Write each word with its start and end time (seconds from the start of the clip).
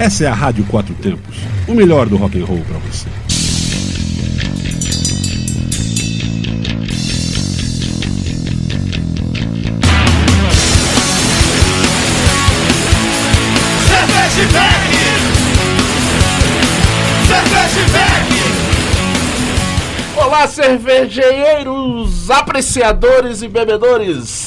Essa 0.00 0.24
é 0.24 0.28
a 0.28 0.32
Rádio 0.32 0.64
Quatro 0.64 0.94
Tempos, 0.94 1.36
o 1.68 1.74
melhor 1.74 2.08
do 2.08 2.16
rock 2.16 2.40
and 2.40 2.46
roll 2.46 2.64
para 2.66 2.78
você. 2.78 3.06
Olá, 20.16 20.48
cervejeiros, 20.48 22.30
apreciadores 22.30 23.42
e 23.42 23.48
bebedores. 23.48 24.39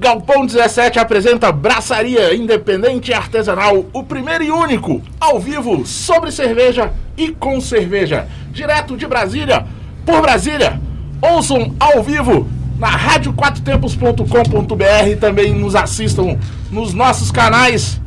Galpão 0.00 0.46
17 0.46 0.96
apresenta 1.00 1.50
Braçaria 1.50 2.32
Independente 2.32 3.10
e 3.10 3.14
Artesanal, 3.14 3.84
o 3.92 4.04
primeiro 4.04 4.44
e 4.44 4.50
único, 4.50 5.02
ao 5.18 5.40
vivo, 5.40 5.84
sobre 5.84 6.30
cerveja 6.30 6.92
e 7.16 7.32
com 7.32 7.60
cerveja. 7.60 8.28
Direto 8.52 8.96
de 8.96 9.08
Brasília, 9.08 9.66
por 10.06 10.22
Brasília. 10.22 10.80
Ouçam 11.20 11.74
ao 11.80 12.00
vivo 12.00 12.48
na 12.78 12.86
radioquatrotempos.com.br. 12.86 15.16
Também 15.18 15.52
nos 15.52 15.74
assistam 15.74 16.38
nos 16.70 16.94
nossos 16.94 17.32
canais 17.32 18.00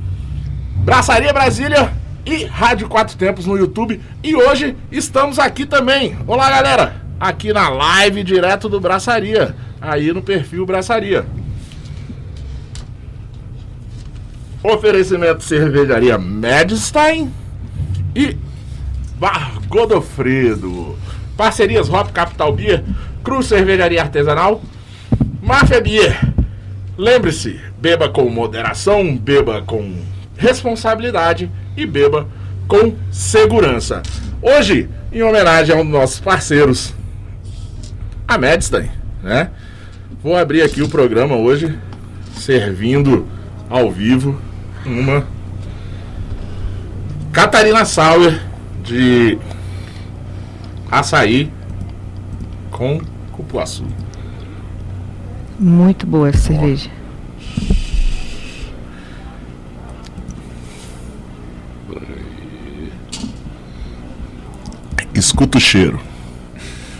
Braçaria 0.78 1.34
Brasília 1.34 1.92
e 2.26 2.46
Rádio 2.46 2.88
Quatro 2.88 3.18
Tempos 3.18 3.46
no 3.46 3.58
YouTube. 3.58 4.00
E 4.24 4.34
hoje 4.34 4.78
estamos 4.90 5.38
aqui 5.38 5.66
também. 5.66 6.18
Olá, 6.26 6.50
galera! 6.50 7.02
Aqui 7.20 7.52
na 7.52 7.68
live 7.68 8.24
direto 8.24 8.70
do 8.70 8.80
Braçaria, 8.80 9.54
aí 9.82 10.14
no 10.14 10.22
perfil 10.22 10.66
Braçaria. 10.66 11.26
Oferecimento 14.64 15.44
Cervejaria 15.44 16.20
Medstein 16.20 17.34
e 18.16 18.38
Bar 19.18 19.60
Godofredo. 19.68 20.96
Parcerias 21.36 21.90
Hop 21.90 22.12
Capital 22.12 22.54
Beer, 22.54 22.84
Cruz 23.24 23.48
Cervejaria 23.48 24.02
Artesanal, 24.02 24.62
Máfia 25.42 25.82
Beer. 25.82 26.20
Lembre-se, 26.96 27.60
beba 27.80 28.08
com 28.08 28.30
moderação, 28.30 29.18
beba 29.18 29.64
com 29.64 29.96
responsabilidade 30.38 31.50
e 31.76 31.84
beba 31.88 32.28
com 32.68 32.94
segurança. 33.10 34.04
Hoje, 34.44 34.88
em 35.12 35.24
homenagem 35.24 35.76
aos 35.76 35.88
nossos 35.88 36.20
parceiros, 36.20 36.94
a 38.28 38.38
Medstein, 38.38 38.92
né? 39.24 39.50
Vou 40.22 40.38
abrir 40.38 40.62
aqui 40.62 40.84
o 40.84 40.90
programa 40.90 41.36
hoje, 41.36 41.76
servindo 42.36 43.26
ao 43.68 43.90
vivo 43.92 44.40
uma 44.86 45.26
Catarina 47.32 47.86
Sauer 47.86 48.42
de 48.84 49.38
açaí 50.92 51.52
com 52.70 53.00
cupuaçu. 53.32 53.86
Muito 55.60 56.06
boa 56.06 56.30
essa 56.30 56.40
cerveja. 56.40 56.90
Escuta 65.14 65.58
o 65.58 65.62
cheiro. 65.62 66.00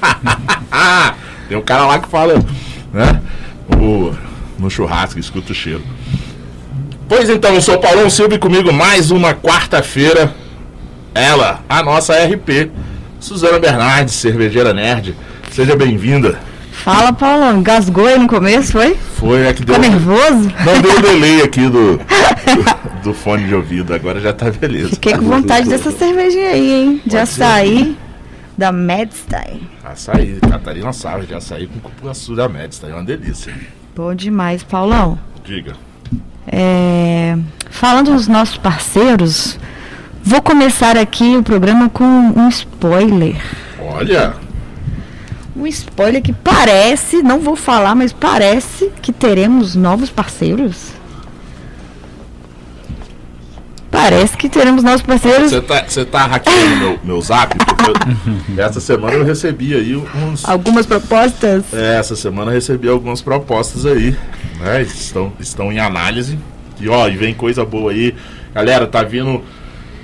Tem 1.50 1.58
um 1.58 1.62
cara 1.62 1.86
lá 1.86 2.00
que 2.00 2.08
fala, 2.08 2.36
né? 2.94 3.22
O, 3.78 4.14
no 4.60 4.70
churrasco, 4.70 5.20
escuta 5.20 5.52
o 5.52 5.56
cheiro. 5.56 5.84
Pois 7.12 7.30
então, 7.30 7.54
eu 7.54 7.62
sou 7.62 7.76
o 7.76 7.78
Paulão 7.78 8.10
Silva 8.10 8.36
e 8.36 8.40
comigo 8.40 8.72
mais 8.72 9.12
uma 9.12 9.34
quarta-feira. 9.34 10.34
Ela, 11.14 11.60
a 11.68 11.84
nossa 11.84 12.14
RP, 12.14 12.72
Suzana 13.20 13.60
Bernardes, 13.60 14.14
cervejeira 14.16 14.74
nerd. 14.74 15.14
Seja 15.52 15.76
bem-vinda. 15.76 16.40
Fala, 16.72 17.12
Paulo. 17.12 17.60
Engasgou 17.60 18.08
aí 18.08 18.18
no 18.18 18.30
começo, 18.30 18.72
foi? 18.72 18.96
Foi, 19.18 19.46
é 19.46 19.52
que 19.52 19.66
deu. 19.66 19.76
Tá 19.76 19.82
nervoso? 19.82 20.54
Não 20.66 20.82
deu 20.82 21.02
delay 21.02 21.42
aqui 21.42 21.68
do, 21.68 21.98
do, 22.00 23.04
do 23.04 23.14
fone 23.14 23.46
de 23.46 23.56
ouvido, 23.56 23.94
agora 23.94 24.22
já 24.22 24.32
tá 24.32 24.50
beleza. 24.50 24.92
Fiquei 24.92 25.14
com 25.14 25.26
vontade 25.26 25.68
dessa 25.68 25.92
cervejinha 25.92 26.52
aí, 26.52 26.72
hein? 26.72 27.02
De 27.06 27.18
Pode 27.18 27.30
ser. 27.30 27.44
açaí 27.44 27.98
da 28.58 28.72
Medstein. 28.72 29.68
Açaí, 29.84 30.40
Catarina 30.50 30.94
Savas 30.94 31.28
de 31.28 31.34
açaí 31.34 31.68
com 31.68 31.78
cupuaçu 31.82 32.38
da 32.38 32.48
Médici, 32.48 32.86
é 32.86 32.94
uma 32.94 33.04
delícia. 33.04 33.54
Bom 33.94 34.16
demais, 34.16 34.64
Paulão. 34.64 35.20
Diga. 35.44 35.91
É, 36.48 37.38
Falando 37.70 38.12
dos 38.14 38.28
nossos 38.28 38.58
parceiros, 38.58 39.58
vou 40.24 40.42
começar 40.42 40.98
aqui 40.98 41.36
o 41.38 41.44
programa 41.44 41.90
com 41.90 42.04
um 42.04 42.48
spoiler. 42.50 43.36
Olha, 43.80 44.34
Um 45.56 45.66
spoiler 45.68 46.22
que 46.22 46.34
parece, 46.34 47.22
não 47.24 47.40
vou 47.40 47.56
falar, 47.56 47.96
mas 47.96 48.12
parece 48.14 48.92
que 49.02 49.12
teremos 49.12 49.76
novos 49.76 50.10
parceiros. 50.10 50.92
Parece 53.90 54.38
que 54.38 54.48
teremos 54.48 54.84
novos 54.84 55.02
parceiros. 55.02 55.52
você 55.52 55.62
tá, 55.62 55.84
você 55.86 56.06
tá 56.06 56.26
hackeando 56.26 56.78
meu, 56.78 57.00
meu 57.04 57.22
zap? 57.22 57.56
Eu- 57.58 58.56
essa 58.64 58.80
semana 58.80 59.16
eu 59.16 59.26
recebi 59.26 59.74
aí 59.76 59.96
uns. 59.96 60.48
Algumas 60.48 60.86
propostas. 60.86 61.66
É, 61.74 61.98
essa 61.98 62.16
semana 62.16 62.52
eu 62.52 62.56
recebi 62.56 62.88
algumas 62.88 63.22
propostas 63.22 63.86
aí, 63.86 64.16
né? 64.62 64.82
Estão, 64.82 65.34
estão 65.40 65.72
em 65.72 65.80
análise. 65.80 66.38
E 66.80 66.88
ó, 66.88 67.08
e 67.08 67.18
vem 67.18 67.34
coisa 67.34 67.66
boa 67.66 67.92
aí. 67.92 68.16
Galera, 68.54 68.88
tá 68.88 69.04
vindo. 69.04 69.42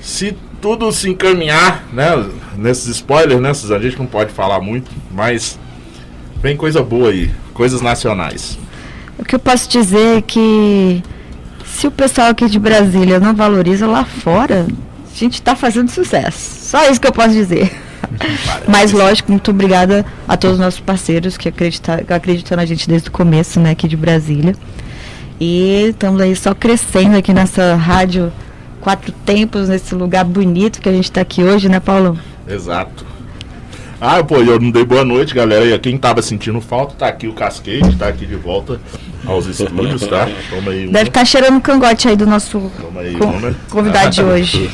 Se 0.01 0.35
tudo 0.61 0.91
se 0.91 1.09
encaminhar, 1.09 1.85
né? 1.93 2.25
Nesses 2.57 2.87
spoilers, 2.87 3.39
né, 3.39 3.53
Suzana? 3.53 3.79
A 3.79 3.83
gente 3.83 3.99
não 3.99 4.05
pode 4.05 4.31
falar 4.31 4.59
muito, 4.59 4.89
mas 5.11 5.59
vem 6.41 6.57
coisa 6.57 6.81
boa 6.81 7.09
aí. 7.09 7.31
Coisas 7.53 7.81
nacionais. 7.81 8.57
O 9.17 9.25
que 9.25 9.35
eu 9.35 9.39
posso 9.39 9.69
dizer 9.69 10.17
é 10.17 10.21
que 10.21 11.03
se 11.65 11.87
o 11.87 11.91
pessoal 11.91 12.29
aqui 12.29 12.47
de 12.47 12.59
Brasília 12.59 13.19
não 13.19 13.33
valoriza 13.33 13.87
lá 13.87 14.05
fora, 14.05 14.67
a 15.11 15.15
gente 15.15 15.35
está 15.35 15.55
fazendo 15.55 15.89
sucesso. 15.89 16.65
Só 16.65 16.89
isso 16.89 16.99
que 16.99 17.07
eu 17.07 17.11
posso 17.11 17.31
dizer. 17.33 17.71
Mas 18.67 18.91
lógico, 18.91 19.31
muito 19.31 19.51
obrigada 19.51 20.05
a 20.27 20.35
todos 20.37 20.57
os 20.57 20.63
nossos 20.63 20.79
parceiros 20.79 21.37
que 21.37 21.49
acredita- 21.49 22.03
que 22.03 22.13
acreditam 22.13 22.55
na 22.57 22.65
gente 22.65 22.87
desde 22.87 23.09
o 23.09 23.11
começo, 23.11 23.59
né, 23.59 23.71
aqui 23.71 23.87
de 23.87 23.95
Brasília. 23.97 24.55
E 25.39 25.87
estamos 25.89 26.19
aí 26.21 26.35
só 26.35 26.53
crescendo 26.53 27.15
aqui 27.15 27.33
nessa 27.33 27.75
rádio 27.75 28.31
Quatro 28.81 29.11
Tempos, 29.11 29.69
nesse 29.69 29.93
lugar 29.93 30.23
bonito 30.25 30.81
que 30.81 30.89
a 30.89 30.91
gente 30.93 31.05
está 31.05 31.21
aqui 31.21 31.43
hoje, 31.43 31.67
né, 31.69 31.79
Paulo? 31.79 32.17
Exato. 32.47 33.05
Ah, 33.99 34.23
pô, 34.23 34.37
eu 34.37 34.59
não 34.59 34.69
dei 34.71 34.85
boa 34.85 35.03
noite, 35.03 35.33
galera. 35.33 35.65
E 35.65 35.77
quem 35.79 35.97
tava 35.97 36.21
sentindo 36.21 36.61
falta, 36.61 36.93
tá 36.95 37.07
aqui 37.07 37.27
o 37.27 37.33
Cascade, 37.33 37.95
tá 37.95 38.07
aqui 38.07 38.25
de 38.25 38.35
volta 38.35 38.79
aos 39.25 39.45
estúdios, 39.47 40.05
tá? 40.07 40.27
Toma 40.49 40.71
aí 40.71 40.83
uma. 40.85 40.93
Deve 40.93 41.09
estar 41.09 41.25
cheirando 41.25 41.57
o 41.57 41.61
cangote 41.61 42.07
aí 42.07 42.15
do 42.15 42.25
nosso 42.25 42.71
aí 42.97 43.15
con- 43.15 43.25
uma. 43.25 43.55
convidado 43.69 44.09
de 44.11 44.21
hoje. 44.23 44.69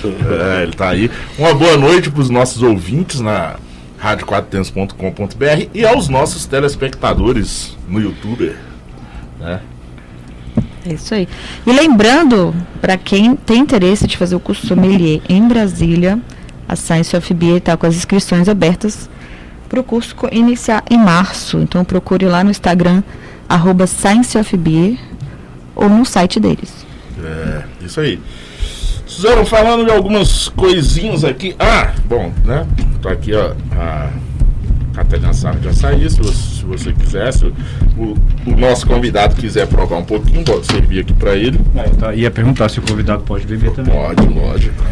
É, 0.57 0.63
ele 0.63 0.73
tá 0.73 0.89
aí. 0.89 1.09
Uma 1.37 1.53
boa 1.53 1.77
noite 1.77 2.09
pros 2.11 2.29
nossos 2.29 2.61
ouvintes 2.61 3.19
na 3.19 3.55
radioquatrotempos.com.br 3.97 5.69
e 5.73 5.85
aos 5.85 6.09
nossos 6.09 6.45
telespectadores 6.45 7.77
no 7.87 7.99
YouTube. 8.01 8.53
Né? 9.39 9.59
É 10.85 10.93
isso 10.93 11.13
aí. 11.13 11.27
E 11.65 11.71
lembrando, 11.71 12.53
para 12.81 12.97
quem 12.97 13.35
tem 13.35 13.59
interesse 13.61 14.05
de 14.05 14.17
fazer 14.17 14.35
o 14.35 14.39
curso 14.39 14.67
sommelier 14.67 15.21
em 15.29 15.47
Brasília, 15.47 16.19
a 16.67 16.75
Science 16.75 17.15
of 17.15 17.33
Beer 17.33 17.57
está 17.57 17.77
com 17.77 17.85
as 17.85 17.95
inscrições 17.95 18.49
abertas 18.49 19.09
para 19.69 19.79
o 19.79 19.83
curso 19.83 20.13
co- 20.15 20.29
iniciar 20.31 20.83
em 20.89 20.97
março. 20.97 21.57
Então 21.59 21.83
procure 21.85 22.25
lá 22.25 22.43
no 22.43 22.51
Instagram, 22.51 23.01
arroba 23.47 23.85
Science 23.87 24.37
of 24.37 24.55
Beer, 24.57 24.97
ou 25.75 25.89
no 25.89 26.05
site 26.05 26.39
deles. 26.39 26.85
É, 27.23 27.63
isso 27.85 27.99
aí. 27.99 28.19
Suzano, 29.05 29.45
falando 29.45 29.85
de 29.85 29.91
algumas 29.91 30.49
coisinhas 30.49 31.23
aqui. 31.23 31.55
Ah, 31.59 31.91
bom, 32.05 32.31
né? 32.45 32.65
Tô 33.01 33.09
aqui, 33.09 33.33
ó, 33.33 33.53
a 33.77 34.09
Catarina 34.93 35.33
Sarra 35.33 35.59
de 35.59 35.67
açaí, 35.67 36.09
se 36.09 36.17
você, 36.17 36.33
se 36.33 36.65
você 36.65 36.93
quiser, 36.93 37.31
se 37.31 37.45
o, 37.45 37.53
o 38.47 38.51
nosso 38.57 38.87
convidado 38.87 39.35
quiser 39.35 39.67
provar 39.67 39.97
um 39.97 40.03
pouquinho, 40.05 40.43
pode 40.43 40.65
servir 40.65 41.01
aqui 41.01 41.13
pra 41.13 41.35
ele. 41.35 41.59
Ah, 41.75 41.85
eu 41.85 41.95
tá- 41.95 42.15
ia 42.15 42.31
perguntar 42.31 42.69
se 42.69 42.79
o 42.79 42.81
convidado 42.81 43.23
pode 43.23 43.45
beber 43.45 43.71
também. 43.71 43.93
Pode, 43.93 44.25
lógico. 44.27 44.83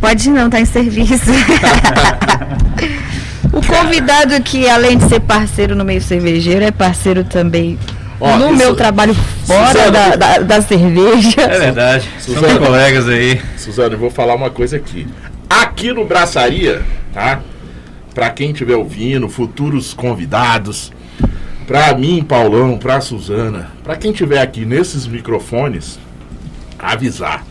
Pode 0.00 0.30
não, 0.30 0.50
tá 0.50 0.60
em 0.60 0.64
serviço. 0.64 1.30
o 3.52 3.64
convidado 3.64 4.34
aqui, 4.34 4.68
além 4.68 4.98
de 4.98 5.08
ser 5.08 5.20
parceiro 5.20 5.74
no 5.74 5.84
meio 5.84 6.00
cervejeiro, 6.00 6.64
é 6.64 6.70
parceiro 6.70 7.24
também 7.24 7.78
Ó, 8.20 8.38
no 8.38 8.54
meu 8.54 8.74
trabalho 8.74 9.14
fora 9.14 9.90
da, 9.90 10.16
da, 10.16 10.38
da 10.38 10.62
cerveja. 10.62 11.42
É 11.42 11.58
verdade. 11.58 12.08
Suzana. 12.18 12.48
São 12.48 12.58
colegas 12.58 13.08
aí. 13.08 13.40
Suzano, 13.56 13.94
eu 13.94 13.98
vou 13.98 14.10
falar 14.10 14.34
uma 14.34 14.50
coisa 14.50 14.76
aqui. 14.76 15.06
Aqui 15.48 15.92
no 15.92 16.04
Braçaria, 16.04 16.82
tá? 17.12 17.40
Pra 18.14 18.30
quem 18.30 18.50
estiver 18.50 18.76
ouvindo, 18.76 19.28
futuros 19.28 19.92
convidados, 19.92 20.90
pra 21.66 21.94
mim, 21.94 22.24
Paulão, 22.26 22.78
pra 22.78 23.00
Suzana, 23.00 23.70
pra 23.84 23.96
quem 23.96 24.10
estiver 24.10 24.40
aqui 24.40 24.64
nesses 24.64 25.06
microfones, 25.06 25.98
avisar. 26.78 27.44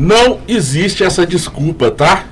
Não 0.00 0.40
existe 0.48 1.04
essa 1.04 1.26
desculpa, 1.26 1.90
tá? 1.90 2.24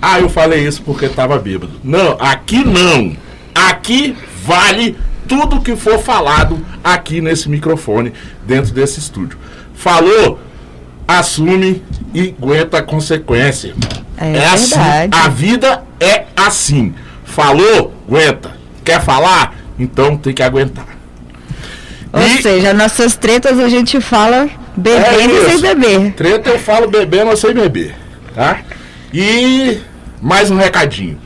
Ah, 0.00 0.18
eu 0.18 0.30
falei 0.30 0.66
isso 0.66 0.80
porque 0.82 1.08
tava 1.08 1.38
bêbado. 1.38 1.72
Não, 1.84 2.16
aqui 2.18 2.64
não. 2.64 3.14
Aqui 3.54 4.16
vale 4.44 4.96
tudo 5.28 5.60
que 5.60 5.76
for 5.76 5.98
falado 5.98 6.58
aqui 6.82 7.20
nesse 7.20 7.48
microfone, 7.50 8.14
dentro 8.46 8.72
desse 8.72 8.98
estúdio. 8.98 9.38
Falou, 9.74 10.40
assume 11.06 11.82
e 12.14 12.34
aguenta 12.40 12.78
a 12.78 12.82
consequência. 12.82 13.68
irmão. 13.68 14.02
É 14.16 14.46
assim, 14.46 14.74
verdade. 14.78 15.10
a 15.14 15.28
vida 15.28 15.82
é 16.00 16.24
assim. 16.34 16.94
Falou, 17.24 17.92
aguenta. 18.08 18.56
Quer 18.82 19.02
falar? 19.02 19.54
Então 19.78 20.16
tem 20.16 20.32
que 20.32 20.42
aguentar. 20.42 20.86
Ou 22.12 22.22
E- 22.22 22.42
seja, 22.42 22.72
nossas 22.72 23.16
tretas 23.16 23.58
a 23.58 23.68
gente 23.68 24.00
fala 24.00 24.48
bebendo 24.76 25.36
É 25.36 25.50
sem 25.50 25.60
beber. 25.60 26.12
Treta 26.12 26.50
eu 26.50 26.58
falo 26.58 26.88
bebendo 26.88 27.30
ou 27.30 27.36
sem 27.36 27.52
beber, 27.54 27.94
tá? 28.34 28.60
E 29.12 29.78
mais 30.20 30.50
um 30.50 30.56
recadinho. 30.56 31.18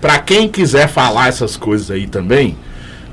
Pra 0.00 0.18
quem 0.18 0.48
quiser 0.48 0.88
falar 0.88 1.28
essas 1.28 1.56
coisas 1.56 1.90
aí 1.90 2.06
também, 2.06 2.56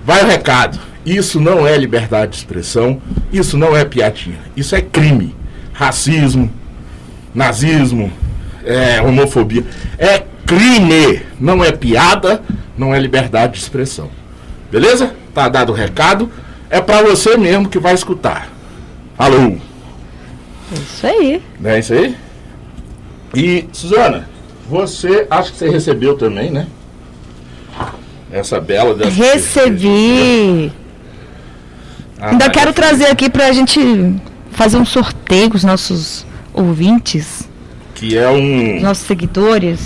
vai 0.03 0.23
o 0.23 0.27
recado. 0.27 0.79
Isso 1.05 1.39
não 1.39 1.65
é 1.65 1.77
liberdade 1.77 2.31
de 2.31 2.37
expressão, 2.37 3.01
isso 3.31 3.57
não 3.57 3.75
é 3.75 3.85
piadinha, 3.85 4.39
isso 4.55 4.75
é 4.75 4.81
crime. 4.81 5.35
Racismo, 5.73 6.51
nazismo, 7.33 8.11
é, 8.65 9.01
homofobia. 9.01 9.63
É 9.97 10.23
crime, 10.45 11.21
não 11.39 11.63
é 11.63 11.71
piada, 11.71 12.41
não 12.77 12.93
é 12.93 12.99
liberdade 12.99 13.53
de 13.53 13.59
expressão. 13.59 14.09
Beleza? 14.71 15.13
Tá 15.33 15.47
dado 15.47 15.71
o 15.71 15.75
recado. 15.75 16.31
É 16.69 16.81
pra 16.81 17.01
você 17.01 17.37
mesmo 17.37 17.69
que 17.69 17.79
vai 17.79 17.93
escutar. 17.93 18.49
Falou! 19.17 19.57
Isso 20.71 21.07
aí. 21.07 21.41
Não 21.59 21.69
é 21.71 21.79
isso 21.79 21.93
aí? 21.93 22.15
E, 23.33 23.65
Suzana, 23.71 24.27
você, 24.69 25.25
acho 25.29 25.51
que 25.53 25.57
você 25.57 25.69
recebeu 25.69 26.17
também, 26.17 26.51
né? 26.51 26.67
Essa 28.31 28.59
bela 28.59 28.93
dessa 28.93 29.09
Recebi. 29.11 30.71
Ah, 32.19 32.31
Ainda 32.31 32.49
quero 32.49 32.73
trazer 32.73 33.05
aqui 33.07 33.29
pra 33.29 33.51
gente 33.51 33.79
fazer 34.51 34.77
um 34.77 34.85
sorteio 34.85 35.49
com 35.49 35.55
os 35.55 35.63
nossos 35.63 36.25
ouvintes, 36.53 37.47
Que 37.95 38.17
é 38.17 38.27
um, 38.29 38.81
nossos 38.81 39.05
seguidores. 39.05 39.79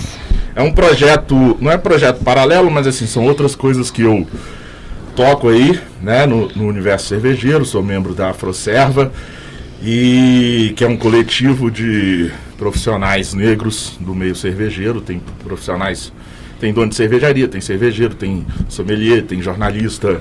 é 0.56 0.62
um 0.62 0.72
projeto, 0.72 1.56
não 1.60 1.70
é 1.70 1.76
projeto 1.76 2.24
paralelo, 2.24 2.70
mas 2.70 2.86
assim, 2.86 3.06
são 3.06 3.24
outras 3.26 3.54
coisas 3.54 3.90
que 3.90 4.02
eu 4.02 4.26
toco 5.14 5.48
aí, 5.48 5.78
né, 6.00 6.26
no, 6.26 6.48
no 6.48 6.66
universo 6.66 7.06
cervejeiro, 7.06 7.64
sou 7.64 7.82
membro 7.82 8.14
da 8.14 8.30
Afroserva, 8.30 9.12
e 9.82 10.72
que 10.76 10.84
é 10.84 10.88
um 10.88 10.96
coletivo 10.96 11.70
de 11.70 12.30
profissionais 12.56 13.34
negros 13.34 13.96
do 14.00 14.14
meio 14.14 14.34
cervejeiro, 14.34 15.00
tem 15.00 15.20
profissionais, 15.42 16.12
tem 16.60 16.72
dono 16.72 16.88
de 16.88 16.94
cervejaria, 16.94 17.48
tem 17.48 17.60
cervejeiro, 17.60 18.14
tem 18.14 18.46
sommelier, 18.68 19.22
tem 19.24 19.42
jornalista, 19.42 20.20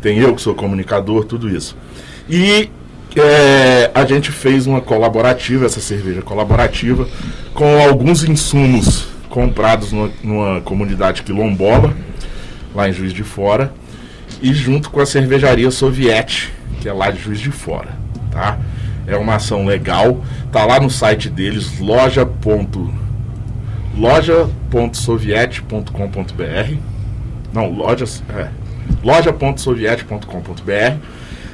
tem 0.00 0.18
eu 0.18 0.34
que 0.34 0.40
sou 0.40 0.54
comunicador, 0.54 1.24
tudo 1.24 1.48
isso. 1.48 1.76
E 2.28 2.70
é, 3.14 3.90
a 3.94 4.04
gente 4.06 4.32
fez 4.32 4.66
uma 4.66 4.80
colaborativa, 4.80 5.66
essa 5.66 5.80
cerveja 5.80 6.22
colaborativa, 6.22 7.06
com 7.52 7.82
alguns 7.82 8.24
insumos 8.24 9.06
comprados 9.28 9.92
numa, 9.92 10.10
numa 10.22 10.60
comunidade 10.62 11.22
quilombola, 11.22 11.94
lá 12.74 12.88
em 12.88 12.92
Juiz 12.92 13.12
de 13.12 13.22
Fora, 13.22 13.72
e 14.42 14.52
junto 14.52 14.90
com 14.90 15.00
a 15.00 15.06
cervejaria 15.06 15.70
Soviete, 15.70 16.52
que 16.80 16.88
é 16.88 16.92
lá 16.92 17.10
de 17.10 17.22
Juiz 17.22 17.40
de 17.40 17.50
Fora, 17.50 17.96
tá? 18.30 18.58
É 19.06 19.16
uma 19.16 19.36
ação 19.36 19.64
legal, 19.64 20.22
tá 20.50 20.64
lá 20.64 20.80
no 20.80 20.90
site 20.90 21.30
deles, 21.30 21.78
loja. 21.78 22.28
loja.soviete.com.br 23.96 26.92
não, 27.52 27.70
lojas, 27.70 28.22
é, 28.30 28.48
loja.soviete.com.br 29.04 30.96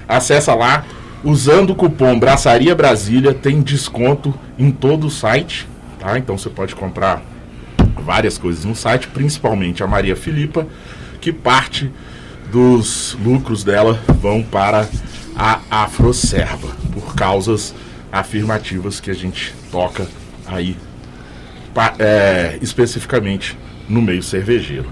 acessa 0.07 0.55
lá, 0.55 0.85
usando 1.25 1.71
o 1.71 1.75
cupom 1.75 2.19
Braçaria 2.19 2.75
Brasília, 2.75 3.35
tem 3.35 3.61
desconto 3.61 4.33
em 4.59 4.71
todo 4.71 5.09
o 5.09 5.11
site, 5.11 5.69
tá? 5.99 6.17
Então 6.17 6.39
você 6.39 6.49
pode 6.49 6.77
comprar 6.77 7.21
várias 7.97 8.39
coisas 8.39 8.65
no 8.65 8.77
site, 8.77 9.09
principalmente 9.09 9.83
a 9.83 9.87
Maria 9.87 10.15
Filipa, 10.15 10.67
que 11.21 11.33
parte 11.33 11.91
dos 12.51 13.17
lucros 13.23 13.63
dela 13.63 14.01
vão 14.21 14.43
para 14.43 14.89
a 15.37 15.61
Afroserva, 15.71 16.69
por 16.93 17.15
causas 17.15 17.75
afirmativas 18.11 19.01
que 19.01 19.11
a 19.11 19.15
gente 19.15 19.55
toca 19.71 20.07
aí, 20.47 20.77
é, 21.99 22.59
especificamente 22.61 23.57
no 23.89 24.03
meio 24.03 24.23
cervejeiro. 24.23 24.87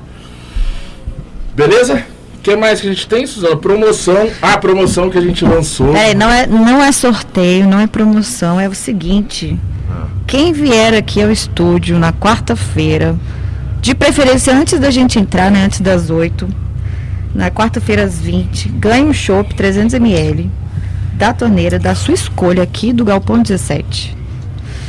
Beleza? 1.54 2.04
O 2.36 2.38
que 2.42 2.54
mais 2.54 2.80
que 2.80 2.86
a 2.86 2.92
gente 2.92 3.08
tem, 3.08 3.26
Suzana? 3.26 3.56
Promoção. 3.56 4.30
A 4.40 4.56
promoção 4.56 5.10
que 5.10 5.18
a 5.18 5.20
gente 5.20 5.44
lançou. 5.44 5.92
Peraí, 5.92 6.14
não 6.14 6.30
é, 6.30 6.46
não 6.46 6.82
é 6.82 6.92
sorteio, 6.92 7.66
não 7.66 7.80
é 7.80 7.86
promoção, 7.86 8.60
é 8.60 8.68
o 8.68 8.74
seguinte. 8.74 9.58
Quem 10.26 10.52
vier 10.52 10.94
aqui 10.94 11.22
ao 11.22 11.30
estúdio 11.30 11.98
na 11.98 12.12
quarta-feira, 12.12 13.16
de 13.80 13.94
preferência 13.94 14.52
antes 14.54 14.78
da 14.78 14.90
gente 14.90 15.18
entrar, 15.18 15.50
né, 15.50 15.64
antes 15.64 15.80
das 15.80 16.10
8, 16.10 16.48
na 17.36 17.50
quarta-feira 17.50 18.04
às 18.04 18.18
20, 18.18 18.68
ganha 18.70 19.04
um 19.04 19.12
chopp 19.12 19.54
300ml 19.54 20.48
da 21.14 21.32
torneira 21.32 21.78
da 21.78 21.94
sua 21.94 22.14
escolha 22.14 22.62
aqui 22.62 22.92
do 22.92 23.04
Galpão 23.04 23.40
17. 23.42 24.16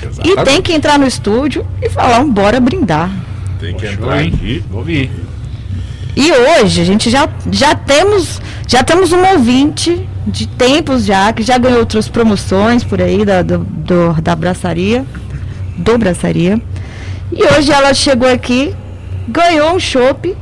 E 0.01 0.05
Exatamente. 0.05 0.44
tem 0.45 0.61
que 0.61 0.73
entrar 0.73 0.97
no 0.99 1.07
estúdio 1.07 1.65
e 1.81 1.89
falar 1.89 2.19
um 2.19 2.29
bora 2.31 2.59
brindar. 2.59 3.09
Tem 3.59 3.73
que 3.75 3.85
Show, 3.85 3.94
entrar 3.94 4.21
hein? 4.23 4.31
aqui. 4.33 4.63
Vou 4.69 4.83
vir. 4.83 5.09
E 6.15 6.31
hoje 6.31 6.81
a 6.81 6.85
gente 6.85 7.09
já, 7.09 7.29
já 7.51 7.75
temos 7.75 8.41
já 8.67 8.83
temos 8.83 9.11
um 9.13 9.23
ouvinte 9.33 10.07
de 10.25 10.45
tempos 10.47 11.05
já, 11.05 11.31
que 11.31 11.41
já 11.44 11.57
ganhou 11.57 11.79
outras 11.79 12.07
promoções 12.09 12.83
por 12.83 13.01
aí 13.01 13.23
da, 13.23 13.41
do, 13.41 13.59
do- 13.59 14.21
da 14.21 14.35
braçaria, 14.35 15.05
do 15.77 15.97
braçaria. 15.97 16.59
E 17.31 17.44
hoje 17.44 17.71
ela 17.71 17.94
chegou 17.94 18.29
aqui, 18.29 18.73
ganhou 19.27 19.73
um 19.75 19.79
chopp 19.79 20.35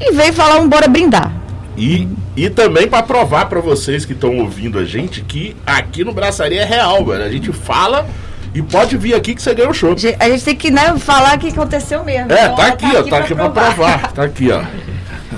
e 0.00 0.12
veio 0.12 0.32
falar 0.32 0.60
um 0.60 0.68
bora 0.68 0.86
brindar. 0.88 1.32
E, 1.76 2.08
e 2.36 2.50
também 2.50 2.86
para 2.86 3.02
provar 3.02 3.46
para 3.46 3.60
vocês 3.60 4.04
que 4.04 4.12
estão 4.12 4.38
ouvindo 4.38 4.78
a 4.78 4.84
gente 4.84 5.22
que 5.22 5.56
aqui 5.66 6.04
no 6.04 6.12
Braçaria 6.12 6.62
é 6.62 6.64
real, 6.64 7.04
velho. 7.04 7.24
A 7.24 7.30
gente 7.30 7.52
fala 7.52 8.06
e 8.54 8.60
pode 8.60 8.96
vir 8.96 9.14
aqui 9.14 9.34
que 9.34 9.42
você 9.42 9.54
ganha 9.54 9.70
o 9.70 9.74
show. 9.74 9.94
A 10.18 10.28
gente 10.28 10.44
tem 10.44 10.56
que 10.56 10.70
né, 10.70 10.94
falar 10.98 11.36
o 11.36 11.38
que 11.38 11.48
aconteceu 11.48 12.04
mesmo. 12.04 12.30
É, 12.30 12.44
Então, 12.44 12.56
tá 12.56 12.62
ela 12.64 12.72
aqui, 12.72 12.96
ó. 12.96 13.02
Tá 13.04 13.18
aqui 13.18 13.34
pra 13.34 13.48
provar. 13.50 14.12
Tá 14.12 14.22
aqui, 14.24 14.50
ó. 14.50 14.62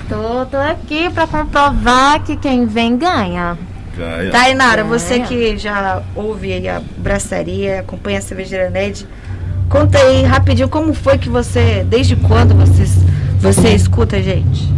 Tô, 0.09 0.47
tô 0.47 0.57
aqui 0.57 1.09
pra 1.11 1.27
comprovar 1.27 2.23
que 2.23 2.37
quem 2.37 2.67
vem 2.67 2.97
ganha. 2.97 3.57
Ganha. 3.97 4.31
Tainara, 4.31 4.83
você 4.83 5.21
que 5.21 5.57
já 5.57 6.03
ouve 6.17 6.53
aí 6.53 6.69
a 6.69 6.83
braçaria, 6.99 7.81
acompanha 7.81 8.19
a 8.19 8.23
cervejeira 8.23 8.69
Ned, 8.69 9.07
conta 9.69 9.99
aí 9.99 10.25
rapidinho 10.25 10.69
como 10.69 10.93
foi 10.93 11.17
que 11.17 11.29
você, 11.29 11.87
desde 11.89 12.17
quando 12.17 12.55
você, 12.55 12.85
você 13.39 13.69
escuta 13.69 14.17
a 14.17 14.21
gente? 14.21 14.69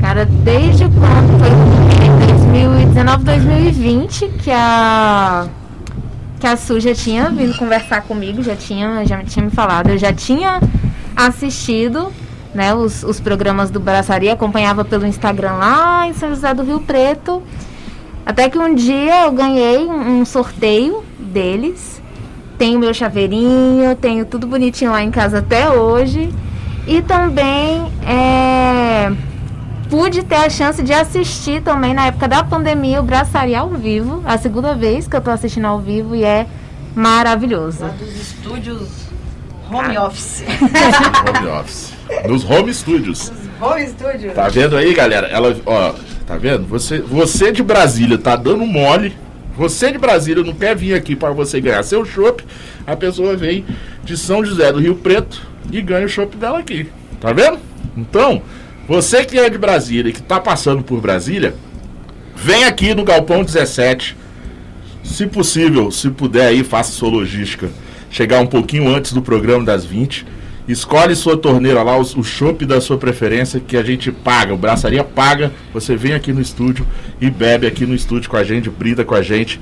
Cara, 0.00 0.24
desde 0.24 0.84
quando 0.84 1.38
foi 1.38 1.48
em 2.06 2.26
2019, 2.26 3.24
2020 3.24 4.28
que 4.42 4.50
a 4.50 5.46
que 6.38 6.46
a 6.46 6.56
Su 6.56 6.78
já 6.78 6.94
tinha 6.94 7.30
vindo 7.30 7.56
conversar 7.56 8.02
comigo, 8.02 8.42
já 8.42 8.54
tinha, 8.54 9.04
já 9.06 9.24
tinha 9.24 9.44
me 9.44 9.50
falado, 9.50 9.88
eu 9.88 9.98
já 9.98 10.12
tinha 10.12 10.60
assistido 11.16 12.12
né, 12.54 12.74
os, 12.74 13.02
os 13.02 13.20
programas 13.20 13.70
do 13.70 13.78
Braçaria, 13.78 14.32
acompanhava 14.32 14.84
pelo 14.84 15.06
Instagram 15.06 15.52
lá 15.52 16.06
em 16.06 16.14
São 16.14 16.30
José 16.30 16.54
do 16.54 16.62
Rio 16.62 16.80
Preto. 16.80 17.42
Até 18.24 18.48
que 18.48 18.58
um 18.58 18.74
dia 18.74 19.24
eu 19.24 19.32
ganhei 19.32 19.86
um, 19.86 20.20
um 20.20 20.24
sorteio 20.24 21.04
deles. 21.18 22.02
Tenho 22.58 22.78
meu 22.78 22.94
chaveirinho, 22.94 23.94
tenho 24.00 24.24
tudo 24.24 24.46
bonitinho 24.46 24.90
lá 24.90 25.02
em 25.02 25.10
casa 25.10 25.38
até 25.38 25.68
hoje. 25.68 26.32
E 26.86 27.02
também 27.02 27.92
é, 28.06 29.12
pude 29.88 30.22
ter 30.22 30.36
a 30.36 30.50
chance 30.50 30.82
de 30.82 30.92
assistir 30.92 31.62
também 31.62 31.94
na 31.94 32.06
época 32.06 32.28
da 32.28 32.42
pandemia 32.42 33.00
o 33.00 33.02
Braçaria 33.02 33.60
ao 33.60 33.70
vivo. 33.70 34.22
A 34.24 34.38
segunda 34.38 34.74
vez 34.74 35.06
que 35.06 35.16
eu 35.16 35.20
tô 35.20 35.30
assistindo 35.30 35.66
ao 35.66 35.80
vivo 35.80 36.14
e 36.14 36.24
é 36.24 36.46
maravilhoso. 36.94 37.84
dos 37.98 38.16
estúdios 38.16 39.06
home 39.70 39.98
office. 39.98 40.44
Home 41.26 41.48
office. 41.48 41.92
Nos 42.28 42.44
home 42.44 42.72
studios. 42.72 43.32
home 43.60 43.86
studio? 43.88 44.32
Tá 44.32 44.48
vendo 44.48 44.76
aí, 44.76 44.94
galera? 44.94 45.26
Ela, 45.26 45.56
ó, 45.66 45.92
tá 46.24 46.36
vendo? 46.36 46.64
Você, 46.68 47.00
você 47.00 47.50
de 47.50 47.62
Brasília 47.62 48.16
tá 48.16 48.36
dando 48.36 48.64
mole. 48.64 49.16
Você 49.56 49.90
de 49.90 49.98
Brasília 49.98 50.44
não 50.44 50.52
quer 50.52 50.76
vir 50.76 50.94
aqui 50.94 51.16
para 51.16 51.32
você 51.32 51.60
ganhar 51.60 51.82
seu 51.82 52.04
chopp. 52.04 52.44
A 52.86 52.94
pessoa 52.94 53.36
vem 53.36 53.64
de 54.04 54.16
São 54.16 54.44
José 54.44 54.70
do 54.70 54.78
Rio 54.78 54.94
Preto 54.94 55.42
e 55.72 55.80
ganha 55.82 56.06
o 56.06 56.08
chopp 56.08 56.36
dela 56.36 56.58
aqui. 56.58 56.88
Tá 57.20 57.32
vendo? 57.32 57.58
Então, 57.96 58.42
você 58.88 59.24
que 59.24 59.38
é 59.38 59.48
de 59.50 59.58
Brasília 59.58 60.10
e 60.10 60.12
que 60.12 60.22
tá 60.22 60.38
passando 60.40 60.82
por 60.82 61.00
Brasília, 61.00 61.54
vem 62.34 62.64
aqui 62.64 62.94
no 62.94 63.04
Galpão 63.04 63.42
17. 63.42 64.16
Se 65.02 65.26
possível, 65.26 65.90
se 65.90 66.10
puder 66.10 66.46
aí, 66.48 66.64
faça 66.64 66.92
sua 66.92 67.08
logística 67.08 67.68
chegar 68.10 68.40
um 68.40 68.46
pouquinho 68.46 68.94
antes 68.94 69.12
do 69.12 69.22
programa 69.22 69.64
das 69.64 69.84
20. 69.84 70.26
Escolhe 70.66 71.14
sua 71.14 71.36
torneira 71.36 71.80
lá, 71.82 71.96
os- 71.96 72.16
o 72.16 72.24
chopp 72.24 72.66
da 72.66 72.80
sua 72.80 72.98
preferência, 72.98 73.60
que 73.60 73.76
a 73.76 73.84
gente 73.84 74.10
paga, 74.10 74.52
o 74.52 74.56
Braçaria 74.56 75.04
paga. 75.04 75.52
Você 75.72 75.94
vem 75.94 76.12
aqui 76.12 76.32
no 76.32 76.40
estúdio 76.40 76.84
e 77.20 77.30
bebe 77.30 77.68
aqui 77.68 77.86
no 77.86 77.94
estúdio 77.94 78.28
com 78.28 78.36
a 78.36 78.42
gente, 78.42 78.68
brinda 78.68 79.04
com 79.04 79.14
a 79.14 79.22
gente. 79.22 79.60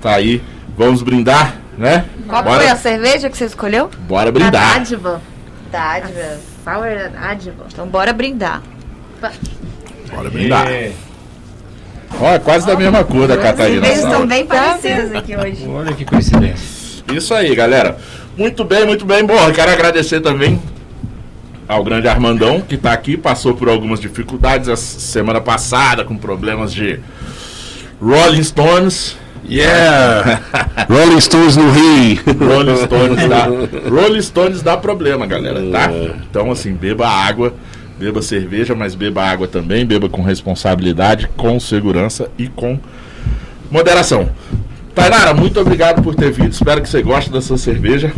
Tá 0.00 0.14
aí, 0.14 0.40
vamos 0.78 1.02
brindar, 1.02 1.56
né? 1.76 2.04
Qual 2.28 2.42
Bora- 2.44 2.60
foi 2.60 2.68
a 2.70 2.76
cerveja 2.76 3.28
que 3.28 3.36
você 3.36 3.46
escolheu? 3.46 3.90
Bora 4.06 4.28
A 4.28 4.32
brindar. 4.32 4.74
dádiva. 4.74 5.20
Dádiva. 5.72 6.38
Sour 6.64 6.96
da 6.96 7.08
dádiva. 7.08 7.66
Então 7.70 7.86
bora 7.86 8.12
brindar. 8.12 8.62
Bora 10.10 10.30
brindar. 10.30 10.66
É. 10.68 10.92
Ó, 12.20 12.32
é 12.32 12.38
quase 12.38 12.66
da 12.66 12.76
mesma 12.76 13.04
cor 13.04 13.28
da 13.28 13.36
Catarina. 13.36 13.84
Sauer. 13.86 13.98
estão 13.98 14.26
bem 14.26 14.46
parecidas 14.46 15.14
aqui 15.14 15.36
hoje. 15.36 15.68
Olha 15.68 15.92
que 15.92 16.04
coincidência. 16.04 17.04
Isso 17.12 17.34
aí, 17.34 17.54
galera. 17.54 17.98
Muito 18.36 18.64
bem, 18.64 18.86
muito 18.86 19.04
bem. 19.04 19.24
Bom, 19.24 19.34
eu 19.34 19.52
quero 19.52 19.70
agradecer 19.70 20.20
também 20.20 20.60
ao 21.68 21.82
grande 21.84 22.08
Armandão, 22.08 22.60
que 22.60 22.76
tá 22.76 22.92
aqui, 22.92 23.16
passou 23.16 23.54
por 23.54 23.68
algumas 23.68 24.00
dificuldades 24.00 24.68
a 24.68 24.76
semana 24.76 25.40
passada, 25.40 26.04
com 26.04 26.16
problemas 26.16 26.72
de 26.72 27.00
Rolling 28.00 28.42
Stones. 28.42 29.16
Yeah! 29.48 30.40
Rolling 30.88 31.20
Stones 31.20 31.56
no 31.56 31.70
Rio. 31.70 32.18
Rolling 32.38 32.76
Stones 32.84 33.28
dá, 33.28 33.46
Rolling 33.88 34.22
Stones 34.22 34.62
dá 34.62 34.76
problema, 34.76 35.26
galera, 35.26 35.60
tá? 35.70 35.90
Então, 36.30 36.50
assim, 36.50 36.72
beba 36.72 37.06
água, 37.06 37.54
beba 37.98 38.22
cerveja, 38.22 38.74
mas 38.74 38.94
beba 38.94 39.22
água 39.22 39.46
também, 39.46 39.84
beba 39.84 40.08
com 40.08 40.22
responsabilidade, 40.22 41.28
com 41.36 41.58
segurança 41.60 42.28
e 42.38 42.48
com 42.48 42.78
moderação. 43.70 44.30
Tainara, 44.94 45.34
muito 45.34 45.60
obrigado 45.60 46.02
por 46.02 46.14
ter 46.14 46.30
vindo. 46.30 46.52
Espero 46.52 46.80
que 46.80 46.88
você 46.88 47.02
goste 47.02 47.30
da 47.30 47.40
sua 47.40 47.58
cerveja. 47.58 48.12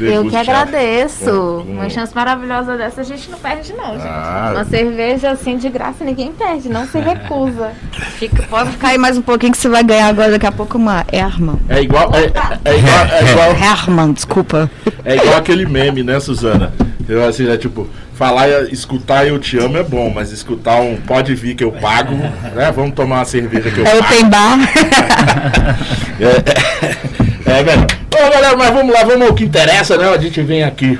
Eu 0.00 0.28
que 0.28 0.36
agradeço. 0.36 1.24
Com- 1.24 1.64
com- 1.66 1.72
Uma 1.72 1.88
chance 1.90 2.14
maravilhosa 2.14 2.76
dessa 2.76 3.00
a 3.00 3.04
gente 3.04 3.30
não 3.30 3.38
perde, 3.38 3.72
não, 3.72 3.92
gente. 3.94 4.06
Ah. 4.06 4.50
Uma 4.54 4.64
cerveja 4.64 5.30
assim 5.30 5.56
de 5.56 5.68
graça 5.68 6.04
ninguém 6.04 6.32
perde, 6.32 6.68
não 6.68 6.86
se 6.86 6.98
recusa. 6.98 7.72
Fica, 8.18 8.42
pode 8.44 8.70
ficar 8.72 8.88
aí 8.88 8.98
mais 8.98 9.16
um 9.16 9.22
pouquinho 9.22 9.52
que 9.52 9.58
você 9.58 9.68
vai 9.68 9.82
ganhar 9.82 10.08
agora 10.08 10.30
daqui 10.30 10.46
a 10.46 10.52
pouco 10.52 10.76
uma 10.78 11.04
Herman. 11.12 11.58
É 11.68 11.80
igual, 11.82 12.10
é, 12.14 12.24
é 12.64 12.78
igual, 12.78 13.06
é 13.10 13.30
igual, 13.32 13.50
Herman, 13.52 14.12
desculpa. 14.12 14.70
é 15.04 15.16
igual 15.16 15.36
aquele 15.36 15.66
meme, 15.66 16.02
né, 16.02 16.18
Suzana? 16.20 16.72
Eu 17.08 17.26
assim, 17.26 17.48
é 17.50 17.56
tipo, 17.56 17.88
falar, 18.12 18.48
e 18.48 18.72
escutar 18.72 19.26
eu 19.26 19.38
te 19.38 19.56
amo 19.58 19.78
é 19.78 19.82
bom, 19.82 20.12
mas 20.14 20.30
escutar 20.30 20.76
um 20.80 20.96
pode 20.96 21.34
vir 21.34 21.54
que 21.54 21.64
eu 21.64 21.72
pago, 21.72 22.14
né? 22.14 22.70
Vamos 22.74 22.94
tomar 22.94 23.16
uma 23.16 23.24
cerveja 23.24 23.70
que 23.70 23.78
eu 23.80 23.86
É 23.86 23.90
pago. 23.96 24.04
open 24.04 24.28
bar. 24.28 24.58
É, 26.20 27.27
é, 27.50 27.62
velho. 27.62 27.86
Bom, 28.10 28.30
galera, 28.30 28.56
mas 28.56 28.70
vamos 28.70 28.92
lá, 28.92 29.04
vamos 29.04 29.28
ao 29.28 29.34
que 29.34 29.44
interessa, 29.44 29.96
né? 29.96 30.08
A 30.08 30.18
gente 30.18 30.40
vem 30.42 30.62
aqui 30.62 30.98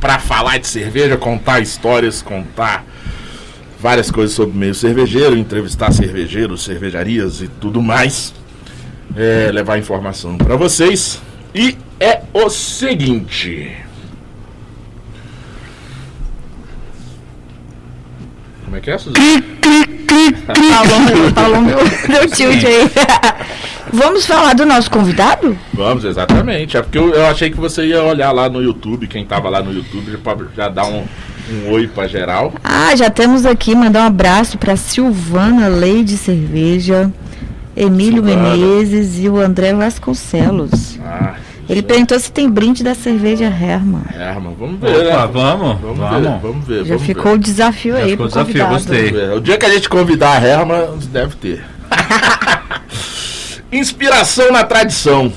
pra 0.00 0.18
falar 0.18 0.58
de 0.58 0.66
cerveja, 0.66 1.16
contar 1.16 1.60
histórias, 1.60 2.22
contar 2.22 2.84
várias 3.78 4.10
coisas 4.10 4.34
sobre 4.34 4.56
o 4.56 4.58
meio 4.58 4.74
cervejeiro, 4.74 5.36
entrevistar 5.36 5.92
cervejeiros, 5.92 6.64
cervejarias 6.64 7.40
e 7.42 7.48
tudo 7.48 7.82
mais. 7.82 8.34
É, 9.16 9.50
levar 9.52 9.78
informação 9.78 10.38
pra 10.38 10.56
vocês. 10.56 11.20
E 11.54 11.76
é 11.98 12.22
o 12.32 12.48
seguinte. 12.48 13.76
Como 18.64 18.76
é 18.76 18.80
que 18.80 18.90
é, 18.90 18.98
Suzana? 18.98 19.16
Falou, 20.46 21.32
falou 21.34 21.60
meu, 21.60 21.78
meu 22.08 22.30
tilt 22.30 22.64
aí. 22.64 22.90
Vamos 23.92 24.26
falar 24.26 24.54
do 24.54 24.64
nosso 24.66 24.90
convidado? 24.90 25.56
Vamos, 25.74 26.04
exatamente. 26.04 26.76
É 26.76 26.82
porque 26.82 26.98
eu, 26.98 27.10
eu 27.14 27.26
achei 27.26 27.50
que 27.50 27.56
você 27.56 27.86
ia 27.86 28.02
olhar 28.02 28.30
lá 28.32 28.48
no 28.48 28.62
YouTube, 28.62 29.06
quem 29.06 29.24
tava 29.24 29.48
lá 29.48 29.62
no 29.62 29.72
YouTube, 29.72 30.10
já, 30.12 30.18
pra- 30.18 30.46
já 30.56 30.68
dar 30.68 30.86
um, 30.86 31.04
um 31.52 31.70
oi 31.72 31.86
pra 31.88 32.06
geral. 32.06 32.52
Ah, 32.62 32.94
já 32.94 33.10
temos 33.10 33.44
aqui, 33.46 33.74
mandar 33.74 34.02
um 34.02 34.06
abraço 34.06 34.56
para 34.58 34.76
Silvana 34.76 35.68
Leide 35.68 36.16
Cerveja, 36.16 37.10
Emílio 37.76 38.24
Silvana. 38.24 38.56
Menezes 38.56 39.18
e 39.18 39.28
o 39.28 39.38
André 39.40 39.72
Vasconcelos. 39.74 40.98
Ah, 41.04 41.34
Ele 41.68 41.82
perguntou 41.82 42.18
se 42.18 42.30
tem 42.32 42.48
brinde 42.50 42.82
da 42.82 42.94
cerveja 42.94 43.44
Herman. 43.46 44.02
Herman, 44.12 44.54
vamos 44.58 44.80
ver, 44.80 45.04
né? 45.04 45.14
Opa, 45.14 45.26
vamos? 45.26 45.80
Vamos, 45.80 45.98
Vamos. 45.98 46.22
ver, 46.22 46.38
vamos 46.42 46.66
ver. 46.66 46.78
Já 46.84 46.94
vamos 46.94 47.02
ficou 47.06 47.32
o 47.34 47.38
desafio 47.38 47.92
Já 47.94 47.98
aí 47.98 48.04
ver. 48.06 48.10
ficou 48.10 48.26
o 48.26 48.28
desafio, 48.28 48.52
convidado. 48.52 48.74
gostei. 48.74 49.10
Ver. 49.12 49.32
O 49.36 49.40
dia 49.40 49.56
que 49.56 49.66
a 49.66 49.70
gente 49.70 49.88
convidar 49.88 50.38
a 50.42 50.46
Herman, 50.46 50.98
deve 51.12 51.36
ter. 51.36 51.64
Inspiração 53.72 54.50
na 54.50 54.64
tradição. 54.64 55.32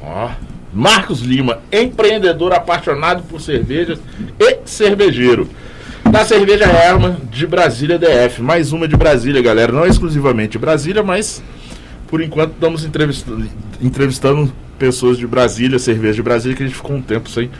Ó, 0.00 0.30
Marcos 0.72 1.20
Lima, 1.20 1.60
empreendedor 1.70 2.52
apaixonado 2.52 3.22
por 3.24 3.40
cervejas 3.40 3.98
e 4.38 4.58
cervejeiro. 4.64 5.48
Da 6.10 6.24
cerveja 6.24 6.64
Herman 6.64 7.16
de 7.30 7.46
Brasília 7.46 7.98
DF. 7.98 8.40
Mais 8.40 8.72
uma 8.72 8.88
de 8.88 8.96
Brasília, 8.96 9.42
galera. 9.42 9.72
Não 9.72 9.86
exclusivamente 9.86 10.52
de 10.52 10.58
Brasília, 10.58 11.02
mas 11.02 11.42
por 12.06 12.22
enquanto 12.22 12.52
estamos 12.52 12.84
entrevistando, 12.84 13.46
entrevistando 13.80 14.52
pessoas 14.78 15.18
de 15.18 15.26
Brasília, 15.26 15.78
cerveja 15.78 16.14
de 16.14 16.22
Brasília, 16.22 16.56
que 16.56 16.62
a 16.62 16.66
gente 16.66 16.76
ficou 16.76 16.96
um 16.96 17.02
tempo 17.02 17.28
sem 17.28 17.50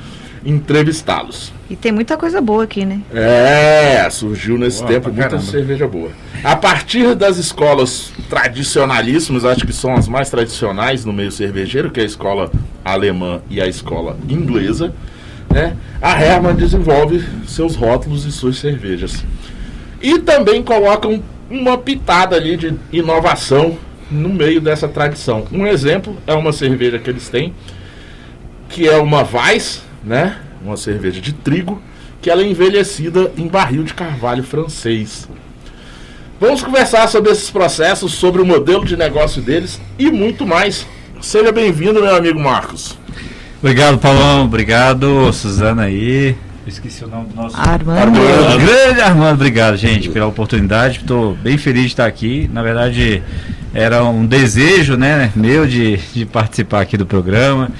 entrevistá-los. 0.44 1.52
E 1.70 1.76
tem 1.76 1.90
muita 1.90 2.16
coisa 2.16 2.40
boa 2.40 2.64
aqui, 2.64 2.84
né? 2.84 3.00
É, 3.12 4.08
surgiu 4.10 4.58
nesse 4.58 4.78
Boa 4.80 4.92
tempo 4.92 5.08
muita 5.08 5.30
caramba. 5.30 5.50
cerveja 5.50 5.88
boa. 5.88 6.10
A 6.42 6.54
partir 6.54 7.14
das 7.14 7.38
escolas 7.38 8.12
tradicionalíssimas, 8.28 9.44
acho 9.44 9.66
que 9.66 9.72
são 9.72 9.94
as 9.94 10.06
mais 10.06 10.28
tradicionais 10.28 11.04
no 11.04 11.12
meio 11.12 11.32
cervejeiro, 11.32 11.90
que 11.90 12.00
é 12.00 12.02
a 12.02 12.06
escola 12.06 12.50
alemã 12.84 13.40
e 13.48 13.60
a 13.60 13.66
escola 13.66 14.18
inglesa, 14.28 14.94
né? 15.48 15.76
A 16.02 16.20
Hermann 16.22 16.54
desenvolve 16.54 17.24
seus 17.46 17.74
rótulos 17.76 18.26
e 18.26 18.32
suas 18.32 18.58
cervejas. 18.58 19.24
E 20.02 20.18
também 20.18 20.62
colocam 20.62 21.22
uma 21.48 21.78
pitada 21.78 22.36
ali 22.36 22.56
de 22.56 22.74
inovação 22.92 23.78
no 24.10 24.28
meio 24.28 24.60
dessa 24.60 24.86
tradição. 24.86 25.46
Um 25.50 25.66
exemplo 25.66 26.16
é 26.26 26.34
uma 26.34 26.52
cerveja 26.52 26.98
que 26.98 27.08
eles 27.08 27.28
têm, 27.28 27.54
que 28.68 28.86
é 28.88 28.96
uma 28.96 29.26
Weiss, 29.32 29.82
né? 30.04 30.37
Uma 30.62 30.76
cerveja 30.76 31.20
de 31.20 31.32
trigo, 31.32 31.80
que 32.20 32.30
ela 32.30 32.42
é 32.42 32.46
envelhecida 32.46 33.32
em 33.37 33.46
barril 33.46 33.84
de 33.84 33.94
carvalho 33.94 34.42
francês. 34.42 35.28
Vamos 36.40 36.62
conversar 36.62 37.08
sobre 37.08 37.30
esses 37.30 37.50
processos, 37.50 38.12
sobre 38.12 38.42
o 38.42 38.46
modelo 38.46 38.84
de 38.84 38.96
negócio 38.96 39.40
deles 39.40 39.80
e 39.99 40.11
muito 40.11 40.46
mais. 40.46 40.87
Seja 41.20 41.52
bem-vindo, 41.52 42.02
meu 42.02 42.14
amigo 42.14 42.38
Marcos. 42.38 42.99
Obrigado, 43.61 43.99
Paulão. 43.99 44.44
Obrigado, 44.44 45.32
Suzana 45.32 45.84
aí. 45.84 46.37
Eu 46.66 46.68
esqueci 46.68 47.04
o 47.04 47.08
nome 47.08 47.28
do 47.28 47.37
nosso. 47.37 47.56
Armando. 47.56 47.99
Armando. 47.99 48.58
Grande 48.58 49.00
Armando, 49.00 49.34
obrigado, 49.34 49.76
gente, 49.76 50.08
pela 50.08 50.26
oportunidade. 50.26 50.99
Estou 50.99 51.34
bem 51.34 51.56
feliz 51.56 51.82
de 51.82 51.88
estar 51.88 52.06
aqui. 52.06 52.49
Na 52.52 52.62
verdade, 52.62 53.23
era 53.73 54.04
um 54.04 54.26
desejo, 54.26 54.96
né, 54.96 55.30
meu 55.34 55.66
de, 55.66 55.96
de 56.12 56.26
participar 56.26 56.80
aqui 56.80 56.96
do 56.96 57.06
programa. 57.06 57.70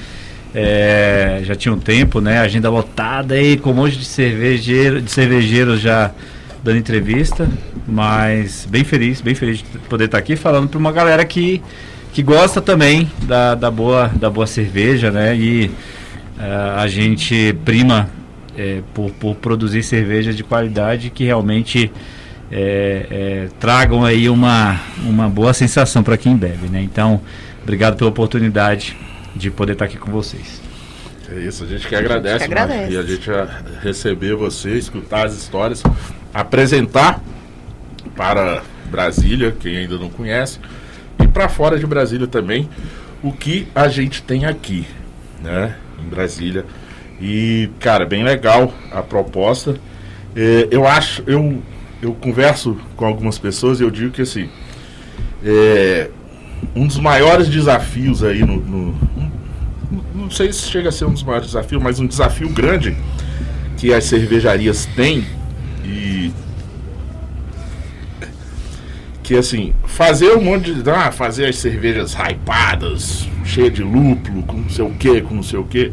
É, 0.55 1.41
já 1.43 1.57
tinha 1.57 1.75
um 1.75 1.79
tempo, 1.79 2.21
né? 2.21 2.39
Agenda 2.39 2.71
lotada 2.71 3.35
aí, 3.35 3.57
com 3.57 3.71
um 3.71 3.75
monte 3.75 3.99
de 3.99 4.05
cervejeiro, 4.05 5.03
de 5.03 5.11
cervejeiros 5.11 5.81
já 5.81 6.13
dando 6.63 6.79
entrevista. 6.79 7.49
Mas 7.87 8.67
bem 8.71 8.85
feliz, 8.85 9.21
bem 9.21 9.35
feliz 9.35 9.59
de 9.59 9.65
poder 9.89 10.05
estar 10.05 10.19
aqui 10.19 10.37
falando 10.37 10.69
para 10.69 10.79
uma 10.79 10.93
galera 10.93 11.25
que, 11.25 11.61
que 12.13 12.23
gosta 12.23 12.61
também 12.61 13.11
da, 13.23 13.55
da, 13.55 13.71
boa, 13.71 14.09
da 14.15 14.31
boa 14.31 14.47
cerveja, 14.47 15.11
né? 15.11 15.37
E 15.37 15.71
eh, 16.39 16.75
a 16.77 16.87
gente 16.87 17.55
prima 17.65 18.09
eh, 18.57 18.81
por, 18.95 19.11
por 19.11 19.35
produzir 19.35 19.83
cervejas 19.83 20.37
de 20.37 20.45
qualidade 20.45 21.11
que 21.11 21.25
realmente 21.25 21.91
eh, 22.51 23.07
eh, 23.11 23.49
tragam 23.59 24.05
aí 24.05 24.29
uma, 24.29 24.81
uma 25.05 25.29
boa 25.29 25.53
sensação 25.53 26.03
para 26.03 26.17
quem 26.17 26.37
bebe, 26.37 26.69
né? 26.69 26.81
Então, 26.81 27.21
obrigado 27.63 27.97
pela 27.97 28.09
oportunidade 28.09 28.97
de 29.35 29.51
poder 29.51 29.73
estar 29.73 29.87
aqui 29.87 29.99
com 29.99 30.11
vocês. 30.11 30.61
É 31.31 31.39
isso, 31.41 31.65
a 31.65 31.67
gente 31.67 31.87
que 31.87 31.95
agradece, 31.95 32.47
que 32.47 32.55
Marcos, 32.55 32.75
agradece. 32.75 32.93
e 32.93 32.99
a 32.99 33.03
gente 33.03 33.31
receber 33.83 34.35
você, 34.35 34.73
escutar 34.73 35.27
as 35.27 35.35
histórias, 35.35 35.83
apresentar 36.33 37.23
para 38.15 38.63
Brasília, 38.91 39.51
quem 39.59 39.77
ainda 39.77 39.97
não 39.97 40.11
conhece, 40.11 40.61
e 41.23 41.27
para 41.27 41.49
fora 41.49 41.79
de 41.79 41.87
Brasília 41.87 42.27
também, 42.27 42.69
o 43.23 43.33
que 43.33 43.67
a 43.75 43.89
gente 43.89 44.23
tem 44.23 44.45
aqui, 44.45 44.87
né, 45.43 45.77
em 45.99 46.09
Brasília. 46.09 46.65
E, 47.21 47.71
cara, 47.81 48.05
bem 48.05 48.23
legal 48.23 48.73
a 48.93 49.03
proposta. 49.03 49.77
É, 50.37 50.69
eu 50.71 50.87
acho, 50.87 51.23
eu, 51.27 51.63
eu 52.03 52.13
converso 52.13 52.79
com 52.97 53.07
algumas 53.07 53.39
pessoas 53.39 53.81
e 53.81 53.83
eu 53.83 53.91
digo 53.91 54.11
que 54.11 54.23
assim, 54.23 54.51
é, 55.43 56.11
um 56.75 56.87
dos 56.87 56.99
maiores 56.99 57.49
desafios 57.49 58.23
aí 58.23 58.41
no, 58.45 58.57
no- 58.57 58.95
não 60.15 60.31
sei 60.31 60.53
se 60.53 60.63
chega 60.71 60.89
a 60.89 60.93
ser 60.93 61.05
um 61.05 61.13
dos 61.13 61.23
maiores 61.23 61.49
desafios, 61.49 61.83
mas 61.83 62.01
um 62.01 62.07
desafio 62.07 62.49
grande 62.49 62.97
que 63.77 63.93
as 63.93 64.05
cervejarias 64.05 64.87
têm 64.97 65.25
e 65.85 66.33
que 69.23 69.37
assim, 69.37 69.73
fazer 69.87 70.33
um 70.37 70.43
monte 70.43 70.75
de. 70.75 70.91
Ah, 70.91 71.11
fazer 71.11 71.47
as 71.47 71.57
cervejas 71.57 72.15
hypadas, 72.15 73.27
cheia 73.45 73.71
de 73.71 73.83
lúpulo, 73.83 74.43
com 74.43 74.59
não 74.59 74.69
sei 74.69 74.85
o 74.85 74.91
que, 74.91 75.21
com 75.23 75.35
não 75.35 75.43
sei 75.43 75.59
o 75.59 75.65
que. 75.65 75.93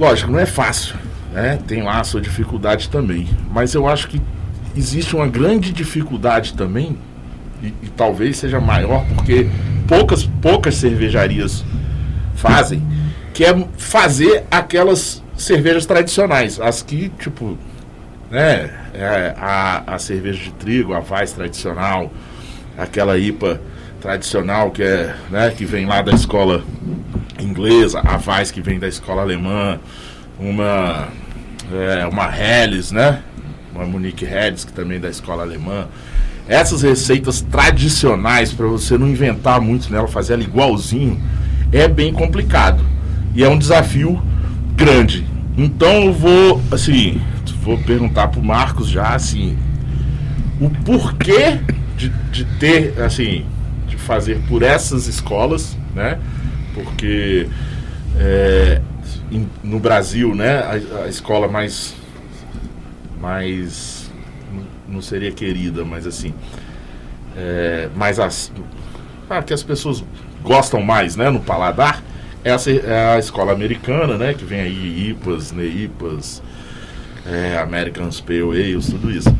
Lógico, 0.00 0.30
não 0.30 0.38
é 0.38 0.46
fácil, 0.46 0.94
né? 1.32 1.58
Tem 1.66 1.82
lá 1.82 2.00
a 2.00 2.04
sua 2.04 2.20
dificuldade 2.20 2.88
também. 2.88 3.28
Mas 3.52 3.74
eu 3.74 3.86
acho 3.86 4.08
que 4.08 4.20
existe 4.74 5.14
uma 5.14 5.26
grande 5.28 5.72
dificuldade 5.72 6.54
também, 6.54 6.96
e, 7.66 7.86
e 7.86 7.88
talvez 7.96 8.36
seja 8.36 8.60
maior, 8.60 9.04
porque 9.14 9.48
poucas, 9.86 10.24
poucas 10.24 10.76
cervejarias 10.76 11.64
fazem, 12.34 12.82
que 13.32 13.44
é 13.44 13.66
fazer 13.76 14.44
aquelas 14.50 15.22
cervejas 15.36 15.86
tradicionais, 15.86 16.60
as 16.60 16.82
que, 16.82 17.08
tipo, 17.18 17.58
né, 18.30 18.70
é, 18.94 19.34
a, 19.36 19.94
a 19.94 19.98
cerveja 19.98 20.42
de 20.44 20.52
trigo, 20.52 20.92
a 20.92 20.98
Weiss 20.98 21.32
tradicional, 21.32 22.12
aquela 22.76 23.16
IPA 23.18 23.60
tradicional 24.00 24.70
que 24.70 24.82
é, 24.82 25.14
né, 25.30 25.50
que 25.50 25.64
vem 25.64 25.86
lá 25.86 26.02
da 26.02 26.12
escola 26.12 26.62
inglesa, 27.40 28.00
a 28.00 28.20
Weiss 28.30 28.50
que 28.50 28.60
vem 28.60 28.78
da 28.78 28.88
escola 28.88 29.22
alemã, 29.22 29.80
uma 30.38 31.08
é, 31.72 32.06
uma 32.06 32.26
Helles, 32.36 32.92
né? 32.92 33.22
Uma 33.74 33.86
Monique 33.86 34.24
Helles 34.24 34.64
que 34.64 34.72
também 34.72 34.98
é 34.98 35.00
da 35.00 35.08
escola 35.08 35.42
alemã. 35.42 35.88
Essas 36.46 36.82
receitas 36.82 37.40
tradicionais 37.40 38.52
para 38.52 38.66
você 38.66 38.98
não 38.98 39.08
inventar 39.08 39.60
muito 39.60 39.90
nela, 39.90 40.06
fazer 40.06 40.34
ela 40.34 40.42
igualzinho, 40.42 41.20
é 41.72 41.88
bem 41.88 42.12
complicado 42.12 42.84
e 43.34 43.42
é 43.42 43.48
um 43.48 43.58
desafio 43.58 44.22
grande. 44.76 45.26
Então 45.56 46.04
eu 46.04 46.12
vou 46.12 46.60
assim, 46.70 47.20
vou 47.62 47.78
perguntar 47.78 48.28
pro 48.28 48.42
Marcos 48.42 48.88
já 48.88 49.14
assim, 49.14 49.56
o 50.60 50.68
porquê 50.68 51.60
de, 51.96 52.08
de 52.30 52.44
ter 52.58 53.00
assim 53.00 53.46
de 53.88 53.96
fazer 53.96 54.40
por 54.48 54.62
essas 54.62 55.06
escolas, 55.06 55.76
né? 55.94 56.18
Porque 56.74 57.48
é, 58.16 58.80
no 59.62 59.78
Brasil, 59.78 60.34
né, 60.34 60.58
a, 60.58 61.04
a 61.04 61.08
escola 61.08 61.48
mais 61.48 61.94
mais 63.20 63.93
não 64.94 65.02
seria 65.02 65.30
querida, 65.32 65.84
mas 65.84 66.06
assim, 66.06 66.32
é, 67.36 67.88
mais 67.94 68.18
as, 68.18 68.52
ah, 69.28 69.42
que 69.42 69.52
as 69.52 69.62
pessoas 69.62 70.04
gostam 70.42 70.80
mais, 70.82 71.16
né, 71.16 71.30
no 71.30 71.40
paladar, 71.40 72.02
é 72.44 72.50
a, 72.52 72.58
ce- 72.58 72.82
é 72.84 73.14
a 73.14 73.18
escola 73.18 73.52
americana, 73.52 74.16
né, 74.16 74.34
que 74.34 74.44
vem 74.44 74.60
aí 74.60 75.10
IPAs, 75.10 75.52
NEIPAs, 75.52 76.42
é, 77.26 77.58
American 77.58 78.08
Pale 78.24 78.42
Ales, 78.50 78.86
tudo 78.86 79.10
isso. 79.10 79.34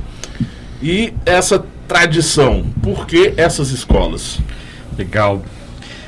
E 0.83 1.13
essa 1.25 1.65
tradição, 1.87 2.65
por 2.83 3.07
que 3.07 3.35
essas 3.37 3.71
escolas? 3.71 4.39
Legal. 4.97 5.43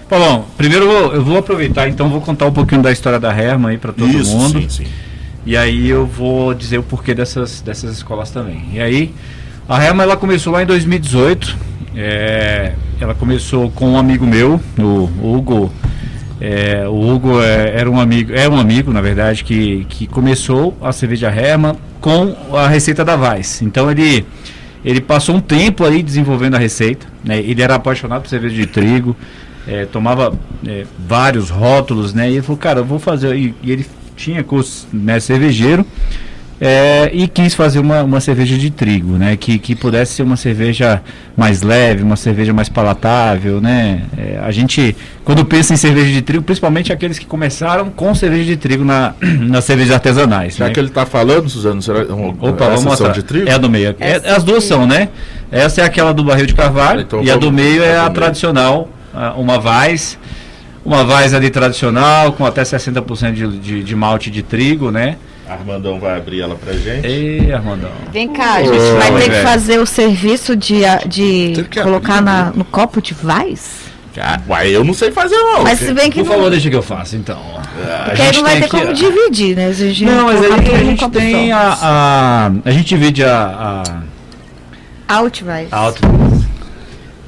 Paulão, 0.08 0.46
primeiro 0.56 0.84
eu 0.86 0.90
vou, 0.90 1.14
eu 1.16 1.24
vou 1.24 1.36
aproveitar, 1.38 1.88
então 1.88 2.08
vou 2.08 2.20
contar 2.20 2.46
um 2.46 2.52
pouquinho 2.52 2.80
da 2.82 2.92
história 2.92 3.18
da 3.18 3.30
Herman 3.36 3.72
aí 3.72 3.78
para 3.78 3.92
todo 3.92 4.08
isso, 4.08 4.34
mundo. 4.36 4.60
sim, 4.62 4.68
sim. 4.68 4.86
E 5.44 5.56
aí 5.56 5.88
eu 5.88 6.06
vou 6.06 6.54
dizer 6.54 6.78
o 6.78 6.82
porquê 6.82 7.14
dessas, 7.14 7.60
dessas 7.60 7.92
escolas 7.96 8.30
também. 8.30 8.68
E 8.72 8.80
aí, 8.80 9.14
a 9.68 9.84
Helma 9.84 10.04
ela 10.04 10.16
começou 10.16 10.52
lá 10.52 10.62
em 10.62 10.66
2018. 10.66 11.56
é, 11.96 12.72
ela 13.00 13.14
começou 13.14 13.70
com 13.70 13.90
um 13.90 13.98
amigo 13.98 14.26
meu, 14.26 14.60
o 14.78 15.10
Hugo. 15.22 15.72
É, 16.40 16.86
o 16.86 17.14
Hugo 17.14 17.40
é, 17.40 17.72
era 17.74 17.90
um 17.90 17.98
amigo, 17.98 18.32
é 18.32 18.48
um 18.48 18.58
amigo, 18.58 18.92
na 18.92 19.00
verdade, 19.00 19.42
que, 19.42 19.84
que 19.88 20.06
começou 20.06 20.76
a 20.80 20.92
cerveja 20.92 21.28
Herma 21.28 21.76
com 22.00 22.36
a 22.52 22.68
receita 22.68 23.04
da 23.04 23.16
Weiss. 23.16 23.62
Então 23.62 23.90
ele, 23.90 24.24
ele 24.84 25.00
passou 25.00 25.34
um 25.34 25.40
tempo 25.40 25.84
aí 25.84 26.02
desenvolvendo 26.02 26.54
a 26.54 26.58
receita. 26.58 27.06
Né? 27.24 27.38
Ele 27.40 27.60
era 27.60 27.74
apaixonado 27.74 28.22
por 28.22 28.28
cerveja 28.28 28.54
de 28.54 28.66
trigo, 28.66 29.16
é, 29.66 29.84
tomava 29.84 30.38
é, 30.66 30.84
vários 30.98 31.50
rótulos, 31.50 32.14
né? 32.14 32.30
E 32.30 32.34
ele 32.34 32.42
falou, 32.42 32.58
cara, 32.58 32.80
eu 32.80 32.84
vou 32.84 32.98
fazer. 32.98 33.34
E, 33.34 33.54
e 33.62 33.72
ele 33.72 33.86
tinha 34.16 34.44
curso 34.44 34.86
né, 34.92 35.18
cervejeiro 35.18 35.84
é, 36.58 37.10
e 37.12 37.28
quis 37.28 37.54
fazer 37.54 37.78
uma, 37.78 38.02
uma 38.02 38.20
cerveja 38.20 38.56
de 38.56 38.70
trigo, 38.70 39.12
né? 39.18 39.36
Que, 39.36 39.58
que 39.58 39.74
pudesse 39.74 40.14
ser 40.14 40.22
uma 40.22 40.36
cerveja 40.36 41.02
mais 41.36 41.60
leve, 41.60 42.02
uma 42.02 42.16
cerveja 42.16 42.52
mais 42.54 42.68
palatável, 42.68 43.60
né? 43.60 44.02
É, 44.16 44.40
a 44.42 44.50
gente, 44.50 44.96
quando 45.22 45.44
pensa 45.44 45.74
em 45.74 45.76
cerveja 45.76 46.10
de 46.10 46.22
trigo, 46.22 46.42
principalmente 46.42 46.90
aqueles 46.92 47.18
que 47.18 47.26
começaram 47.26 47.90
com 47.90 48.14
cerveja 48.14 48.44
de 48.44 48.56
trigo 48.56 48.84
na, 48.84 49.12
nas 49.20 49.64
cervejas 49.64 49.94
artesanais. 49.94 50.56
Já 50.56 50.68
né? 50.68 50.72
que 50.72 50.80
ele 50.80 50.88
está 50.88 51.04
falando, 51.04 51.46
Suzano, 51.50 51.82
será 51.82 52.04
uma, 52.06 52.28
Opa, 52.28 52.64
vamos 52.64 52.80
são 52.80 52.90
mostrar. 52.90 53.12
de 53.12 53.22
trigo? 53.22 53.48
É 53.48 53.52
a 53.52 53.58
do 53.58 53.68
meio. 53.68 53.94
É, 54.00 54.14
as 54.30 54.42
duas 54.42 54.64
são, 54.64 54.86
né? 54.86 55.10
Essa 55.52 55.82
é 55.82 55.84
aquela 55.84 56.14
do 56.14 56.24
barril 56.24 56.46
de 56.46 56.54
carvalho 56.54 57.02
Então 57.02 57.22
e 57.22 57.30
a 57.30 57.36
do 57.36 57.52
meio 57.52 57.82
é 57.82 57.96
a 57.96 58.00
a 58.00 58.08
do 58.08 58.12
meio. 58.12 58.14
tradicional, 58.14 58.88
uma 59.36 59.58
Vais. 59.58 60.18
Uma 60.82 61.04
Vais 61.04 61.34
ali 61.34 61.50
tradicional, 61.50 62.32
com 62.32 62.46
até 62.46 62.62
60% 62.62 63.32
de, 63.32 63.58
de, 63.58 63.82
de 63.82 63.96
malte 63.96 64.30
de 64.30 64.42
trigo, 64.42 64.90
né? 64.90 65.16
Armandão 65.48 66.00
vai 66.00 66.16
abrir 66.16 66.40
ela 66.40 66.54
pra 66.56 66.72
gente. 66.72 67.06
Ei, 67.06 67.52
Armandão. 67.52 67.90
Vem 68.12 68.28
cá, 68.32 68.54
a 68.54 68.62
gente 68.64 68.76
Ô, 68.78 68.96
vai 68.96 69.12
ter 69.20 69.30
que 69.30 69.42
fazer 69.42 69.78
o 69.78 69.86
serviço 69.86 70.56
de, 70.56 70.80
de 71.06 71.64
colocar 71.82 72.14
abrir, 72.18 72.24
na- 72.24 72.52
no 72.54 72.64
copo 72.64 73.00
de 73.00 73.14
Weiss. 73.22 73.86
Ah, 74.18 74.40
Uai, 74.48 74.70
eu 74.74 74.82
não 74.82 74.94
sei 74.94 75.10
fazer 75.12 75.36
não. 75.36 75.62
Mas 75.62 75.78
se 75.78 75.92
bem 75.92 76.10
que 76.10 76.20
Por 76.20 76.28
não, 76.28 76.34
favor, 76.36 76.50
deixa 76.50 76.70
que 76.70 76.74
eu 76.76 76.82
faça, 76.82 77.14
então. 77.16 77.38
porque 78.06 78.22
aí 78.22 78.32
não 78.34 78.42
vai 78.42 78.60
ter 78.60 78.68
como 78.68 78.92
dividir, 78.94 79.54
né? 79.54 79.70
Se 79.74 79.82
a 79.82 79.86
gente 79.88 80.04
Não, 80.06 80.24
mas 80.26 80.42
aí 80.42 80.52
a 80.74 80.78
gente 80.84 81.10
tem 81.10 81.52
a, 81.52 81.76
a. 81.82 82.50
A 82.64 82.70
gente 82.70 82.86
divide 82.88 83.22
a. 83.24 83.82
a 85.06 85.14
Out 85.16 85.44
Weiss. 85.44 85.68
a 85.70 85.76
auto- 85.76 86.00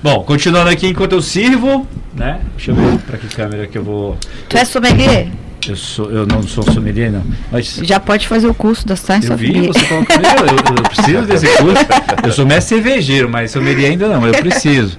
Bom, 0.02 0.22
continuando 0.24 0.70
aqui 0.70 0.87
enquanto 0.88 1.12
eu 1.12 1.20
sirvo, 1.20 1.87
né? 2.14 2.40
Deixa 2.57 2.70
eu 2.70 2.74
ver 2.74 2.98
pra 3.00 3.18
que 3.18 3.26
câmera 3.35 3.66
que 3.66 3.76
eu 3.76 3.85
vou. 3.85 4.16
Tu 4.48 4.57
é 4.57 4.64
sommelier? 4.64 5.28
Eu, 5.66 5.76
sou, 5.76 6.10
eu 6.10 6.26
não 6.26 6.42
sou 6.42 6.62
sommelier, 6.64 7.10
não. 7.10 7.22
Mas 7.50 7.80
Já 7.82 7.98
pode 7.98 8.28
fazer 8.28 8.46
o 8.46 8.54
curso 8.54 8.86
da 8.86 8.96
Science 8.96 9.28
eu 9.28 9.34
of 9.34 9.44
vi, 9.44 9.52
Beer. 9.52 9.66
você 9.66 9.84
colocou. 9.86 10.16
Eu, 10.16 10.46
eu, 10.46 10.76
eu 10.76 10.82
preciso 10.84 11.22
desse 11.26 11.46
curso. 11.58 11.84
Eu 12.24 12.32
sou 12.32 12.46
mestre 12.46 12.76
cervejeiro, 12.76 13.28
mas 13.28 13.50
sommelier 13.50 13.90
ainda 13.90 14.08
não, 14.08 14.20
mas 14.20 14.34
eu 14.34 14.40
preciso. 14.40 14.98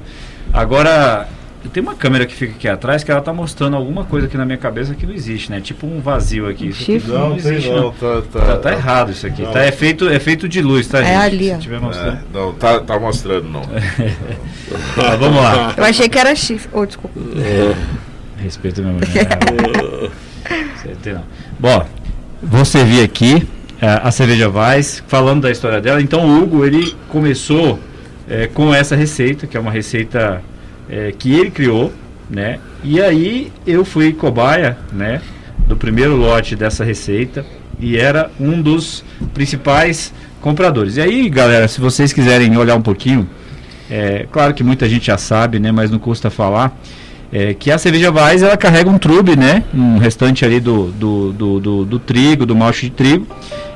Agora, 0.51 1.27
tem 1.71 1.81
uma 1.81 1.95
câmera 1.95 2.25
que 2.25 2.33
fica 2.35 2.53
aqui 2.53 2.67
atrás 2.67 3.03
que 3.03 3.11
ela 3.11 3.21
tá 3.21 3.31
mostrando 3.31 3.75
alguma 3.75 4.03
coisa 4.03 4.27
aqui 4.27 4.35
na 4.37 4.45
minha 4.45 4.57
cabeça 4.57 4.93
que 4.95 5.05
não 5.05 5.13
existe, 5.13 5.49
né? 5.51 5.61
Tipo 5.61 5.87
um 5.87 6.01
vazio 6.01 6.47
aqui. 6.47 6.67
Isso 6.69 6.81
aqui 6.83 6.93
chifre? 6.93 7.11
Não, 7.11 7.29
tem 7.29 7.37
existe, 7.37 7.69
não. 7.69 7.91
Tá, 7.91 8.21
tá, 8.31 8.39
Tá, 8.41 8.57
tá 8.57 8.71
errado 8.73 9.11
isso 9.11 9.25
aqui. 9.27 9.41
Não. 9.43 9.51
Tá, 9.51 9.61
é, 9.61 9.71
feito, 9.71 10.09
é 10.09 10.19
feito 10.19 10.47
de 10.49 10.61
luz, 10.61 10.87
tá, 10.87 10.99
É 10.99 11.05
gente? 11.05 11.15
ali, 11.17 11.45
Se 11.45 11.53
ó. 11.53 11.57
tiver 11.57 11.75
É, 11.77 11.79
mostrando. 11.79 12.19
não, 12.33 12.53
tá, 12.53 12.79
tá 12.79 12.99
mostrando 12.99 13.47
não. 13.49 13.61
Tá, 14.95 15.15
vamos 15.15 15.41
lá. 15.41 15.73
Eu 15.77 15.83
achei 15.83 16.07
que 16.09 16.17
era 16.19 16.35
chifre. 16.35 16.69
Oh, 16.73 16.85
desculpa. 16.85 17.19
Respeito 18.37 18.81
meu 18.81 18.95
Certo, 19.07 20.11
não. 21.13 21.23
Bom, 21.59 21.85
vou 22.41 22.65
servir 22.65 23.03
aqui 23.03 23.47
eh, 23.81 24.01
a 24.03 24.11
cerveja 24.11 24.49
Weiss, 24.49 25.03
falando 25.07 25.43
da 25.43 25.51
história 25.51 25.79
dela. 25.79 26.01
Então 26.01 26.25
o 26.25 26.41
Hugo, 26.43 26.65
ele 26.65 26.95
começou 27.09 27.79
eh, 28.29 28.47
com 28.53 28.73
essa 28.73 28.95
receita, 28.95 29.47
que 29.47 29.57
é 29.57 29.59
uma 29.59 29.71
receita 29.71 30.41
eh, 30.89 31.13
que 31.17 31.33
ele 31.33 31.51
criou, 31.51 31.93
né? 32.29 32.59
E 32.83 33.01
aí 33.01 33.51
eu 33.65 33.83
fui 33.83 34.13
cobaia, 34.13 34.77
né? 34.91 35.21
Do 35.67 35.75
primeiro 35.75 36.15
lote 36.15 36.55
dessa 36.55 36.83
receita 36.83 37.45
e 37.79 37.97
era 37.97 38.29
um 38.39 38.61
dos 38.61 39.03
principais 39.33 40.13
compradores. 40.41 40.97
E 40.97 41.01
aí, 41.01 41.29
galera, 41.29 41.67
se 41.67 41.79
vocês 41.79 42.11
quiserem 42.11 42.55
olhar 42.57 42.75
um 42.75 42.81
pouquinho, 42.81 43.29
é 43.89 44.27
claro 44.31 44.53
que 44.53 44.63
muita 44.63 44.87
gente 44.87 45.07
já 45.07 45.17
sabe, 45.17 45.59
né? 45.59 45.71
Mas 45.71 45.89
não 45.89 45.99
custa 45.99 46.29
falar. 46.29 46.77
É, 47.31 47.53
que 47.53 47.69
a 47.69 47.77
cerveja 47.77 48.11
Weiss 48.11 48.41
ela 48.41 48.57
carrega 48.57 48.89
um 48.89 48.97
trube, 48.97 49.35
né? 49.35 49.63
Um 49.73 49.97
restante 49.97 50.43
ali 50.43 50.59
do, 50.59 50.87
do, 50.91 51.31
do, 51.31 51.59
do, 51.59 51.85
do 51.85 51.99
trigo, 51.99 52.43
do 52.45 52.55
malte 52.55 52.87
de 52.87 52.89
trigo. 52.91 53.27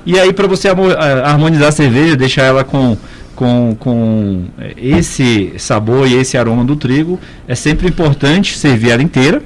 E 0.06 0.20
aí 0.20 0.34
para 0.34 0.48
você 0.48 0.68
a- 0.70 1.30
harmonizar 1.30 1.70
a 1.70 1.72
cerveja, 1.72 2.16
deixar 2.16 2.44
ela 2.44 2.64
com, 2.64 2.98
com, 3.36 3.76
com 3.80 4.46
é, 4.58 4.74
esse 4.76 5.54
sabor 5.58 6.08
e 6.08 6.16
esse 6.16 6.36
aroma 6.36 6.66
do 6.66 6.76
trigo, 6.76 7.20
é 7.48 7.54
sempre 7.54 7.88
importante 7.88 8.58
servir 8.58 8.90
ela 8.90 9.04
inteira, 9.04 9.42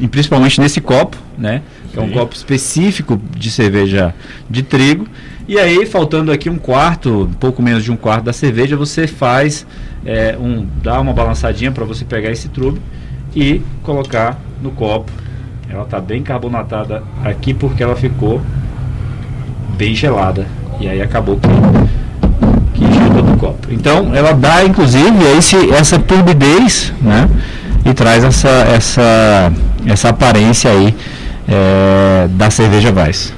e 0.00 0.06
principalmente 0.06 0.60
nesse 0.60 0.80
copo, 0.80 1.16
né? 1.36 1.62
Que 1.92 1.98
é 1.98 2.02
um 2.02 2.10
copo 2.10 2.36
específico 2.36 3.20
de 3.36 3.50
cerveja 3.50 4.14
de 4.48 4.62
trigo. 4.62 5.08
E 5.48 5.58
aí, 5.58 5.84
faltando 5.84 6.30
aqui 6.30 6.48
um 6.48 6.58
quarto, 6.58 7.22
um 7.24 7.32
pouco 7.32 7.60
menos 7.60 7.82
de 7.82 7.90
um 7.90 7.96
quarto 7.96 8.22
da 8.22 8.32
cerveja, 8.32 8.76
você 8.76 9.08
faz 9.08 9.66
é, 10.06 10.36
um, 10.38 10.64
dá 10.80 11.00
uma 11.00 11.12
balançadinha 11.12 11.72
para 11.72 11.84
você 11.84 12.04
pegar 12.04 12.30
esse 12.30 12.48
trube 12.48 12.80
e 13.34 13.62
colocar 13.82 14.38
no 14.62 14.70
copo. 14.70 15.10
Ela 15.68 15.84
está 15.84 16.00
bem 16.00 16.22
carbonatada 16.22 17.02
aqui 17.24 17.54
porque 17.54 17.82
ela 17.82 17.94
ficou 17.94 18.42
bem 19.76 19.94
gelada. 19.94 20.46
E 20.80 20.88
aí 20.88 21.00
acabou 21.00 21.38
que, 21.38 21.48
que 22.78 22.84
encheu 22.84 23.10
todo 23.14 23.32
o 23.32 23.36
copo. 23.36 23.68
Então, 23.70 24.14
ela 24.14 24.32
dá 24.32 24.64
inclusive 24.64 25.22
esse, 25.36 25.70
essa 25.72 25.98
turbidez, 25.98 26.92
né? 27.00 27.28
E 27.84 27.94
traz 27.94 28.24
essa, 28.24 28.48
essa, 28.48 29.52
essa 29.86 30.08
aparência 30.08 30.70
aí 30.70 30.94
é, 31.48 32.28
da 32.28 32.50
cerveja 32.50 32.92
Weiss. 32.92 33.32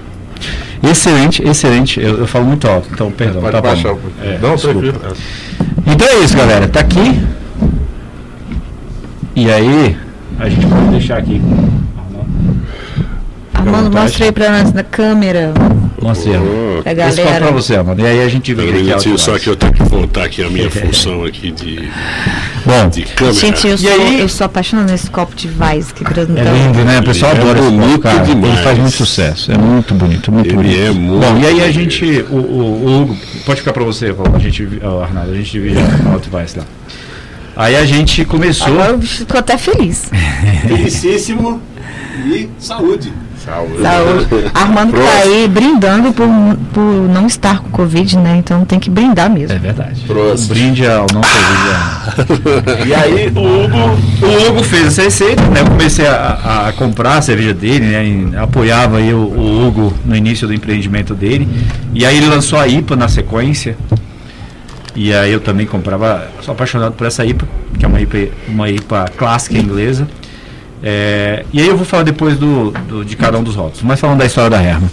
Excelente, 0.82 1.46
excelente. 1.46 2.00
Eu, 2.00 2.18
eu 2.18 2.26
falo 2.26 2.46
muito 2.46 2.66
alto, 2.66 2.88
então 2.92 3.10
perdão. 3.10 3.40
Pode 3.40 3.52
tá 3.52 3.60
baixar. 3.60 3.94
É, 4.20 4.38
não, 4.42 4.56
desculpa. 4.56 4.80
tranquilo. 4.80 5.16
Então 5.86 6.08
é 6.08 6.18
isso, 6.24 6.36
galera. 6.36 6.66
Tá 6.66 6.80
aqui. 6.80 7.20
E 9.34 9.50
aí, 9.50 9.96
a 10.38 10.48
gente 10.48 10.66
pode 10.66 10.88
deixar 10.88 11.18
aqui. 11.18 11.40
Armando, 13.54 13.92
mostra 13.96 14.24
aí 14.24 14.32
pra 14.32 14.50
nós 14.50 14.72
na 14.72 14.82
câmera. 14.82 15.52
Mostra 16.00 16.32
aí. 16.32 16.38
Oh, 16.38 16.82
Pra 16.82 16.92
Esse 16.92 17.00
copo 17.02 17.12
pra 17.28 17.38
galera. 17.38 17.52
você, 17.52 17.76
Armando. 17.76 18.00
E 18.00 18.06
aí 18.06 18.22
a 18.24 18.28
gente 18.28 18.52
vê 18.54 18.62
um 18.62 18.68
o 18.70 18.72
que 19.00 19.12
é 19.12 19.16
só 19.18 19.38
que 19.38 19.46
eu 19.48 19.54
tenho 19.54 19.72
que 19.72 19.84
voltar 19.84 20.24
aqui 20.24 20.42
a 20.42 20.48
minha 20.50 20.68
função 20.70 21.22
aqui 21.24 21.52
de, 21.52 21.88
Bom, 22.66 22.88
de 22.88 23.02
câmera. 23.02 23.36
Gente, 23.36 23.68
eu 23.68 23.74
E 23.76 23.78
sou, 23.78 23.92
aí- 23.92 24.20
eu 24.20 24.28
sou 24.28 24.44
apaixonada 24.46 24.90
nesse 24.90 25.08
copo 25.08 25.36
de 25.36 25.48
Weiss, 25.60 25.92
que 25.92 26.02
grandão. 26.02 26.36
É 26.36 26.42
lindo, 26.42 26.84
né? 26.84 26.98
O 26.98 27.04
pessoal 27.04 27.30
Ele 27.32 27.38
é 27.40 27.42
adora 27.44 27.60
esse 27.60 27.70
bonito 27.70 27.86
copo, 27.92 28.02
cara. 28.02 28.18
demais. 28.24 28.54
Ele 28.54 28.62
faz 28.64 28.78
muito 28.78 28.96
sucesso. 28.96 29.52
É 29.52 29.58
muito 29.58 29.94
bonito, 29.94 30.32
muito 30.32 30.48
Ele 30.48 30.56
bonito. 30.56 30.80
é 30.80 30.90
muito 30.90 31.20
Bom, 31.24 31.38
e 31.38 31.46
aí 31.46 31.62
a 31.62 31.70
gente, 31.70 32.04
o, 32.30 32.34
o- 32.36 32.84
o 32.84 33.02
Hugo, 33.02 33.16
pode 33.46 33.60
ficar 33.60 33.72
pra 33.72 33.84
você, 33.84 34.12
Paulo, 34.12 34.34
a 34.34 34.38
gente, 34.40 34.66
Arnaldo, 35.04 35.30
a 35.30 35.36
gente 35.36 35.52
divide 35.52 35.78
a 35.78 36.12
Outvice 36.14 36.58
lá. 36.58 36.64
Aí 37.56 37.76
a 37.76 37.84
gente 37.84 38.24
começou. 38.24 38.68
Agora 38.68 38.94
o 38.94 38.98
bicho 38.98 39.18
ficou 39.18 39.38
até 39.38 39.58
feliz. 39.58 40.10
Felicíssimo 40.66 41.60
e 42.26 42.48
saúde. 42.58 43.12
Saúde. 43.44 43.82
Saúde. 43.82 44.50
Armando 44.54 44.92
tá 44.92 45.18
aí 45.24 45.48
brindando 45.48 46.12
por, 46.12 46.28
por 46.72 46.82
não 47.08 47.26
estar 47.26 47.58
com 47.58 47.70
Covid, 47.70 48.16
né? 48.18 48.36
Então 48.36 48.64
tem 48.64 48.78
que 48.78 48.88
brindar 48.88 49.28
mesmo. 49.28 49.56
É 49.56 49.58
verdade. 49.58 50.00
Prost. 50.02 50.44
Um 50.44 50.48
brinde 50.54 50.86
ao 50.86 51.06
não 51.12 51.20
Covid. 51.20 52.86
e 52.86 52.94
aí 52.94 53.32
o 53.34 53.40
Hugo, 53.40 53.98
o 54.22 54.48
Hugo 54.48 54.62
fez 54.62 54.86
essa 54.86 55.02
receita, 55.02 55.42
né? 55.48 55.60
Eu 55.60 55.66
comecei 55.66 56.06
a, 56.06 56.68
a 56.68 56.72
comprar 56.74 57.18
a 57.18 57.22
cerveja 57.22 57.52
dele, 57.52 57.86
né? 57.86 58.06
e 58.06 58.36
apoiava 58.36 58.98
aí 58.98 59.12
o, 59.12 59.18
o 59.18 59.66
Hugo 59.66 59.92
no 60.04 60.14
início 60.14 60.46
do 60.46 60.54
empreendimento 60.54 61.12
dele. 61.12 61.48
E 61.92 62.06
aí 62.06 62.16
ele 62.16 62.26
lançou 62.26 62.60
a 62.60 62.68
IPA 62.68 62.94
na 62.94 63.08
sequência. 63.08 63.76
E 64.94 65.12
aí 65.14 65.32
eu 65.32 65.40
também 65.40 65.66
comprava, 65.66 66.28
sou 66.42 66.52
apaixonado 66.52 66.92
por 66.92 67.06
essa 67.06 67.24
IPA, 67.24 67.46
que 67.78 67.84
é 67.84 67.88
uma 67.88 68.00
IPA, 68.00 68.28
uma 68.48 68.68
IPA 68.70 69.06
clássica 69.16 69.56
inglesa. 69.58 70.06
É, 70.82 71.44
e 71.52 71.60
aí 71.60 71.68
eu 71.68 71.76
vou 71.76 71.86
falar 71.86 72.02
depois 72.02 72.36
do, 72.36 72.72
do- 72.88 73.04
de 73.04 73.16
cada 73.16 73.38
um 73.38 73.42
dos 73.42 73.54
rótulos, 73.54 73.82
mas 73.82 74.00
falando 74.00 74.18
da 74.18 74.26
história 74.26 74.50
da 74.50 74.62
Herman. 74.62 74.90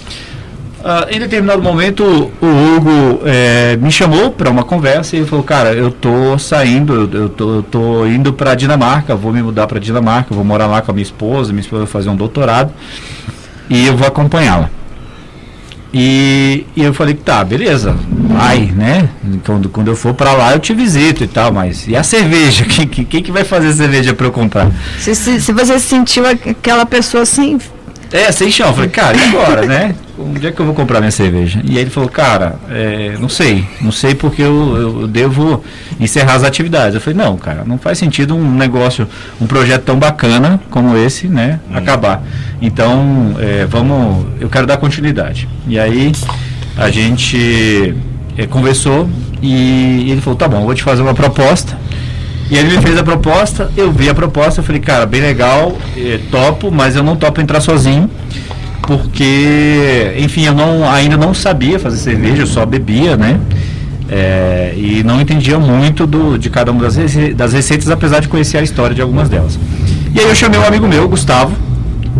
Ah, 0.82 1.08
em 1.12 1.20
determinado 1.20 1.62
momento, 1.62 2.04
o 2.42 2.46
Hugo 2.46 3.22
eh, 3.26 3.78
me 3.82 3.92
chamou 3.92 4.32
para 4.32 4.50
uma 4.50 4.64
conversa 4.64 5.16
e 5.16 5.20
ele 5.20 5.26
falou: 5.28 5.44
Cara, 5.44 5.74
eu 5.74 5.92
tô 5.92 6.38
saindo, 6.40 6.94
eu, 7.12 7.22
eu 7.24 7.30
tô, 7.30 7.56
eu 7.56 7.64
tô 7.64 8.06
indo 8.06 8.32
para 8.32 8.56
Dinamarca, 8.56 9.14
vou 9.14 9.34
me 9.34 9.42
mudar 9.44 9.68
para 9.68 9.78
Dinamarca, 9.78 10.34
vou 10.34 10.46
morar 10.46 10.68
lá 10.68 10.82
com 10.82 10.92
a 10.92 10.94
minha 10.94 11.04
esposa, 11.04 11.52
minha 11.52 11.60
esposa 11.60 11.84
vai 11.84 11.92
fazer 11.92 12.10
um 12.10 12.16
doutorado 12.16 12.72
e 13.70 13.88
eu 13.88 13.98
vou 13.98 14.08
acompanhá-la. 14.08 14.70
E, 15.94 16.66
e 16.76 16.84
eu 16.84 16.94
falei: 16.94 17.16
Tá, 17.16 17.44
beleza, 17.44 17.96
vai, 18.10 18.72
né? 18.76 19.10
Quando, 19.46 19.70
quando 19.70 19.88
eu 19.88 19.96
for 19.96 20.14
para 20.14 20.34
lá 20.34 20.54
eu 20.54 20.60
te 20.60 20.74
visito 20.74 21.24
e 21.24 21.28
tal, 21.28 21.52
mas 21.52 21.88
e 21.88 21.96
a 21.96 22.04
cerveja? 22.04 22.66
Quem, 22.70 22.88
quem, 22.88 23.06
quem 23.06 23.24
que 23.24 23.32
vai 23.32 23.44
fazer 23.44 23.74
cerveja 23.74 24.14
para 24.14 24.28
eu 24.28 24.32
comprar? 24.32 24.72
Se, 25.00 25.16
se, 25.16 25.42
se 25.42 25.52
você 25.52 25.80
sentiu 25.80 26.24
aquela 26.26 26.86
pessoa 26.86 27.24
assim, 27.24 27.58
É, 28.12 28.32
sem 28.32 28.52
chão. 28.52 28.68
Eu 28.68 28.74
falei, 28.74 28.90
cara, 28.90 29.16
e 29.18 29.22
agora, 29.22 29.66
né? 29.66 29.96
Onde 30.18 30.48
é 30.48 30.52
que 30.52 30.60
eu 30.60 30.66
vou 30.66 30.74
comprar 30.74 31.00
minha 31.00 31.12
cerveja? 31.12 31.62
E 31.64 31.76
aí 31.76 31.84
ele 31.84 31.90
falou, 31.90 32.10
cara, 32.10 32.56
é, 32.70 33.16
não 33.20 33.30
sei. 33.30 33.66
Não 33.82 33.92
sei 33.92 34.16
porque 34.16 34.42
eu, 34.42 35.02
eu 35.02 35.08
devo 35.08 35.64
encerrar 36.00 36.34
as 36.34 36.44
atividades. 36.44 36.96
Eu 36.96 37.02
falei, 37.02 37.18
não, 37.18 37.38
cara, 37.38 37.64
não 37.66 37.78
faz 37.78 37.98
sentido 37.98 38.36
um 38.36 38.56
negócio, 38.56 39.08
um 39.40 39.48
projeto 39.48 39.84
tão 39.84 39.98
bacana 39.98 40.60
como 40.70 40.98
esse, 40.98 41.28
né? 41.28 41.60
Acabar. 41.74 42.24
Então, 42.62 43.36
é, 43.40 43.66
vamos. 43.66 44.26
Eu 44.40 44.50
quero 44.50 44.66
dar 44.66 44.78
continuidade. 44.78 45.48
E 45.68 45.80
aí 45.80 46.12
a 46.76 46.90
gente 46.90 47.96
é, 48.38 48.48
conversou 48.48 49.10
e 49.42 50.12
ele 50.12 50.22
falou, 50.22 50.38
tá 50.38 50.48
bom, 50.48 50.60
eu 50.60 50.66
vou 50.66 50.76
te 50.76 50.84
fazer 50.84 51.02
uma 51.02 51.14
proposta. 51.14 51.78
E 52.50 52.58
ele 52.58 52.76
me 52.76 52.82
fez 52.82 52.98
a 52.98 53.04
proposta, 53.04 53.70
eu 53.78 53.92
vi 53.92 54.10
a 54.10 54.16
proposta, 54.16 54.60
eu 54.60 54.64
falei, 54.64 54.82
cara, 54.82 55.06
bem 55.06 55.22
legal, 55.22 55.78
eh, 55.96 56.20
topo, 56.32 56.72
mas 56.72 56.96
eu 56.96 57.04
não 57.04 57.16
topo 57.16 57.40
entrar 57.40 57.62
sozinho, 57.62 58.10
porque, 58.82 60.16
enfim, 60.18 60.46
eu 60.46 60.54
não, 60.54 60.90
ainda 60.90 61.16
não 61.16 61.32
sabia 61.32 61.78
fazer 61.78 61.98
cerveja, 61.98 62.42
eu 62.42 62.48
só 62.48 62.66
bebia, 62.66 63.16
né? 63.16 63.40
Eh, 64.10 64.74
e 64.76 65.04
não 65.04 65.22
entendia 65.22 65.60
muito 65.60 66.08
do, 66.08 66.40
de 66.40 66.50
cada 66.50 66.72
uma 66.72 66.82
das, 66.82 66.96
das 67.36 67.54
receitas, 67.54 67.88
apesar 67.92 68.20
de 68.20 68.28
conhecer 68.28 68.58
a 68.58 68.64
história 68.64 68.96
de 68.96 69.02
algumas 69.02 69.30
delas. 69.30 69.60
E 70.16 70.20
aí 70.20 70.28
eu 70.28 70.34
chamei 70.34 70.60
um 70.60 70.66
amigo 70.66 70.88
meu, 70.88 71.08
Gustavo, 71.08 71.56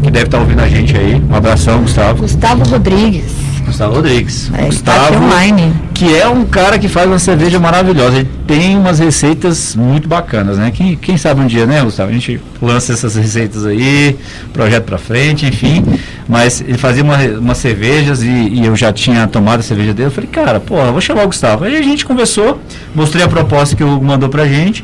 que 0.04 0.12
deve 0.12 0.26
estar 0.26 0.38
ouvindo 0.38 0.62
a 0.62 0.70
gente 0.70 0.96
aí. 0.96 1.20
Um 1.28 1.36
abração, 1.36 1.82
Gustavo. 1.82 2.22
Gustavo 2.22 2.64
Rodrigues. 2.70 3.49
Gustavo 3.70 3.96
Rodrigues. 3.96 4.52
É, 4.54 4.66
Gustavo, 4.66 5.14
tá 5.14 5.20
online. 5.20 5.74
que 5.94 6.16
é 6.16 6.28
um 6.28 6.46
cara 6.46 6.78
que 6.78 6.88
faz 6.88 7.08
uma 7.08 7.18
cerveja 7.20 7.60
maravilhosa. 7.60 8.18
Ele 8.18 8.30
tem 8.46 8.78
umas 8.78 9.00
receitas 9.00 9.76
muito 9.76 10.08
bacanas, 10.08 10.58
né? 10.58 10.72
Quem, 10.72 10.96
quem 10.96 11.18
sabe 11.18 11.42
um 11.42 11.48
dia, 11.48 11.66
né, 11.66 11.82
Gustavo? 11.84 12.10
A 12.10 12.14
gente 12.14 12.40
lança 12.62 12.94
essas 12.94 13.16
receitas 13.16 13.66
aí, 13.66 14.18
projeto 14.54 14.84
pra 14.84 14.98
frente, 14.98 15.46
enfim. 15.46 15.84
Mas 16.28 16.62
ele 16.62 16.78
fazia 16.78 17.04
uma, 17.04 17.18
umas 17.18 17.58
cervejas 17.58 18.22
e, 18.22 18.28
e 18.30 18.66
eu 18.66 18.76
já 18.76 18.92
tinha 18.94 19.26
tomado 19.28 19.60
a 19.62 19.64
cerveja 19.64 19.94
dele. 19.94 20.08
Eu 20.08 20.12
falei, 20.12 20.30
cara, 20.30 20.60
pô, 20.60 20.76
vou 20.92 21.02
chamar 21.02 21.24
o 21.24 21.28
Gustavo. 21.28 21.64
Aí 21.66 21.76
a 21.78 21.82
gente 21.82 22.06
conversou, 22.06 22.60
mostrei 22.94 23.24
a 23.24 23.28
proposta 23.28 23.76
que 23.76 23.84
o 23.84 23.94
Hugo 23.96 24.06
mandou 24.06 24.30
pra 24.30 24.46
gente, 24.48 24.84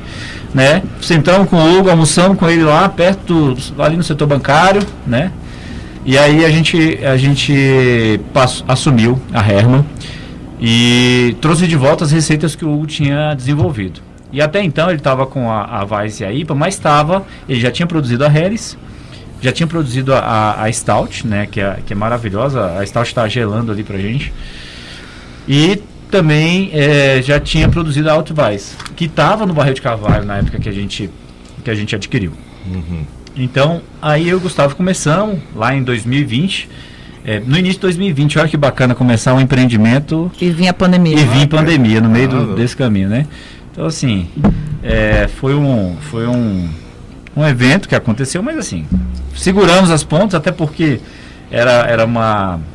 né? 0.54 0.82
Sentamos 1.02 1.50
com 1.50 1.58
o 1.58 1.78
Hugo, 1.80 1.90
almoçamos 1.90 2.38
com 2.38 2.50
ele 2.50 2.64
lá, 2.64 2.88
perto, 2.90 3.54
do- 3.56 3.82
ali 3.84 3.98
no 3.98 4.04
setor 4.04 4.28
bancário, 4.28 4.82
né? 5.06 5.32
E 6.06 6.18
aí 6.18 6.46
a 6.46 6.50
gente, 6.50 7.00
a 7.04 7.18
gente 7.18 8.20
pass- 8.34 8.64
assumiu 8.68 9.20
a 9.34 9.40
Herman 9.50 9.84
e 10.60 11.36
trouxe 11.42 11.68
de 11.68 11.76
volta 11.76 12.04
as 12.04 12.12
receitas 12.12 12.56
que 12.56 12.64
o 12.64 12.72
Hugo 12.74 12.86
tinha 12.86 13.34
desenvolvido. 13.34 14.02
E 14.32 14.42
até 14.42 14.64
então 14.64 14.88
ele 14.90 14.98
estava 15.00 15.26
com 15.26 15.50
a, 15.52 15.64
a 15.64 15.84
Weiss 15.86 16.20
e 16.20 16.26
a 16.26 16.32
IPA, 16.32 16.54
mas 16.56 16.76
estava, 16.76 17.26
ele 17.50 17.60
já 17.60 17.72
tinha 17.72 17.88
produzido 17.88 18.24
a 18.26 18.28
Harris, 18.28 18.78
já 19.42 19.52
tinha 19.52 19.66
produzido 19.68 20.14
a, 20.14 20.20
a, 20.20 20.64
a 20.66 20.72
Stout, 20.72 21.26
né, 21.26 21.48
que 21.50 21.60
é, 21.60 21.78
que 21.86 21.94
é 21.94 21.96
maravilhosa, 21.96 22.78
a 22.80 22.86
Stout 22.86 23.08
está 23.08 23.28
gelando 23.28 23.72
ali 23.72 23.84
pra 23.84 23.98
gente. 23.98 24.32
E 25.48 25.82
também 26.12 26.70
eh, 26.74 27.22
já 27.24 27.40
tinha 27.40 27.68
produzido 27.68 28.10
a 28.10 28.14
Altweiss, 28.14 28.76
que 28.96 29.06
estava 29.06 29.46
no 29.46 29.54
barril 29.54 29.74
de 29.74 29.82
carvalho 29.82 30.26
na 30.26 30.38
época 30.38 30.60
que 30.60 30.70
a 30.70 30.72
gente, 30.72 31.10
que 31.64 31.70
a 31.70 31.76
gente 31.76 31.96
adquiriu. 31.96 32.32
Então, 33.38 33.82
aí 34.02 34.30
eu 34.30 34.38
e 34.38 34.40
o 34.40 34.40
Gustavo 34.40 34.76
começamos 34.76 35.40
lá 35.56 35.76
em 35.76 35.84
2020. 35.84 36.70
eh, 37.28 37.42
no 37.46 37.58
início 37.58 37.76
de 37.76 37.82
2020, 37.82 38.38
olha 38.38 38.48
que 38.48 38.56
bacana 38.56 38.94
começar 38.94 39.34
um 39.34 39.42
empreendimento 39.42 40.32
E 40.40 40.50
vinha 40.52 40.70
a 40.70 40.74
pandemia. 40.74 41.20
e 41.20 41.24
vir 41.26 41.48
pandemia 41.48 42.00
no 42.00 42.08
meio 42.10 42.28
do- 42.30 42.56
desse 42.56 42.78
caminho, 42.78 43.10
né? 43.10 43.26
Então, 43.72 43.86
assim, 43.88 44.28
é, 44.84 45.28
foi, 45.28 45.56
um, 45.56 45.96
foi 46.12 46.28
um, 46.28 46.70
um 47.36 47.44
evento 47.46 47.90
que 47.90 47.96
aconteceu, 47.96 48.44
mas 48.44 48.58
assim, 48.58 48.86
seguramos 49.36 49.90
as 49.90 50.04
pontas, 50.04 50.36
até 50.36 50.52
porque 50.52 51.00
era, 51.50 51.72
era 51.88 52.06
uma 52.06 52.60
é, 52.60 52.75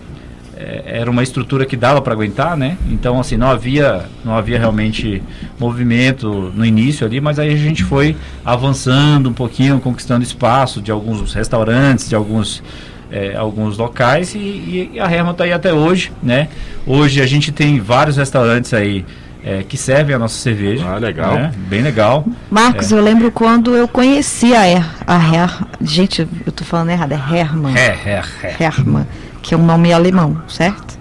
era 0.84 1.10
uma 1.10 1.22
estrutura 1.22 1.64
que 1.64 1.76
dava 1.76 2.00
para 2.00 2.12
aguentar, 2.12 2.56
né? 2.56 2.76
Então 2.88 3.18
assim 3.18 3.36
não 3.36 3.50
havia 3.50 4.04
não 4.24 4.36
havia 4.36 4.58
realmente 4.58 5.22
movimento 5.58 6.52
no 6.54 6.64
início 6.64 7.06
ali, 7.06 7.20
mas 7.20 7.38
aí 7.38 7.52
a 7.52 7.56
gente 7.56 7.84
foi 7.84 8.16
avançando 8.44 9.28
um 9.28 9.32
pouquinho, 9.32 9.80
conquistando 9.80 10.22
espaço 10.22 10.80
de 10.80 10.90
alguns 10.90 11.32
restaurantes, 11.32 12.08
de 12.08 12.14
alguns 12.14 12.62
é, 13.10 13.34
alguns 13.34 13.76
locais 13.76 14.34
e, 14.34 14.90
e 14.94 15.00
a 15.00 15.10
Herman 15.10 15.32
está 15.32 15.44
aí 15.44 15.52
até 15.52 15.72
hoje, 15.72 16.12
né? 16.22 16.48
Hoje 16.86 17.20
a 17.20 17.26
gente 17.26 17.50
tem 17.50 17.80
vários 17.80 18.16
restaurantes 18.16 18.72
aí 18.72 19.04
é, 19.44 19.62
que 19.62 19.76
servem 19.76 20.14
a 20.14 20.18
nossa 20.18 20.38
cerveja. 20.38 20.86
Ah, 20.86 20.98
legal. 20.98 21.34
né? 21.34 21.52
Bem 21.68 21.82
legal. 21.82 22.24
Marcos, 22.50 22.92
eu 22.92 23.02
lembro 23.02 23.30
quando 23.30 23.74
eu 23.74 23.88
conheci 23.88 24.54
a 24.54 24.68
Her, 24.68 24.84
a 25.06 25.16
Her, 25.16 25.66
gente, 25.80 26.26
eu 26.46 26.52
tô 26.52 26.64
falando 26.64 26.90
errado, 26.90 27.12
é 27.12 27.38
Herman. 27.38 27.76
É, 27.76 27.86
é, 27.86 28.22
é. 28.42 28.56
Herman, 28.64 29.06
que 29.42 29.54
é 29.54 29.56
um 29.56 29.64
nome 29.64 29.92
alemão, 29.92 30.36
certo? 30.48 30.98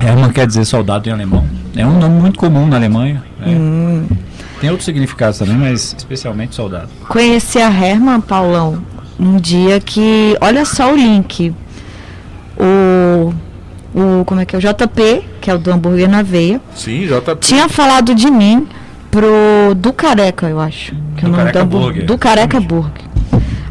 Hermann 0.00 0.30
quer 0.32 0.46
dizer 0.46 0.64
soldado 0.64 1.08
em 1.08 1.12
alemão. 1.12 1.46
É 1.76 1.86
um 1.86 1.98
nome 1.98 2.20
muito 2.20 2.38
comum 2.38 2.66
na 2.66 2.76
Alemanha. 2.76 3.22
né? 3.38 3.46
Hum. 3.48 4.06
Tem 4.60 4.68
outros 4.70 4.84
significados 4.84 5.38
também, 5.38 5.56
mas 5.56 5.94
especialmente 5.96 6.54
soldado. 6.54 6.88
Conheci 7.08 7.58
a 7.58 7.68
Herman, 7.70 8.20
Paulão, 8.20 8.82
um 9.18 9.36
dia 9.38 9.80
que, 9.80 10.36
olha 10.40 10.64
só 10.64 10.92
o 10.92 10.96
link. 10.96 11.54
O, 12.58 13.32
o 13.94 14.24
como 14.24 14.40
é 14.40 14.44
que 14.44 14.54
é? 14.54 14.58
O 14.58 14.62
JP, 14.62 15.22
que 15.40 15.50
é 15.50 15.54
o 15.54 15.58
do 15.58 15.70
hambúrguer 15.72 16.08
na 16.08 16.22
veia, 16.22 16.60
Sim, 16.74 17.06
JP. 17.06 17.36
tinha 17.40 17.68
falado 17.68 18.14
de 18.14 18.30
mim 18.30 18.66
pro 19.10 19.74
do 19.76 19.92
Careca, 19.92 20.48
eu 20.48 20.60
acho. 20.60 20.94
Que 21.16 21.24
é 21.24 21.28
o 21.28 21.30
Do 21.30 21.36
nome 21.36 21.36
Careca 21.52 21.64
do. 21.64 21.78
Burger, 21.78 22.04
Do 22.06 22.18
Careca. 22.18 22.60
Burger. 22.60 23.04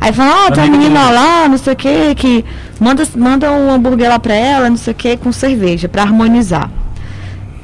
Aí 0.02 0.12
falou, 0.12 0.34
ó, 0.48 0.52
tem 0.52 0.64
uma 0.64 0.78
menina 0.78 1.12
lá, 1.12 1.48
não 1.48 1.60
sei 1.60 1.74
o 1.74 1.76
que, 1.76 2.16
que 2.16 2.46
manda, 2.80 3.04
manda 3.16 3.52
um 3.52 3.70
hambúrguer 3.72 4.10
lá 4.10 4.18
pra 4.18 4.34
ela, 4.34 4.68
não 4.68 4.76
sei 4.76 4.94
o 4.94 4.96
que, 4.96 5.16
com 5.16 5.32
cerveja, 5.32 5.88
pra 5.88 6.02
harmonizar. 6.02 6.72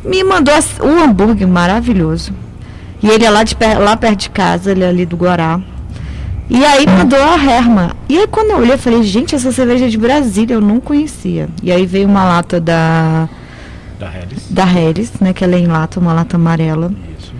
Me 0.05 0.23
mandou 0.23 0.53
o 0.81 1.03
hambúrguer 1.03 1.47
maravilhoso. 1.47 2.31
E 3.01 3.07
ele 3.09 3.25
é 3.25 3.29
lá, 3.31 3.43
de, 3.43 3.55
lá 3.79 3.97
perto 3.97 4.19
de 4.19 4.29
casa, 4.29 4.71
ele 4.71 4.83
é 4.83 4.87
ali 4.87 5.03
do 5.03 5.17
Guará. 5.17 5.59
E 6.49 6.63
aí 6.63 6.85
mandou 6.87 7.19
a 7.19 7.43
Herma. 7.43 7.95
E 8.07 8.17
aí 8.19 8.27
quando 8.27 8.51
eu 8.51 8.57
olhei, 8.57 8.73
eu 8.73 8.77
falei, 8.77 9.01
gente, 9.01 9.35
essa 9.35 9.51
cerveja 9.51 9.85
é 9.85 9.89
de 9.89 9.97
Brasília, 9.97 10.53
eu 10.53 10.61
não 10.61 10.79
conhecia. 10.79 11.49
E 11.63 11.71
aí 11.71 11.85
veio 11.87 12.07
uma 12.07 12.23
lata 12.23 12.61
da, 12.61 13.27
Da 13.99 14.07
Harris. 14.09 14.47
da 14.51 14.63
Harris, 14.63 15.11
né, 15.19 15.33
que 15.33 15.43
ela 15.43 15.55
é 15.55 15.59
em 15.59 15.67
lata, 15.67 15.99
uma 15.99 16.13
lata 16.13 16.35
amarela. 16.37 16.91
Isso. 17.19 17.33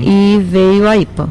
E 0.00 0.40
veio 0.48 0.88
a 0.88 0.96
IPA, 0.96 1.28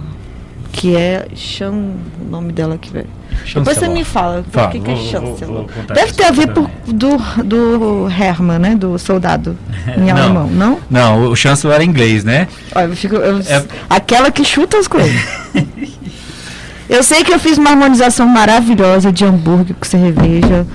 que 0.78 0.96
é 0.96 1.26
Chan, 1.36 1.72
o 1.72 2.30
nome 2.30 2.54
dela 2.54 2.76
aqui, 2.76 2.92
velho. 2.92 3.08
Depois 3.54 3.78
você 3.78 3.88
me 3.88 4.04
fala 4.04 4.46
Fala, 4.52 4.70
que, 4.70 4.80
que 4.80 4.92
é 4.92 5.20
vou- 5.20 5.68
contar 5.68 5.94
Deve 5.96 6.13
ter 6.13 6.24
a 6.26 6.32
ver 6.32 6.48
por, 6.54 6.70
do, 6.86 7.18
do 7.44 8.08
Hermann, 8.10 8.60
né? 8.60 8.76
Do 8.76 8.98
soldado 9.00 9.58
em 9.98 10.02
Não. 10.02 10.18
alemão, 10.18 10.48
não? 10.48 10.80
Não, 10.90 11.32
o 11.32 11.36
chancelor 11.36 11.74
era 11.74 11.84
inglês, 11.84 12.24
né? 12.24 12.48
Olha, 12.76 12.86
eu 12.86 12.96
fico, 12.96 13.16
eu- 13.16 13.40
É- 13.40 13.66
Aquela 13.90 14.30
que 14.32 14.44
chuta 14.46 14.78
as 14.78 14.88
coisas. 14.88 15.12
eu 16.88 17.02
sei 17.04 17.24
que 17.24 17.34
eu 17.34 17.40
fiz 17.40 17.58
uma 17.58 17.72
harmonização 17.72 18.28
maravilhosa 18.28 19.12
de 19.12 19.26
hambúrguer 19.26 19.76
com 19.76 19.86
cerveja. 19.86 20.66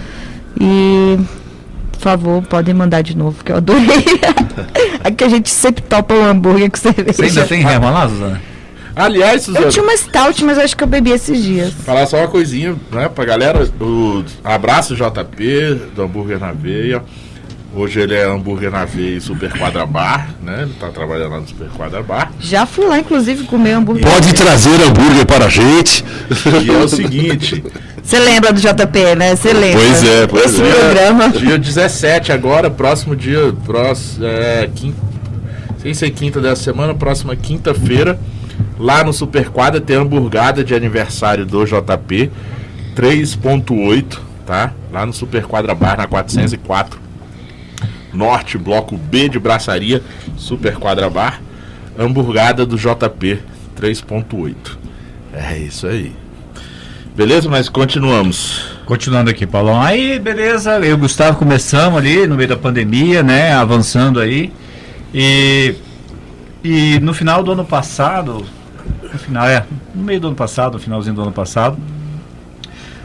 E, 0.61 1.19
por 1.93 2.01
favor, 2.01 2.43
podem 2.43 2.75
mandar 2.75 3.03
de 3.03 3.17
novo, 3.17 3.43
que 3.45 3.53
eu 3.53 3.57
adorei. 3.57 4.05
Aqui 5.05 5.23
a 5.25 5.29
gente 5.29 5.49
sempre 5.49 5.83
topa 5.83 6.13
o 6.15 6.25
hambúrguer 6.25 6.71
com 6.71 6.77
cerveja. 6.77 7.13
Você 7.13 7.23
ainda 7.25 7.45
tem 7.47 7.63
Herman 7.63 7.91
lá, 7.91 8.09
Suzana? 8.09 8.41
Aliás, 8.95 9.43
Suzana, 9.43 9.67
Eu 9.67 9.71
tinha 9.71 9.83
uma 9.83 9.97
stout, 9.97 10.45
mas 10.45 10.59
acho 10.59 10.77
que 10.77 10.85
eu 10.85 10.89
bebi 10.89 11.11
esses 11.11 11.43
dias. 11.43 11.73
falar 11.85 12.07
só 12.07 12.19
uma 12.19 12.29
coisinha, 12.29 12.77
né, 12.91 13.09
pra 13.09 13.25
galera. 13.25 13.69
O 13.81 14.23
abraço 14.45 14.95
JP, 14.95 15.75
do 15.95 16.03
Hambúrguer 16.03 16.39
na 16.39 16.53
Veia. 16.53 17.03
Hoje 17.75 18.01
ele 18.01 18.15
é 18.15 18.27
hambúrguer 18.27 18.71
na 18.71 18.85
veia 18.85 19.17
e 19.17 19.21
super 19.21 19.51
quadra 19.51 19.87
bar, 19.87 20.29
né? 20.43 20.65
Ele 20.65 20.75
tá 20.79 20.89
trabalhando 20.91 21.31
lá 21.31 21.41
no 21.41 21.49
super 21.49 21.69
quadra 21.69 22.03
bar. 22.03 22.31
Já 22.39 22.67
fui 22.67 22.85
lá, 22.85 22.99
inclusive, 22.99 23.45
comer 23.45 23.73
hambúrguer. 23.73 24.05
Pode 24.07 24.35
trazer 24.35 24.79
hambúrguer 24.83 25.25
para 25.25 25.47
a 25.47 25.49
gente. 25.49 26.05
E 26.63 26.69
é 26.71 26.77
o 26.77 26.87
seguinte, 26.87 27.65
Você 28.03 28.19
lembra 28.19 28.53
do 28.53 28.61
JP, 28.61 29.15
né? 29.17 29.35
Você 29.35 29.55
lembra? 29.55 29.81
Pois 29.87 30.05
é, 30.05 30.27
pois 30.27 30.45
Esse 30.53 30.63
é. 30.63 30.71
programa. 30.71 31.29
dia 31.31 31.59
17 31.59 32.31
agora, 32.31 32.69
próximo 32.69 33.17
dia, 33.17 33.55
próximo, 33.65 34.27
é, 34.27 34.69
quinta, 34.75 34.99
sem 35.81 35.95
ser 35.95 36.11
quinta 36.11 36.43
dessa 36.43 36.63
semana, 36.63 36.95
próxima 36.95 37.35
quinta-feira, 37.35 38.21
lá 38.83 39.05
no 39.05 39.13
Super 39.13 39.49
Quadra 39.49 39.81
tem 39.81 39.95
hamburgada 39.95 40.65
de 40.65 40.75
aniversário 40.75 41.47
do 41.47 41.65
JP, 41.65 42.33
3.8, 42.97 44.19
tá? 44.45 44.73
Lá 44.91 45.07
no 45.07 45.13
Super 45.13 45.45
Quadra 45.45 45.73
Bar, 45.73 45.97
na 45.97 46.09
404. 46.09 47.01
Norte, 48.13 48.59
bloco 48.59 48.97
B 48.97 49.29
de 49.29 49.39
braçaria, 49.39 50.03
Super 50.37 50.75
Quadra 50.75 51.09
Bar, 51.09 51.41
hamburgada 51.97 52.67
do 52.67 52.77
JP, 52.77 53.41
3.8. 53.81 54.55
É 55.33 55.57
isso 55.57 55.87
aí. 55.87 56.13
Beleza? 57.15 57.49
Mas 57.49 57.69
continuamos. 57.69 58.67
Continuando 58.85 59.31
aqui, 59.31 59.47
Paulão. 59.47 59.81
Aí, 59.81 60.19
beleza, 60.19 60.73
eu 60.79 60.85
e 60.85 60.93
o 60.93 60.99
Gustavo 60.99 61.39
começamos 61.39 61.99
ali 61.99 62.27
no 62.27 62.35
meio 62.35 62.49
da 62.49 62.57
pandemia, 62.57 63.23
né? 63.23 63.53
Avançando 63.53 64.19
aí. 64.19 64.53
E, 65.15 65.75
e 66.65 66.99
no 67.01 67.15
final 67.15 67.43
do 67.43 67.53
ano 67.53 67.65
passado, 67.65 68.45
no 69.13 69.19
final, 69.19 69.47
é, 69.47 69.65
no 69.95 70.03
meio 70.03 70.21
do 70.21 70.27
ano 70.29 70.37
passado, 70.37 70.75
no 70.75 70.79
finalzinho 70.81 71.15
do 71.15 71.23
ano 71.23 71.33
passado, 71.33 71.77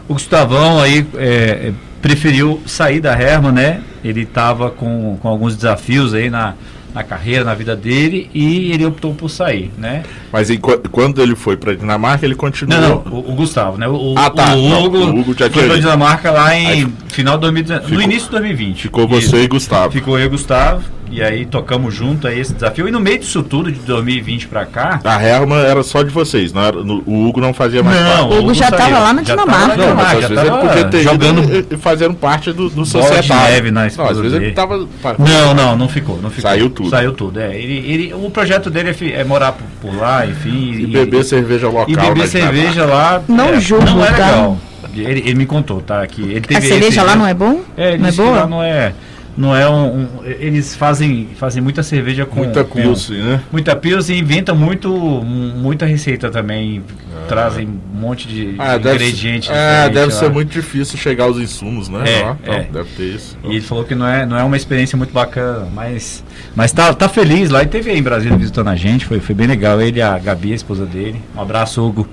o 0.08 0.14
Gustavão 0.14 0.80
aí 0.82 1.06
é, 1.16 1.26
é, 1.26 1.74
preferiu 2.02 2.62
sair 2.66 3.00
da 3.00 3.20
Herman, 3.20 3.52
né? 3.52 3.82
Ele 4.04 4.22
estava 4.22 4.70
com, 4.70 5.18
com 5.22 5.28
alguns 5.28 5.56
desafios 5.56 6.14
aí 6.14 6.30
na, 6.30 6.54
na 6.94 7.04
carreira, 7.04 7.44
na 7.44 7.54
vida 7.54 7.76
dele, 7.76 8.30
e 8.34 8.72
ele 8.72 8.86
optou 8.86 9.14
por 9.14 9.28
sair, 9.30 9.70
né? 9.78 10.04
Mas 10.32 10.50
enqu- 10.50 10.80
quando 10.92 11.22
ele 11.22 11.36
foi 11.36 11.58
pra 11.58 11.74
Dinamarca, 11.76 12.26
ele 12.26 12.36
continuou. 12.36 12.80
Não, 12.80 12.90
não, 13.04 13.14
o, 13.20 13.32
o 13.32 13.36
Gustavo, 13.36 13.78
né? 13.78 13.88
O, 13.88 14.14
Ah, 14.18 14.30
tá. 14.30 14.54
o 14.56 14.70
Não, 14.70 14.84
Hugo, 14.86 14.98
o 14.98 15.20
Hugo 15.20 15.36
já 15.38 15.50
foi 15.50 15.66
ido. 15.66 15.80
Dinamarca 15.80 16.32
lá 16.32 16.56
em 16.56 16.68
Aí 16.68 16.88
final 17.10 17.36
de 17.36 17.42
2019, 17.42 17.94
no 17.94 18.02
início 18.02 18.26
de 18.26 18.32
2020. 18.32 18.82
Ficou 18.84 19.08
você 19.08 19.26
Isso. 19.26 19.36
e 19.38 19.48
Gustavo. 19.48 19.92
Ficou 19.92 20.18
eu 20.18 20.26
e 20.28 20.30
Gustavo, 20.30 20.84
e 21.12 21.22
aí 21.22 21.46
tocamos 21.46 21.94
junto 21.94 22.28
aí 22.28 22.40
esse 22.40 22.54
desafio. 22.54 22.88
E 22.88 22.92
no 22.92 23.00
meio 23.00 23.20
disso 23.20 23.42
tudo, 23.44 23.72
de 23.72 23.80
2020 23.80 24.48
pra 24.48 24.66
cá. 24.66 25.00
A 25.04 25.22
Herman 25.24 25.60
era 25.60 25.82
só 25.84 26.04
de 26.04 26.10
vocês, 26.10 26.52
não 26.54 26.62
era, 26.64 26.84
no- 26.84 27.04
o 27.06 27.28
Hugo 27.28 27.40
não 27.42 27.54
fazia 27.54 27.82
mais 27.84 28.00
Não, 28.00 28.28
parte. 28.30 28.40
Hugo 28.42 28.54
já 28.54 28.68
saiu, 28.70 28.78
tava 28.78 29.00
lá 29.00 29.14
na 29.14 29.22
Dinamarca. 29.22 29.58
Não, 29.60 29.68
mas 29.68 29.78
Dinamarca, 29.78 30.14
às 30.16 30.22
já 30.22 30.28
vezes 30.28 30.44
ele 30.44 30.52
tava 30.52 30.68
podia 30.68 30.86
ter 30.86 31.04
jogando. 31.04 31.42
jogando 31.44 31.68
e, 31.72 31.76
e 31.76 31.78
fazendo 31.78 32.14
parte 32.14 32.52
do, 32.52 32.70
do 32.70 32.86
societário. 32.86 33.52
neve 33.54 33.72
na 33.72 33.88
não, 33.98 34.06
às 34.06 34.18
vezes 34.20 34.34
ele 34.34 34.52
tava. 34.52 34.78
Não, 35.20 35.54
não, 35.54 35.76
não 35.78 35.90
ficou, 35.90 36.20
não 36.22 36.30
ficou. 36.30 36.50
Saiu 36.52 36.70
tudo. 36.70 36.90
Saiu 36.90 37.14
tudo, 37.14 37.40
é. 37.40 37.56
Ele, 37.58 37.78
ele, 37.92 38.14
o 38.14 38.30
projeto 38.30 38.70
dele 38.70 38.90
é, 38.90 39.20
é 39.20 39.24
morar 39.24 39.54
por, 39.54 39.66
por 39.82 39.96
lá, 40.00 40.26
enfim. 40.26 40.72
E 40.74 40.86
beber 40.88 41.24
cerveja 41.24 41.68
local. 41.68 41.86
E 41.90 41.96
beber 41.96 42.16
na 42.18 42.28
cerveja 42.28 42.86
lá. 42.86 43.22
Não 43.28 43.46
é, 43.50 43.60
julgo, 43.60 43.86
Não 43.86 44.04
é 44.04 44.12
tá? 44.12 44.26
legal. 44.26 44.58
Ele, 44.96 45.20
ele 45.20 45.36
me 45.36 45.46
contou, 45.46 45.80
tá? 45.80 46.06
Que 46.08 46.22
ele 46.24 46.42
teve 46.42 46.58
A 46.58 46.62
cerveja 46.70 46.88
esse- 47.02 47.08
lá 47.08 47.16
não 47.16 47.28
é 47.28 47.34
bom? 47.34 47.62
É, 47.78 47.90
ele 47.90 47.98
não 48.00 48.10
é 48.10 48.12
boa? 48.12 48.32
lá 48.32 48.48
não 48.48 48.64
é. 48.64 48.94
Não 49.38 49.56
é 49.56 49.70
um, 49.70 50.02
um- 50.04 50.08
Eles 50.26 50.76
fazem, 50.76 51.30
fazem 51.38 51.62
muita 51.62 51.84
cerveja 51.84 52.26
com. 52.26 52.38
Muita 52.40 52.64
pilsen, 52.64 53.18
né? 53.22 53.42
Muita 53.52 53.76
pilsen 53.76 54.16
e 54.16 54.20
inventam 54.20 54.56
muito, 54.56 54.90
muita 54.92 55.86
receita 55.86 56.32
também. 56.32 56.82
Trazem 57.28 57.68
um 57.68 58.00
monte 58.00 58.28
de 58.28 58.56
Ah, 58.58 58.78
deve, 58.78 58.96
ingredientes. 58.96 59.50
é, 59.50 59.54
diferentes 59.54 59.94
deve 59.94 60.14
lá. 60.14 60.20
ser 60.20 60.30
muito 60.32 60.50
difícil 60.50 60.98
chegar 60.98 61.26
aos 61.26 61.38
insumos, 61.38 61.88
né? 61.88 62.04
É, 62.08 62.24
Lá, 62.24 62.38
é. 62.46 62.50
Não, 62.64 62.72
deve 62.72 62.90
ter 62.96 63.04
isso. 63.16 63.38
E 63.44 63.48
ele 63.52 63.62
falou 63.62 63.84
que 63.84 63.94
não 63.94 64.08
é, 64.08 64.26
não 64.26 64.38
é 64.38 64.44
uma 64.44 64.58
experiência 64.58 64.98
muito 64.98 65.14
bacana, 65.14 65.68
mas, 65.74 66.24
mas 66.56 66.72
tá, 66.72 66.92
tá 66.94 67.08
feliz 67.08 67.50
lá. 67.52 67.62
E 67.62 67.68
teve 67.68 67.92
aí 67.92 68.00
em 68.00 68.04
Brasília 68.04 68.36
visitando 68.38 68.70
a 68.70 68.76
gente, 68.76 69.06
foi, 69.06 69.20
foi 69.20 69.36
bem 69.36 69.46
legal. 69.46 69.80
Ele 69.82 70.00
e 70.00 70.02
a 70.02 70.18
Gabi, 70.18 70.52
a 70.54 70.56
esposa 70.56 70.86
dele. 70.86 71.22
Um 71.36 71.42
abraço, 71.42 71.86
Hugo. 71.86 72.08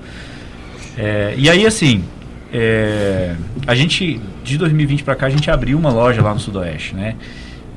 É, 0.97 1.33
e 1.37 1.49
aí, 1.49 1.65
assim, 1.65 2.03
é, 2.53 3.35
a 3.67 3.75
gente, 3.75 4.19
de 4.43 4.57
2020 4.57 5.03
pra 5.03 5.15
cá, 5.15 5.25
a 5.27 5.29
gente 5.29 5.49
abriu 5.51 5.77
uma 5.77 5.91
loja 5.91 6.21
lá 6.21 6.33
no 6.33 6.39
Sudoeste, 6.39 6.95
né? 6.95 7.15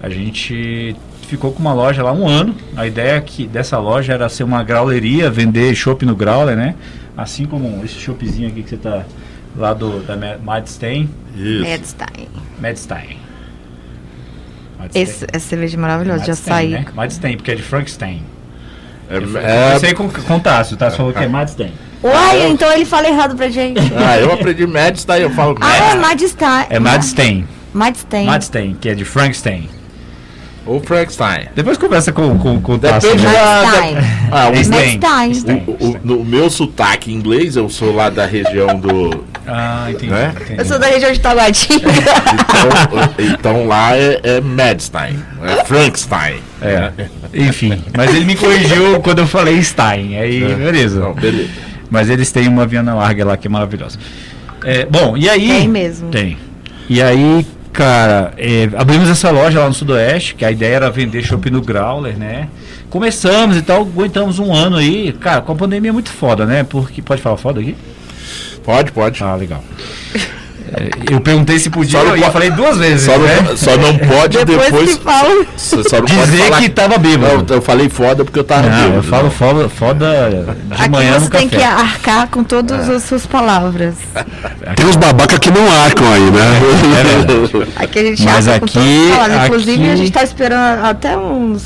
A 0.02 0.08
gente 0.08 0.94
ficou 1.26 1.52
com 1.52 1.58
uma 1.60 1.72
loja 1.74 2.02
lá 2.02 2.12
um 2.12 2.26
ano. 2.28 2.54
A 2.76 2.86
ideia 2.86 3.16
é 3.16 3.20
que 3.20 3.46
dessa 3.46 3.78
loja 3.78 4.12
era 4.14 4.28
ser 4.28 4.44
uma 4.44 4.62
grauleria, 4.62 5.30
vender 5.30 5.74
chopp 5.74 6.04
no 6.06 6.14
grauler, 6.14 6.56
né? 6.56 6.74
Assim 7.16 7.44
como 7.46 7.84
esse 7.84 7.94
choppzinho 7.94 8.48
aqui 8.48 8.62
que 8.62 8.70
você 8.70 8.76
tá 8.76 9.04
lá 9.56 9.74
do 9.74 10.00
da 10.06 10.16
Ma- 10.16 10.38
Madstein. 10.42 11.08
Isso. 11.36 11.62
Medstein. 11.62 12.28
Madstein. 12.60 13.16
Madstein. 14.78 15.02
Esse, 15.02 15.26
essa 15.32 15.48
cerveja 15.48 15.76
é 15.76 15.80
maravilhosa, 15.80 16.26
Madstein, 16.28 16.52
açaí. 16.54 16.68
né? 16.70 16.84
Madstein, 16.94 17.36
porque 17.36 17.50
é 17.50 17.54
de 17.56 17.62
Frankenstein. 17.62 18.22
É, 19.10 19.16
Eu 19.16 19.38
é- 19.38 19.66
comecei 19.68 19.94
com, 19.94 20.08
com 20.08 20.36
o 20.36 20.40
Tássio, 20.40 20.74
o 20.74 20.78
Tássio 20.78 20.96
falou 20.98 21.12
que 21.12 21.22
é 21.22 21.28
Madstein. 21.28 21.72
Uai, 22.02 22.48
então 22.50 22.70
ele 22.72 22.84
fala 22.84 23.08
errado 23.08 23.34
pra 23.36 23.48
gente. 23.48 23.80
Ah, 23.96 24.18
eu 24.18 24.32
aprendi 24.32 24.66
Mads, 24.66 25.04
daí 25.04 25.22
eu 25.22 25.30
falo 25.30 25.56
Ah, 25.60 25.76
é 25.76 25.94
Mads. 25.94 26.00
Madstein. 26.22 26.66
É 26.70 26.78
Madstein. 26.78 27.48
Madstein. 27.72 28.26
Madstein, 28.26 28.76
que 28.80 28.88
é 28.88 28.94
de 28.94 29.04
Frankenstein. 29.04 29.68
Ou 30.68 30.80
Frankenstein. 30.80 31.46
Depois 31.54 31.78
conversa 31.78 32.12
com, 32.12 32.38
com, 32.38 32.60
com 32.60 32.72
o 32.74 32.78
Tássio. 32.78 33.08
Depende 33.10 33.26
né? 33.26 33.32
da. 33.32 33.62
Da- 33.62 33.78
ah, 34.30 34.50
o- 34.50 34.54
É 34.54 34.64
Madstein. 34.64 35.34
Stein. 35.34 35.64
o, 35.66 35.70
o, 35.86 36.00
no 36.04 36.24
meu 36.24 36.50
sotaque 36.50 37.10
em 37.10 37.14
inglês, 37.14 37.56
eu 37.56 37.70
sou 37.70 37.94
lá 37.94 38.10
da 38.10 38.26
região 38.26 38.78
do. 38.78 39.24
Ah, 39.46 39.86
entendi. 39.90 40.12
Né? 40.12 40.34
entendi. 40.38 40.60
Eu 40.60 40.64
sou 40.66 40.78
da 40.78 40.86
região 40.88 41.10
de 41.10 41.20
Taguatinga. 41.20 41.88
Então, 41.88 43.24
então 43.34 43.66
lá 43.66 43.96
é, 43.96 44.20
é 44.22 44.40
Madstein, 44.42 45.18
é 45.42 45.64
Frankenstein. 45.64 46.36
É, 46.60 46.92
enfim. 47.32 47.82
Mas 47.96 48.14
ele 48.14 48.26
me 48.26 48.36
corrigiu 48.36 49.00
quando 49.00 49.20
eu 49.20 49.26
falei 49.26 49.62
Stein. 49.62 50.18
Aí, 50.18 50.40
beleza. 50.54 51.00
Não, 51.00 51.14
beleza. 51.14 51.48
Mas 51.90 52.10
eles 52.10 52.30
têm 52.30 52.46
uma 52.46 52.66
Viana 52.66 52.94
Larga 52.94 53.24
lá 53.24 53.36
que 53.38 53.46
é 53.46 53.50
maravilhosa. 53.50 53.98
É, 54.64 54.84
bom, 54.84 55.16
e 55.16 55.28
aí. 55.30 55.48
Tem 55.48 55.68
mesmo. 55.68 56.10
Tem. 56.10 56.36
E 56.90 57.00
aí, 57.02 57.46
cara, 57.78 58.32
é, 58.36 58.68
abrimos 58.76 59.08
essa 59.08 59.30
loja 59.30 59.60
lá 59.60 59.68
no 59.68 59.72
Sudoeste, 59.72 60.34
que 60.34 60.44
a 60.44 60.50
ideia 60.50 60.74
era 60.74 60.90
vender 60.90 61.22
shopping 61.22 61.50
no 61.50 61.62
Growler, 61.62 62.18
né? 62.18 62.48
Começamos 62.90 63.56
e 63.56 63.62
tal, 63.62 63.82
aguentamos 63.82 64.40
um 64.40 64.52
ano 64.52 64.76
aí. 64.76 65.12
Cara, 65.12 65.42
com 65.42 65.52
a 65.52 65.54
pandemia 65.54 65.90
é 65.90 65.92
muito 65.92 66.10
foda, 66.10 66.44
né? 66.44 66.64
Porque. 66.64 67.00
Pode 67.00 67.22
falar 67.22 67.36
foda 67.36 67.60
aqui? 67.60 67.76
Pode, 68.64 68.90
pode. 68.90 69.22
Ah, 69.22 69.36
legal. 69.36 69.62
É, 70.70 71.14
eu 71.14 71.20
perguntei 71.20 71.58
se 71.58 71.70
podia 71.70 71.98
não 72.02 72.08
e 72.14 72.18
eu 72.18 72.20
pode- 72.20 72.32
falei 72.32 72.50
duas 72.50 72.76
vezes. 72.76 73.06
Só 73.06 73.16
né? 73.18 73.38
não, 73.48 73.56
só 73.56 73.76
não 73.76 73.96
pode 73.98 74.38
Depois, 74.44 74.64
depois. 74.70 74.94
que 74.96 75.02
fala. 75.02 75.46
Só, 75.56 75.82
só 75.82 75.96
não 75.96 76.04
pode 76.06 76.30
Dizer 76.30 76.42
falar 76.44 76.58
que 76.58 76.68
tava 76.68 76.98
bêbado. 76.98 77.46
Não, 77.48 77.56
eu 77.56 77.62
falei 77.62 77.88
foda 77.88 78.24
porque 78.24 78.38
eu 78.38 78.44
tava 78.44 78.62
Não, 78.68 78.76
bêbado. 78.76 78.94
eu 78.96 79.02
falo 79.02 79.30
foda, 79.30 79.68
foda 79.68 80.56
de 80.66 80.74
Aqui 80.74 80.90
manhã 80.90 81.14
você 81.14 81.24
no 81.24 81.30
tem 81.30 81.48
café. 81.48 81.64
que 81.64 81.70
arcar 81.72 82.28
com 82.28 82.44
todas 82.44 82.88
as 82.88 83.02
suas 83.04 83.24
palavras. 83.26 83.94
Tem 84.76 84.86
uns 84.86 84.96
babaca 84.96 85.38
que 85.38 85.50
não 85.50 85.66
arcam 85.84 86.12
aí, 86.12 86.30
né? 86.30 86.60
É 87.00 87.04
verdade. 87.24 87.72
Aqui 87.76 87.98
a 87.98 88.02
gente 88.04 88.24
Mas 88.24 88.46
arca 88.48 88.60
com 88.60 88.64
aqui- 88.66 88.74
todas 88.74 89.10
as 89.10 89.16
palavras. 89.18 89.46
Inclusive, 89.46 89.82
aqui- 89.82 89.90
a 89.92 89.96
gente 89.96 90.12
tá 90.12 90.22
esperando 90.22 90.84
até 90.84 91.16
uns, 91.16 91.62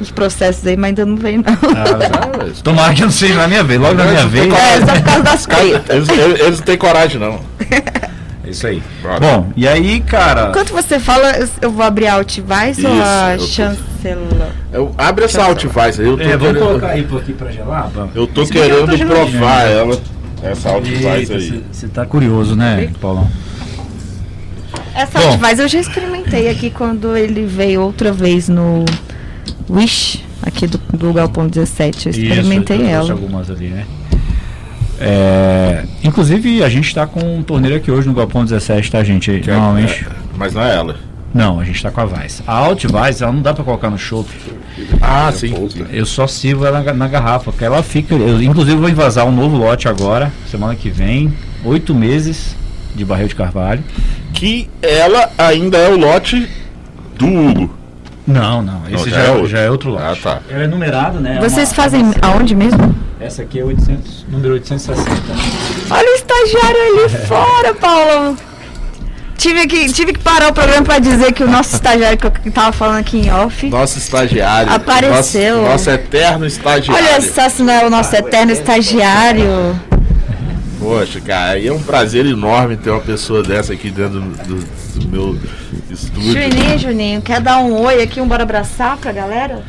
uns 0.00 0.10
processos 0.10 0.66
aí, 0.66 0.76
mas 0.76 0.88
ainda 0.88 1.04
não 1.04 1.16
vem, 1.16 1.36
não. 1.38 1.44
Ah, 1.52 2.46
isso- 2.50 2.62
Tomara 2.64 2.94
que 2.94 3.02
não 3.02 3.10
seja 3.10 3.34
na 3.34 3.46
minha 3.48 3.62
vez, 3.62 3.78
logo 3.80 3.94
na 3.94 4.04
minha 4.04 4.26
vez. 4.26 4.46
É, 4.52 4.80
só 4.80 4.86
por 4.94 5.02
causa 5.02 5.22
das 5.22 5.46
tretas. 5.46 5.96
Eles, 5.96 6.08
eles- 6.08 6.40
eles 6.40 6.58
não 6.58 6.64
têm 6.64 6.76
coragem, 6.78 7.20
não. 7.20 7.40
É 8.50 8.52
isso 8.52 8.66
aí. 8.66 8.82
Bora. 9.00 9.20
Bom, 9.20 9.52
e 9.56 9.68
aí, 9.68 10.00
cara. 10.00 10.48
Enquanto 10.48 10.72
você 10.72 10.98
fala, 10.98 11.30
eu- 11.38 11.48
eu 11.62 11.70
vou 11.70 11.84
abrir 11.84 12.08
a 12.08 12.14
Outvice 12.14 12.84
ou 12.84 12.92
a 13.02 13.32
eu 13.34 13.38
tô- 13.38 13.46
chanceler? 13.46 14.48
Eu, 14.72 14.92
abre 14.98 15.24
essa 15.26 15.44
Outvice 15.44 16.00
aí. 16.00 16.06
Eu 16.08 16.16
tô, 16.16 16.22
É, 16.24 16.36
vamos 16.36 16.46
querendo, 16.48 16.58
colocar 16.66 16.86
aí 16.88 17.06
aqui 17.18 17.32
pra 17.32 17.50
gelar? 17.52 17.88
vamos. 17.94 18.16
eu 18.16 18.26
tô 18.26 18.42
Esse 18.42 18.52
querendo 18.52 18.86
tá 18.86 18.96
geladinho 18.96 19.06
provar 19.30 19.58
ainda. 19.62 19.72
ela. 19.72 20.00
Essa 20.42 20.70
Eita, 20.70 21.34
aí. 21.34 21.64
Você 21.70 21.86
tá 21.88 22.04
curioso, 22.06 22.56
né, 22.56 22.90
Paulão? 23.00 23.28
Essa 24.94 25.18
Bom. 25.20 25.26
Outvice 25.28 25.60
eu 25.60 25.68
já 25.68 25.78
experimentei 25.78 26.48
aqui 26.48 26.70
quando 26.70 27.16
ele 27.16 27.44
veio 27.46 27.82
outra 27.82 28.10
vez 28.12 28.48
no 28.48 28.84
Wish, 29.68 30.24
aqui 30.42 30.66
do, 30.66 30.78
do 30.92 31.12
Galpão 31.12 31.46
17. 31.46 32.06
Eu 32.06 32.10
experimentei 32.10 32.78
Isso, 32.78 32.86
eu 32.86 32.90
ela. 32.90 33.12
algumas 33.12 33.50
ali, 33.50 33.68
né? 33.68 33.84
É, 35.00 35.84
inclusive, 36.04 36.62
a 36.62 36.68
gente 36.68 36.86
está 36.86 37.06
com 37.06 37.38
um 37.38 37.42
torneiro 37.42 37.76
aqui 37.76 37.90
hoje 37.90 38.06
no 38.06 38.14
Galpão 38.14 38.44
17, 38.44 38.90
tá, 38.90 39.02
gente? 39.02 39.40
Que 39.40 39.50
é- 39.50 39.54
Normalmente. 39.54 40.04
é, 40.06 40.12
mas 40.36 40.52
não 40.54 40.62
é 40.62 40.74
ela. 40.76 40.96
Não, 41.32 41.60
a 41.60 41.64
gente 41.64 41.76
está 41.76 41.90
com 41.92 42.00
a 42.00 42.06
Vice. 42.06 42.42
A 42.46 42.52
Alt 42.54 42.84
Vice, 42.86 43.22
ela 43.22 43.32
não 43.32 43.40
dá 43.40 43.54
para 43.54 43.62
colocar 43.64 43.88
no 43.88 43.96
chopp. 43.96 44.28
Ah, 45.00 45.30
sim. 45.32 45.54
sim. 45.70 45.86
Eu 45.92 46.04
só 46.04 46.26
sirvo 46.26 46.66
ela 46.66 46.82
na, 46.82 46.92
na 46.92 47.06
garrafa, 47.08 47.52
porque 47.52 47.64
ela 47.64 47.82
fica. 47.84 48.14
Eu, 48.14 48.42
inclusive, 48.42 48.76
vou 48.76 48.88
invasar 48.88 49.24
um 49.26 49.32
novo 49.32 49.56
lote 49.56 49.88
agora, 49.88 50.32
semana 50.50 50.74
que 50.74 50.90
vem. 50.90 51.32
Oito 51.64 51.94
meses 51.94 52.56
de 52.96 53.04
barril 53.04 53.28
de 53.28 53.34
carvalho. 53.36 53.82
Que 54.34 54.68
ela 54.82 55.30
ainda 55.38 55.78
é 55.78 55.88
o 55.90 55.96
lote 55.96 56.48
do 57.16 57.26
Hugo. 57.26 57.74
Não, 58.26 58.60
não. 58.62 58.82
Esse 58.90 59.08
já 59.10 59.16
já, 59.16 59.22
é 59.22 59.26
é, 59.26 59.30
outro. 59.30 59.46
já 59.48 59.58
é 59.60 59.70
outro 59.70 59.90
lote. 59.90 60.02
Ah, 60.04 60.16
tá. 60.20 60.38
Ela 60.50 60.64
é 60.64 60.66
numerado, 60.66 61.20
né? 61.20 61.36
É 61.36 61.40
Vocês 61.48 61.68
uma- 61.68 61.74
fazem 61.76 62.02
uma- 62.02 62.14
aonde 62.22 62.54
mesmo? 62.56 62.92
Essa 63.20 63.42
aqui 63.42 63.58
é 63.60 63.64
800, 63.64 64.26
número 64.28 64.54
860. 64.54 65.10
Olha 65.90 66.10
o 66.10 66.14
estagiário 66.14 66.80
ali 66.80 67.08
fora, 67.26 67.74
Paulo. 67.74 68.36
Tive 69.36 69.66
que, 69.66 69.90
tive 69.92 70.12
que 70.12 70.18
parar 70.20 70.48
o 70.48 70.52
programa 70.52 70.82
pra 70.84 70.98
dizer 70.98 71.32
que 71.32 71.42
o 71.42 71.48
nosso 71.48 71.74
estagiário 71.74 72.18
que 72.18 72.26
eu 72.26 72.52
tava 72.52 72.72
falando 72.72 72.98
aqui 73.00 73.18
em 73.18 73.30
off. 73.32 73.68
Nosso 73.70 73.98
estagiário. 73.98 74.70
Apareceu. 74.72 75.56
Nosso, 75.62 75.70
nosso 75.70 75.90
eterno 75.90 76.46
estagiário. 76.46 77.04
Olha 77.06 77.20
só 77.22 77.48
se 77.48 77.62
não 77.62 77.72
é 77.72 77.86
o 77.86 77.90
nosso 77.90 78.14
eterno 78.14 78.52
estagiário. 78.52 79.80
Poxa, 80.78 81.20
cara, 81.20 81.52
aí 81.52 81.66
é 81.68 81.72
um 81.72 81.82
prazer 81.82 82.24
enorme 82.26 82.76
ter 82.76 82.90
uma 82.90 83.00
pessoa 83.00 83.42
dessa 83.42 83.72
aqui 83.72 83.90
dentro 83.90 84.20
do, 84.20 84.30
do- 84.56 84.80
do 85.00 85.08
meu 85.08 85.38
estúdio. 85.90 86.32
Juninho, 86.32 86.78
Juninho, 86.78 87.22
quer 87.22 87.40
dar 87.40 87.58
um 87.60 87.72
oi 87.82 88.02
aqui, 88.02 88.20
um 88.20 88.26
bora 88.28 88.42
abraçar 88.42 88.96
pra 88.98 89.12
galera? 89.12 89.62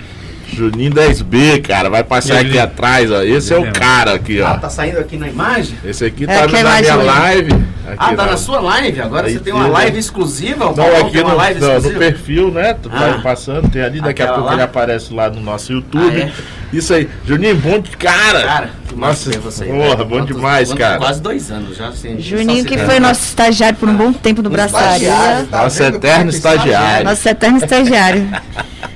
Juninho 0.56 0.92
10B, 0.92 1.62
cara, 1.62 1.90
vai 1.90 2.04
passar 2.04 2.40
aqui 2.40 2.60
atrás, 2.60 3.12
ó. 3.12 3.22
Esse 3.24 3.54
é 3.54 3.58
o 3.58 3.72
cara 3.72 4.14
aqui, 4.16 4.42
Ah, 4.42 4.54
ó. 4.56 4.58
tá 4.58 4.70
saindo 4.70 5.00
aqui 5.00 5.18
na 5.18 5.28
imagem? 5.30 5.76
Esse 5.84 6.06
aqui 6.06 6.24
É, 6.26 6.28
tá 6.28 6.34
é 6.34 6.48
na 6.64 6.82
minha 6.82 6.96
live. 6.96 7.54
Aqui 7.54 7.98
Ah, 7.98 8.14
tá 8.16 8.26
na- 8.26 8.38
sua 8.38 8.60
live? 8.60 9.02
Agora 9.02 9.28
Aí 9.28 9.34
você 9.34 9.40
tem 9.40 9.54
uma 9.54 9.68
live 9.68 9.94
né? 9.94 10.00
exclusiva? 10.00 10.70
O 10.70 10.76
Não, 10.76 10.98
aqui 10.98 11.12
tem 11.12 11.22
uma 11.22 11.32
no, 11.32 11.38
live 11.38 11.60
não, 11.60 11.80
no 11.82 11.92
perfil, 11.92 12.52
né? 12.52 12.74
Tu 12.82 12.90
vai 12.90 13.10
Ah. 13.12 13.20
passando, 13.22 13.70
tem 13.70 13.82
ali, 13.82 14.00
daqui 14.02 14.22
a 14.22 14.26
Aquela 14.26 14.34
pouco 14.38 14.48
lá? 14.50 14.54
ele 14.54 14.62
aparece 14.64 15.14
lá 15.14 15.30
no 15.30 15.42
nosso 15.42 15.74
YouTube. 15.74 16.22
Ah, 16.22 16.26
é? 16.28 16.32
Isso 16.72 16.94
aí. 16.94 17.10
Juninho, 17.26 17.56
bom 17.58 17.80
de 17.80 17.90
cara. 17.98 18.44
Cara, 18.44 18.70
que 18.88 18.96
massa 18.96 19.30
Nossa, 19.30 19.40
você. 19.42 19.66
porra, 19.66 19.80
velho. 19.96 20.06
bom 20.06 20.18
Quantos- 20.20 20.36
demais, 20.36 20.70
quantos- 20.70 20.80
cara. 20.86 20.98
Quase 21.00 21.22
dois 21.22 21.52
anos 21.52 21.76
já. 21.78 21.88
Assim, 21.90 22.20
Juninho, 22.20 22.64
que 22.64 22.78
foi 22.78 23.00
nosso 23.00 23.24
estagiário 23.26 23.78
por 23.78 23.90
um 23.90 23.96
bom 23.96 24.14
tempo 24.14 24.42
no 24.42 24.50
Braçaria. 24.50 25.12
tá 25.50 25.64
Nosso 25.64 25.84
eterno 25.84 26.30
estagiário. 26.30 27.06
Nosso 27.06 27.28
eterno 27.28 27.58
estagiário. 27.58 28.30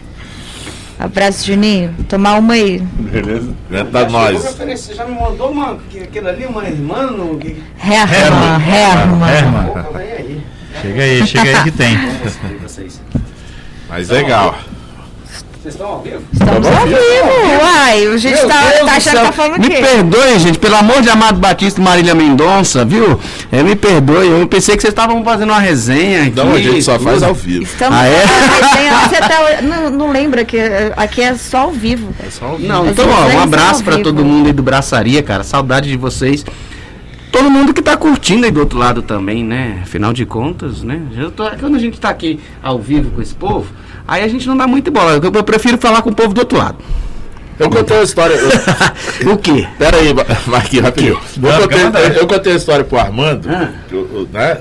Abraço, 0.97 1.45
Juninho. 1.45 1.93
Tomar 2.07 2.39
uma 2.39 2.53
aí. 2.53 2.79
Beleza? 2.79 3.53
Chegou 3.69 4.05
me 4.05 4.11
nós. 4.11 4.45
oferecer, 4.45 4.95
já 4.95 5.05
me 5.05 5.19
mandou 5.19 5.51
uma, 5.51 5.77
que- 5.89 5.99
aquele 5.99 6.29
ali, 6.29 6.45
uma 6.45 6.63
irmã. 6.67 7.07
no- 7.07 7.39
Herman, 7.39 8.61
Herman. 8.65 9.29
Herman. 9.29 10.43
Chega 10.81 11.01
aí, 11.03 11.27
chega 11.27 11.57
aí 11.57 11.63
que 11.63 11.71
tem. 11.71 11.97
Mas 13.89 14.09
legal. 14.09 14.55
Vocês 15.65 15.73
estão 15.73 15.87
ao 15.87 16.01
vivo? 16.03 16.21
Estamos 16.31 16.67
ao 16.67 16.85
vivo. 16.85 16.99
Uai, 17.59 18.05
a 18.13 18.17
gente 18.17 18.39
tá, 18.41 18.47
tá 18.47 18.83
do 18.83 18.87
achando 18.87 19.17
que 19.17 19.25
tá 19.25 19.31
falando 19.31 19.59
Me 19.59 19.69
perdoe, 19.69 20.37
gente, 20.37 20.59
pelo 20.59 20.75
amor 20.75 21.01
de 21.01 21.09
Amado 21.09 21.39
Batista 21.39 21.81
e 21.81 21.83
Marília 21.83 22.13
Mendonça, 22.13 22.85
viu? 22.85 23.19
É, 23.51 23.63
me 23.63 23.75
perdoe, 23.75 24.27
eu 24.27 24.47
pensei 24.47 24.75
que 24.75 24.83
vocês 24.83 24.91
estavam 24.91 25.23
fazendo 25.23 25.49
uma 25.49 25.59
resenha 25.59 26.25
aqui. 26.27 26.35
Não, 26.35 26.53
a 26.53 26.61
gente 26.61 26.83
só 26.83 26.99
faz 26.99 27.23
ao 27.23 27.33
vivo. 27.33 27.63
Estamos 27.63 27.97
Ah, 27.97 28.05
é? 28.05 28.25
Tem- 28.75 29.09
você 29.09 29.15
até 29.15 29.61
não, 29.63 29.89
não 29.89 30.11
lembra 30.11 30.45
que 30.45 30.55
aqui 30.95 31.23
é 31.23 31.33
só 31.33 31.61
ao 31.61 31.71
vivo. 31.71 32.13
É 32.23 32.29
só 32.29 32.45
ao 32.45 32.57
vivo. 32.57 32.69
Não, 32.69 32.87
então, 32.87 33.09
ó, 33.09 33.25
um 33.25 33.31
são 33.31 33.41
abraço 33.41 33.83
vivo. 33.83 34.03
todo 34.03 34.23
mundo 34.23 34.45
aí 34.45 34.53
do 34.53 34.61
Braçaria, 34.61 35.23
cara. 35.23 35.43
Saudade 35.43 35.89
de 35.89 35.97
vocês. 35.97 36.45
Todo 37.31 37.49
mundo 37.49 37.73
que 37.73 37.81
tá 37.81 37.97
curtindo 37.97 38.45
aí 38.45 38.51
do 38.51 38.59
outro 38.59 38.77
lado 38.77 39.01
também, 39.01 39.43
né? 39.43 39.79
Afinal 39.81 40.13
de 40.13 40.27
contas, 40.27 40.83
né? 40.83 41.01
Tô- 41.35 41.49
quando 41.59 41.73
a 41.73 41.79
gente 41.79 41.99
tá 41.99 42.09
aqui 42.09 42.39
ao 42.61 42.77
vivo 42.77 43.09
com 43.09 43.19
esse 43.19 43.33
povo, 43.33 43.65
aí 44.07 44.23
a 44.23 44.27
gente 44.27 44.47
não 44.47 44.55
dá 44.57 44.67
muita 44.67 44.89
bola. 44.91 45.13
Eu, 45.23 45.31
eu 45.33 45.43
prefiro 45.43 45.77
falar 45.77 46.01
com 46.01 46.09
o 46.09 46.15
povo 46.15 46.33
do 46.33 46.39
outro 46.39 46.57
lado. 46.57 46.77
Eu 47.57 47.69
contei 47.69 47.95
uma 47.97 48.03
história. 48.03 48.33
eu- 48.33 49.31
o 49.33 49.37
quê? 49.37 49.65
Pera 49.79 49.97
aí, 49.97 50.13
Marquinhos, 50.47 50.85
rapidinho. 50.85 51.13
Eu 51.13 51.41
Não, 51.41 51.61
contei, 51.61 51.83
eu, 51.83 52.13
eu 52.13 52.27
contei 52.27 52.53
a 52.53 52.55
história 52.55 52.83
pro 52.83 52.97
Armando. 52.99 53.47
Ah. 53.49 53.69
que 53.87 53.95
o- 53.95 53.99
o- 53.99 54.29
né? 54.31 54.57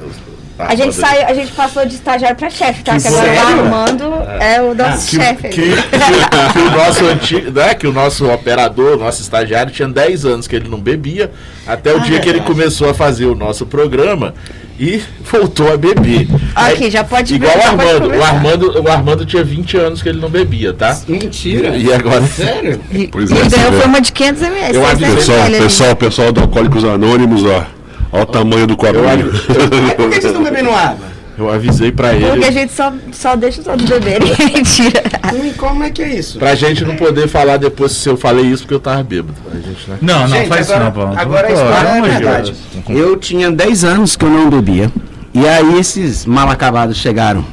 A 0.56 0.76
gente 0.76 0.94
saiu, 0.94 1.26
a 1.26 1.34
gente 1.34 1.50
passou 1.50 1.84
de 1.84 1.94
estagiário 1.96 2.36
pra 2.36 2.48
chefe, 2.48 2.84
tá? 2.84 2.96
Que 2.96 3.08
agora 3.08 3.26
o? 3.26 3.58
Armando 3.58 4.04
é 4.40 4.62
o 4.62 4.72
nosso 4.72 5.08
que, 5.10 5.16
chefe. 5.16 5.48
que, 5.48 5.62
que- 5.62 6.52
que 6.52 6.58
o 6.60 6.70
nosso 6.70 7.04
antigo, 7.06 7.50
né, 7.50 7.74
que 7.74 7.86
o 7.88 7.92
nosso 7.92 8.30
operador, 8.30 8.96
nosso 8.96 9.20
estagiário 9.20 9.72
tinha 9.72 9.88
10 9.88 10.24
anos 10.24 10.46
que 10.46 10.54
ele 10.54 10.68
não 10.68 10.78
bebia, 10.78 11.32
até 11.66 11.92
o 11.92 11.96
Ah, 11.96 12.00
dia 12.00 12.20
que 12.20 12.28
ele 12.28 12.40
começou 12.42 12.88
a 12.88 12.94
fazer 12.94 13.26
o 13.26 13.34
nosso 13.34 13.66
programa 13.66 14.32
e 14.78 15.02
voltou 15.30 15.72
a 15.72 15.76
beber. 15.76 16.26
Aqui, 16.54 16.90
já 16.90 17.04
pode 17.04 17.34
Igual 17.34 17.52
ver, 17.52 17.58
o 17.58 17.62
Armando, 17.62 18.08
o. 18.08 18.24
Armando, 18.24 18.82
o 18.82 18.88
Armando 18.88 19.26
tinha 19.26 19.44
20 19.44 19.76
anos 19.76 20.02
que 20.02 20.08
ele 20.08 20.20
não 20.20 20.28
bebia, 20.28 20.72
tá? 20.72 20.98
Mentira. 21.08 21.76
E 21.76 21.92
agora 21.92 22.26
Sério? 22.26 22.80
E, 22.90 23.06
Pois 23.06 23.30
e 23.30 23.34
é, 23.34 23.44
você 23.44 23.56
ganhou 23.56 23.84
uma 23.84 24.00
de 24.00 24.12
500 24.12 24.42
ml. 24.42 24.76
Eu 24.76 24.82
600 24.82 24.90
avisei. 24.90 25.16
Pessoal, 25.16 25.50
pessoal, 25.50 25.96
pessoal 25.96 26.32
do 26.32 26.40
Alcoólicos 26.40 26.84
Anônimos, 26.84 27.44
ó. 27.44 27.66
Olha 28.12 28.22
o 28.22 28.26
tamanho 28.26 28.66
do 28.66 28.76
Mas 28.80 29.94
por 29.96 30.08
que 30.08 30.20
vocês 30.20 30.24
estão 30.26 30.42
bebendo 30.42 30.70
água? 30.70 31.13
Eu 31.38 31.50
avisei 31.50 31.90
pra 31.92 32.10
Porque 32.10 32.24
a 32.24 32.28
ele, 32.36 32.52
gente 32.52 32.72
só, 32.72 32.92
só 33.12 33.34
deixa 33.36 33.60
os 33.60 33.66
outros 33.66 33.88
beberem. 33.88 34.28
Mentira. 34.54 35.02
Hum, 35.34 35.52
Como 35.56 35.82
é 35.82 35.90
que 35.90 36.02
é 36.02 36.14
isso? 36.14 36.38
pra 36.38 36.54
gente 36.54 36.84
não 36.84 36.96
poder 36.96 37.28
falar 37.28 37.56
depois 37.56 37.92
se 37.92 38.08
eu 38.08 38.16
falei 38.16 38.44
isso 38.46 38.62
porque 38.62 38.74
eu 38.74 38.80
tava 38.80 39.02
bêbado. 39.02 39.34
A 39.52 39.56
gente, 39.56 39.90
né? 39.90 39.98
Não, 40.00 40.20
não, 40.20 40.28
Gente, 40.28 40.48
faz 40.48 40.70
agora- 40.70 40.84
isso 40.88 40.96
não, 40.98 41.04
Paulo. 41.04 41.18
agora 41.20 41.46
a 41.46 41.50
Pô, 41.50 41.54
história 41.54 41.88
é 41.88 42.00
verdade. 42.02 42.54
Eu 42.88 43.16
tinha 43.16 43.50
10 43.50 43.84
anos 43.84 44.16
que 44.16 44.24
eu 44.24 44.30
não 44.30 44.48
bebia. 44.50 44.90
E 45.32 45.48
aí 45.48 45.78
esses 45.80 46.24
mal 46.24 46.48
acabados 46.48 46.96
chegaram 46.96 47.44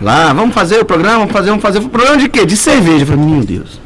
lá, 0.00 0.32
vamos 0.32 0.54
fazer 0.54 0.78
o 0.78 0.84
programa, 0.84 1.18
vamos 1.18 1.32
fazer, 1.32 1.48
vamos 1.48 1.62
fazer. 1.62 1.80
Programa 1.80 2.18
de 2.18 2.28
quê? 2.28 2.46
De 2.46 2.56
cerveja. 2.56 3.02
Eu 3.02 3.06
falei, 3.08 3.24
meu 3.24 3.44
Deus. 3.44 3.80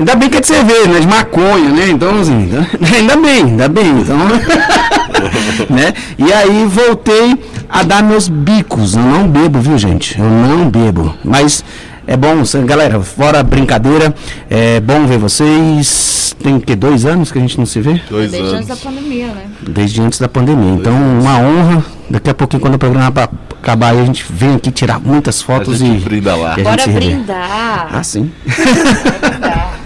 Ainda 0.00 0.14
bem 0.16 0.30
que 0.30 0.38
é 0.38 0.40
de 0.40 0.46
cerveja, 0.46 0.86
né? 0.88 0.98
De 1.00 1.06
maconha, 1.06 1.68
né? 1.68 1.90
Então, 1.90 2.18
assim, 2.20 2.48
ainda 2.96 3.16
bem, 3.16 3.44
ainda 3.44 3.68
bem. 3.68 4.00
Então, 4.00 4.16
né? 5.68 5.92
E 6.18 6.32
aí 6.32 6.64
voltei 6.64 7.38
a 7.68 7.82
dar 7.82 8.02
meus 8.02 8.26
bicos. 8.26 8.94
Eu 8.94 9.02
não 9.02 9.28
bebo, 9.28 9.60
viu, 9.60 9.76
gente? 9.76 10.18
Eu 10.18 10.24
não 10.24 10.70
bebo. 10.70 11.14
Mas 11.22 11.62
é 12.06 12.16
bom, 12.16 12.42
galera, 12.64 12.98
fora 13.00 13.42
brincadeira, 13.42 14.14
é 14.48 14.80
bom 14.80 15.06
ver 15.06 15.18
vocês. 15.18 16.34
Tem 16.42 16.58
que 16.58 16.74
dois 16.74 17.04
anos 17.04 17.30
que 17.30 17.36
a 17.36 17.42
gente 17.42 17.58
não 17.58 17.66
se 17.66 17.82
vê? 17.82 18.00
Dois 18.08 18.30
Desde 18.30 18.54
antes 18.54 18.66
da 18.68 18.72
anos. 18.72 18.82
pandemia, 18.84 19.26
né? 19.26 19.42
Desde 19.60 20.00
antes 20.00 20.18
da 20.18 20.28
pandemia. 20.28 20.72
Então, 20.76 20.94
uma 20.94 21.38
honra. 21.38 21.84
Daqui 22.08 22.30
a 22.30 22.34
pouquinho, 22.34 22.62
quando 22.62 22.76
o 22.76 22.78
programa 22.78 23.12
acabar, 23.60 23.90
a 23.94 24.04
gente 24.06 24.24
vem 24.30 24.54
aqui 24.54 24.70
tirar 24.70 24.98
muitas 24.98 25.42
A 25.42 25.44
fotos 25.44 25.78
gente 25.78 26.00
e. 26.00 26.04
brinda 26.04 26.34
lá. 26.34 26.54
e 26.56 26.62
a 26.62 26.64
Bora 26.64 26.82
gente 26.82 26.94
brindar. 26.94 27.88
Ah, 27.92 28.02
sim. 28.02 28.32
brindar. 28.46 29.74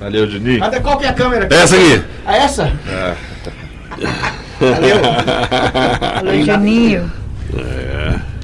Valeu, 0.00 0.30
Juninho. 0.30 0.60
Cadê 0.60 0.80
qual 0.80 0.96
que 0.98 1.04
é 1.04 1.08
a 1.08 1.12
câmera? 1.12 1.44
aqui? 1.46 1.54
Essa 1.54 1.74
aqui. 1.76 2.02
Ah, 2.24 2.36
essa? 2.36 2.72
Valeu. 4.60 4.96
Alô, 6.18 6.44
Juninho. 6.44 7.12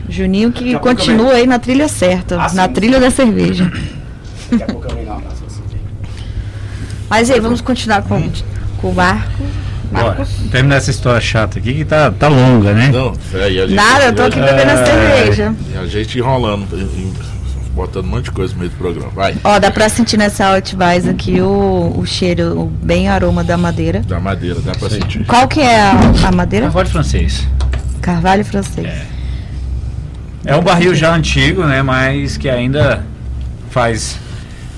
Juninho 0.09 0.53
que 0.53 0.73
pouco 0.73 0.89
continua 0.89 1.33
aí 1.35 1.47
na 1.47 1.59
trilha 1.59 1.89
certa, 1.89 2.37
Ah, 2.37 2.53
na 2.55 2.67
sim. 2.67 2.73
trilha 2.73 3.01
da 3.01 3.11
cerveja. 3.11 3.71
Daqui 4.51 4.63
a 4.63 4.67
pouco 4.67 4.87
eu 4.89 4.95
venho 4.95 5.07
dar 5.07 5.15
um 5.15 5.19
abraço 5.19 5.43
a 5.45 5.49
você. 5.51 5.61
Mas 7.09 7.31
aí, 7.31 7.41
vamos 7.41 7.61
continuar 7.61 8.03
com, 8.03 8.31
com 8.79 8.91
o 8.91 8.95
Marco. 8.95 9.43
Bora, 9.91 10.27
terminar 10.51 10.77
essa 10.77 10.91
história 10.91 11.21
chata 11.21 11.59
aqui 11.59 11.73
que 11.73 11.85
tá, 11.85 12.11
tá 12.11 12.27
longa, 12.29 12.73
né? 12.73 12.89
Não, 12.93 13.13
aí 13.35 13.61
a 13.61 13.67
gente. 13.67 13.77
Nada, 13.77 14.05
eu 14.07 14.15
tô 14.15 14.23
aqui 14.23 14.41
bebendo 14.41 14.71
a 14.71 14.75
É. 14.81 14.85
cerveja. 14.85 15.55
E 15.73 15.79
a 15.79 15.87
gente 15.87 16.19
enrolando, 16.19 16.67
botando 17.75 18.05
um 18.07 18.09
monte 18.09 18.25
de 18.27 18.31
coisa 18.31 18.53
no 18.55 18.61
meio 18.61 18.71
do 18.71 18.77
programa. 18.77 19.11
Vai. 19.11 19.37
Ó, 19.43 19.59
dá 19.59 19.71
pra 19.71 19.89
sentir 19.89 20.17
nessa 20.17 20.47
Outwise 20.47 21.09
aqui 21.09 21.41
o, 21.41 21.95
o 21.99 22.07
cheiro, 22.07 22.61
o 22.61 22.67
bem 22.67 23.09
aroma 23.09 23.43
da 23.43 23.57
madeira. 23.57 24.01
Da 24.01 24.21
madeira, 24.21 24.61
dá 24.61 24.73
pra 24.73 24.89
sentir. 24.89 25.25
Qual 25.27 25.49
que 25.49 25.61
é 25.61 25.81
a, 25.81 25.93
a 26.29 26.33
madeira? 26.33 26.67
Carvalho 26.67 26.89
francês. 26.89 27.47
Carvalho 28.01 28.45
francês. 28.45 28.89
É 30.45 30.55
um 30.55 30.63
barril 30.63 30.95
já 30.95 31.15
antigo, 31.15 31.65
né? 31.65 31.83
Mas 31.83 32.37
que 32.37 32.49
ainda 32.49 33.05
faz, 33.71 34.19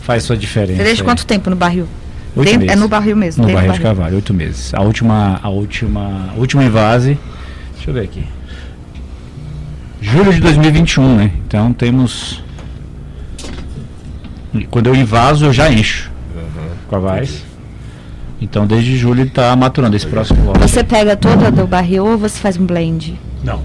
faz 0.03 0.23
sua 0.23 0.37
diferença. 0.37 0.83
Aí. 0.83 1.03
quanto 1.03 1.27
tempo 1.27 1.51
no 1.51 1.57
barril? 1.57 1.87
Oito 2.37 2.45
Dentro- 2.49 2.61
meses. 2.66 2.77
é 2.77 2.77
no 2.81 2.89
barril 2.89 3.16
mesmo. 3.16 3.43
No 3.43 3.49
do 3.49 3.55
barril 3.55 3.73
de 3.73 3.81
carvalho, 3.81 4.14
oito 4.16 4.33
meses. 4.33 4.73
A 4.75 4.83
última, 4.83 5.41
a 5.43 5.49
última, 5.49 6.31
a 6.35 6.39
última 6.39 6.62
invase. 6.62 7.18
Deixa 7.75 7.91
eu 7.91 7.95
ver 7.95 8.05
aqui. 8.05 8.25
Julho 10.01 10.33
de 10.33 10.41
2021, 10.41 11.16
né? 11.16 11.31
Então 11.47 11.73
temos. 11.73 12.43
Quando 14.65 14.87
eu 14.89 14.95
invaso, 14.95 15.45
eu 15.47 15.53
já 15.53 15.71
encho 15.71 16.11
com 16.89 16.97
a 16.97 16.99
vaz. 16.99 17.45
Então 18.41 18.67
desde 18.67 18.97
julho 18.97 19.23
ele 19.23 19.31
tá 19.31 19.55
maturando 19.57 19.97
esse 19.97 20.07
próximo 20.07 20.45
lote. 20.45 20.61
Você 20.61 20.85
pega 20.85 21.17
toda 21.17 21.51
do 21.51 21.67
barril 21.67 22.07
ou 22.07 22.19
você 22.19 22.39
faz 22.39 22.57
um 22.59 22.67
blend? 22.67 23.19
Não, 23.43 23.61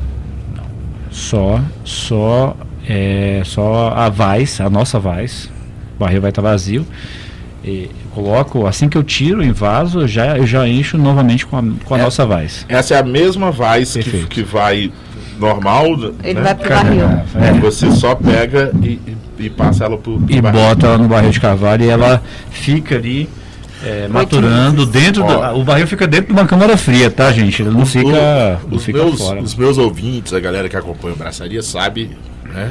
não. 0.55 0.63
Só, 1.11 1.59
só, 1.83 2.55
é, 2.87 3.41
só 3.45 3.89
a 3.95 4.09
vaz, 4.09 4.59
a 4.61 4.69
nossa 4.69 4.97
vaz. 4.99 5.49
O 5.95 5.99
barril 5.99 6.21
vai 6.21 6.29
estar 6.31 6.41
vazio. 6.41 6.85
E 7.63 7.89
coloco, 8.15 8.65
assim 8.65 8.89
que 8.89 8.97
eu 8.97 9.03
tiro 9.03 9.43
em 9.43 9.51
vaso, 9.51 10.01
eu 10.01 10.07
já, 10.07 10.37
eu 10.37 10.47
já 10.47 10.67
encho 10.67 10.97
novamente 10.97 11.45
com 11.45 11.57
a, 11.57 11.63
com 11.85 11.93
a 11.95 11.99
É. 11.99 12.01
nossa 12.01 12.25
vaz. 12.25 12.65
Essa 12.67 12.95
é 12.95 12.99
a 12.99 13.03
mesma 13.03 13.51
vaz 13.51 13.93
que, 13.93 14.25
que 14.25 14.41
vai 14.41 14.91
normal. 15.37 15.85
Ele 16.23 16.33
né? 16.35 16.41
vai 16.41 16.55
pro 16.55 16.69
barril. 16.69 17.05
É. 17.05 17.53
Você 17.59 17.91
só 17.91 18.15
pega 18.15 18.71
e, 18.81 18.87
e- 19.05 19.17
e 19.43 19.49
passa 19.49 19.85
ela 19.85 19.97
pro, 19.97 20.19
pro 20.19 20.35
e 20.35 20.41
barril. 20.41 20.59
bota 20.61 20.87
ela 20.87 20.97
no 20.97 21.07
barril 21.07 21.31
de 21.31 21.39
carvalho 21.39 21.83
e 21.83 21.89
ela 21.89 22.21
fica 22.49 22.95
ali 22.95 23.27
é, 23.83 24.07
maturando 24.07 24.85
dentro 24.85 25.23
do, 25.23 25.33
o 25.59 25.63
barril 25.63 25.87
fica 25.87 26.05
dentro 26.07 26.27
de 26.27 26.33
uma 26.33 26.45
câmara 26.47 26.77
fria, 26.77 27.09
tá 27.09 27.31
gente? 27.31 27.61
Ele 27.61 27.71
não 27.71 27.85
fica, 27.85 28.07
O- 28.63 28.69
não 28.69 28.77
os, 28.77 28.83
fica 28.85 29.03
meus, 29.03 29.17
fora. 29.17 29.41
os 29.41 29.55
meus 29.55 29.77
ouvintes, 29.77 30.33
a 30.33 30.39
galera 30.39 30.69
que 30.69 30.75
acompanha 30.77 31.13
o 31.15 31.17
Braçaria, 31.17 31.61
sabe 31.63 32.11
né, 32.45 32.69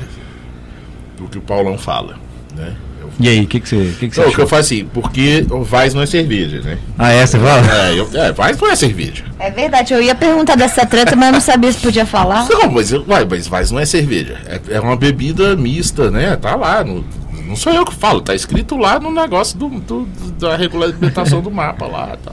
do 1.18 1.24
que 1.28 1.38
o 1.38 1.40
Paulão 1.40 1.76
fala. 1.76 2.14
Né? 2.56 2.74
E 3.18 3.28
aí, 3.28 3.40
o 3.42 3.46
que 3.46 3.60
que 3.60 3.68
você, 3.68 3.94
que 3.98 4.08
que 4.08 4.14
você 4.14 4.20
não, 4.20 4.28
o 4.28 4.30
que 4.30 4.34
achou? 4.34 4.44
eu 4.44 4.48
faço 4.48 4.60
assim, 4.74 4.84
porque 4.92 5.44
o 5.50 5.62
Vaz 5.62 5.92
não 5.92 6.02
é 6.02 6.06
cerveja, 6.06 6.60
né? 6.62 6.78
Ah, 6.98 7.10
é, 7.12 7.26
você 7.26 7.38
fala? 7.38 7.62
É, 7.88 7.98
eu, 7.98 8.08
é 8.14 8.32
Vaz 8.32 8.58
não 8.58 8.70
é 8.70 8.76
cerveja. 8.76 9.24
É 9.38 9.50
verdade, 9.50 9.92
eu 9.92 10.02
ia 10.02 10.14
perguntar 10.14 10.54
dessa 10.56 10.86
treta, 10.86 11.14
mas 11.16 11.26
eu 11.28 11.32
não 11.32 11.40
sabia 11.40 11.70
se 11.72 11.78
podia 11.78 12.06
falar. 12.06 12.46
Não, 12.48 12.70
mas, 12.70 12.92
ué, 12.92 13.26
mas 13.28 13.46
Vaz 13.46 13.70
não 13.70 13.78
é 13.80 13.84
cerveja. 13.84 14.38
É, 14.46 14.60
é 14.76 14.80
uma 14.80 14.96
bebida 14.96 15.54
mista, 15.56 16.10
né? 16.10 16.36
Tá 16.36 16.54
lá. 16.56 16.82
No, 16.84 17.04
não 17.46 17.56
sou 17.56 17.72
eu 17.72 17.84
que 17.84 17.94
falo, 17.94 18.20
tá 18.20 18.34
escrito 18.34 18.76
lá 18.76 18.98
no 19.00 19.10
negócio 19.10 19.58
do, 19.58 19.68
do- 19.68 20.06
da 20.38 20.56
regulamentação 20.56 21.42
do 21.42 21.50
mapa 21.50 21.86
lá. 21.86 22.16
Tá. 22.24 22.32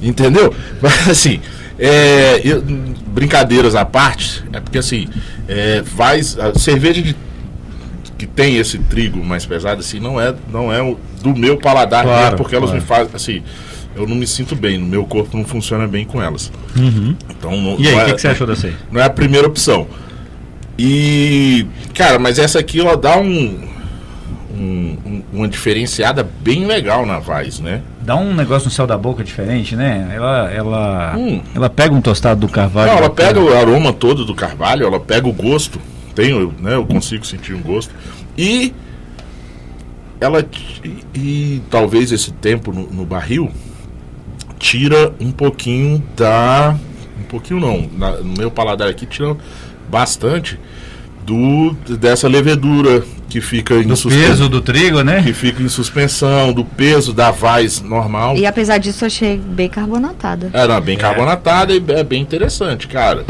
Entendeu? 0.00 0.54
Mas 0.80 1.08
assim, 1.08 1.40
é, 1.78 2.40
eu- 2.44 2.62
brincadeiras 3.08 3.74
à 3.74 3.84
parte, 3.84 4.44
é 4.52 4.60
porque 4.60 4.78
assim, 4.78 5.08
é, 5.48 5.80
Vaz, 5.82 6.38
a 6.38 6.56
cerveja 6.58 7.00
de- 7.02 7.16
que 8.18 8.26
tem 8.26 8.56
esse 8.56 8.78
trigo 8.78 9.22
mais 9.24 9.44
pesado, 9.44 9.80
assim, 9.80 10.00
não 10.00 10.20
é, 10.20 10.34
não 10.52 10.72
é 10.72 10.78
do 11.22 11.34
meu 11.36 11.56
paladar, 11.58 12.02
Claro, 12.04 12.22
mesmo, 12.22 12.36
porque 12.38 12.54
elas 12.56 12.70
claro. 12.70 12.82
me 12.82 12.86
fazem, 12.88 13.10
assim, 13.14 13.42
eu 13.94 14.06
não 14.06 14.16
me 14.16 14.26
sinto 14.26 14.54
bem, 14.56 14.78
no 14.78 14.86
meu 14.86 15.04
corpo 15.04 15.36
não 15.36 15.44
funciona 15.44 15.86
bem 15.86 16.04
com 16.04 16.22
elas. 16.22 16.50
Então, 17.30 17.50
não, 17.50 17.70
Uhum. 17.74 17.76
E 17.78 17.88
aí, 17.88 17.94
não 17.94 17.98
o 17.98 18.02
é- 18.02 18.06
que, 18.06 18.14
que 18.14 18.20
você 18.22 18.28
achou 18.28 18.46
dessa 18.46 18.66
aí? 18.68 18.74
não 18.90 19.00
é 19.00 19.04
a 19.04 19.10
primeira 19.10 19.46
opção. 19.46 19.86
E, 20.78 21.66
cara, 21.94 22.18
mas 22.18 22.38
essa 22.38 22.58
aqui 22.58 22.80
ela 22.80 22.96
dá 22.96 23.16
um, 23.16 23.66
um- 24.54 24.98
um- 25.06 25.22
uma 25.32 25.48
diferenciada 25.48 26.26
bem 26.40 26.66
legal 26.66 27.06
na 27.06 27.18
Vaz, 27.18 27.60
né? 27.60 27.80
Dá 28.02 28.14
um 28.16 28.34
negócio 28.34 28.66
no 28.66 28.70
céu 28.72 28.86
da 28.86 28.96
boca 28.96 29.24
diferente, 29.24 29.74
né? 29.74 30.12
Ela, 30.14 30.50
ela, 30.52 31.14
Hum. 31.16 31.40
ela 31.54 31.68
pega 31.70 31.94
um 31.94 32.00
tostado 32.00 32.40
do 32.40 32.48
carvalho. 32.48 32.92
Não, 32.92 32.98
ela 32.98 33.10
pega 33.10 33.40
o 33.40 33.56
aroma 33.56 33.92
todo 33.92 34.24
do 34.24 34.34
carvalho, 34.34 34.86
ela 34.86 35.00
pega 35.00 35.26
o 35.26 35.32
gosto, 35.32 35.80
tem, 36.16 36.34
o- 36.34 36.52
né? 36.58 36.74
Eu 36.74 36.84
consigo 36.84 37.24
sentir 37.24 37.54
um 37.54 37.60
gosto. 37.62 37.94
E 38.36 38.74
ela 40.20 40.44
e, 40.82 41.04
e 41.14 41.62
talvez 41.70 42.10
esse 42.10 42.32
tempo 42.32 42.72
no, 42.72 42.88
no 42.90 43.04
barril 43.04 43.50
tira 44.58 45.12
um 45.20 45.30
pouquinho 45.30 46.02
da. 46.16 46.76
Um 47.20 47.24
pouquinho 47.24 47.60
não. 47.60 47.88
na- 47.96 48.16
no 48.18 48.34
meu 48.36 48.50
paladar 48.50 48.88
aqui 48.88 49.06
tira 49.06 49.36
bastante 49.90 50.58
do 51.24 51.72
dessa 51.98 52.28
levedura 52.28 53.04
que 53.28 53.40
fica 53.40 53.74
em 53.74 53.82
do 53.88 53.96
suspen- 53.96 54.22
peso 54.22 54.48
do 54.48 54.60
trigo, 54.60 55.02
né? 55.02 55.22
que 55.22 55.32
fica 55.32 55.60
em 55.62 55.68
suspensão, 55.68 56.52
do 56.52 56.64
peso 56.64 57.12
da 57.12 57.30
vaz 57.32 57.82
normal. 57.82 58.36
E 58.36 58.46
apesar 58.46 58.78
disso, 58.78 59.04
eu 59.04 59.06
achei 59.06 59.36
bem 59.36 59.68
carbonatada. 59.68 60.50
É, 60.52 60.66
não, 60.66 60.80
bem 60.80 60.96
carbonatada 60.96 61.74
e 61.74 61.82
é 61.88 62.04
bem 62.04 62.22
interessante, 62.22 62.86
cara. 62.86 63.24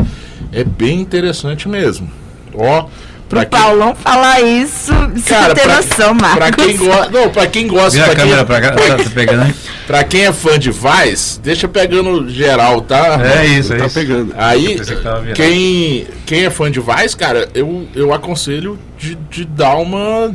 É 0.53 0.63
bem 0.63 1.01
interessante 1.01 1.69
mesmo. 1.69 2.09
Ó, 2.57 2.83
Pro 3.29 3.41
pra 3.41 3.45
quem, 3.45 3.59
Paulão 3.61 3.93
falar 3.95 4.41
isso, 4.41 4.93
você 5.15 5.35
cara, 5.35 5.53
tem 5.53 5.65
pra, 5.65 5.77
noção, 5.77 6.15
Marcos. 6.15 6.39
pra 6.39 6.53
quem 6.53 6.77
gosta, 6.77 7.11
não, 7.11 7.29
pra 7.31 7.47
quem 7.49 7.67
gosta, 7.67 7.91
Vira 7.91 8.05
a 8.05 8.07
pra 8.07 8.15
quem, 8.15 8.25
câmera 8.25 8.45
pra 8.47 8.61
cá, 8.61 8.71
tá, 8.71 8.97
tá 9.03 9.11
pegando 9.13 9.43
aí? 9.43 9.55
pra 9.85 10.05
quem 10.05 10.27
é 10.27 10.33
fã 10.33 10.57
de 10.57 10.71
Vaz, 10.71 11.41
deixa 11.43 11.67
pegando 11.67 12.29
geral, 12.31 12.83
tá? 12.83 13.19
É 13.25 13.45
isso, 13.47 13.73
é 13.75 13.79
Tá 13.79 13.87
isso. 13.87 13.95
pegando. 13.99 14.33
Aí, 14.39 14.77
que 14.79 15.33
quem, 15.35 16.07
quem 16.25 16.45
é 16.45 16.51
fã 16.51 16.71
de 16.71 16.79
Vaz, 16.79 17.17
cara, 17.17 17.49
eu, 17.53 17.89
eu 17.97 18.15
aconselho 18.15 18.79
de, 18.97 19.17
de 19.29 19.45
dar 19.45 19.75
uma 19.77 20.33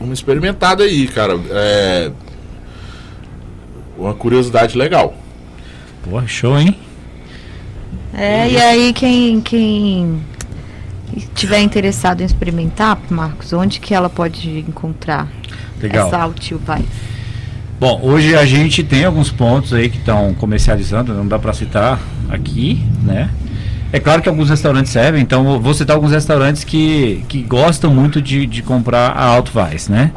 uma 0.00 0.14
experimentada 0.14 0.84
aí, 0.84 1.06
cara. 1.08 1.38
É 1.50 2.10
uma 3.98 4.14
curiosidade 4.14 4.76
legal. 4.78 5.14
Pô, 6.08 6.26
show, 6.26 6.58
hein? 6.58 6.76
É, 8.14 8.48
e 8.48 8.56
aí 8.60 8.92
quem, 8.92 9.40
quem 9.40 10.22
tiver 11.34 11.60
interessado 11.60 12.20
em 12.20 12.24
experimentar, 12.24 12.98
Marcos, 13.10 13.52
onde 13.52 13.80
que 13.80 13.94
ela 13.94 14.08
pode 14.08 14.60
encontrar 14.60 15.28
Legal. 15.80 16.06
essa 16.06 16.18
Altil 16.18 16.60
vai? 16.64 16.84
Bom, 17.78 18.00
hoje 18.02 18.36
a 18.36 18.44
gente 18.44 18.82
tem 18.84 19.04
alguns 19.04 19.30
pontos 19.30 19.72
aí 19.72 19.90
que 19.90 19.98
estão 19.98 20.32
comercializando, 20.34 21.12
não 21.12 21.26
dá 21.26 21.38
para 21.38 21.52
citar 21.52 22.00
aqui, 22.30 22.80
né? 23.02 23.28
É 23.92 24.00
claro 24.00 24.22
que 24.22 24.28
alguns 24.28 24.48
restaurantes 24.48 24.90
servem, 24.90 25.20
então 25.20 25.60
vou 25.60 25.74
citar 25.74 25.96
alguns 25.96 26.12
restaurantes 26.12 26.64
que, 26.64 27.24
que 27.28 27.42
gostam 27.42 27.92
muito 27.92 28.22
de, 28.22 28.46
de 28.46 28.62
comprar 28.62 29.10
a 29.10 29.24
Alto 29.24 29.58
Weiss, 29.58 29.88
né? 29.88 30.12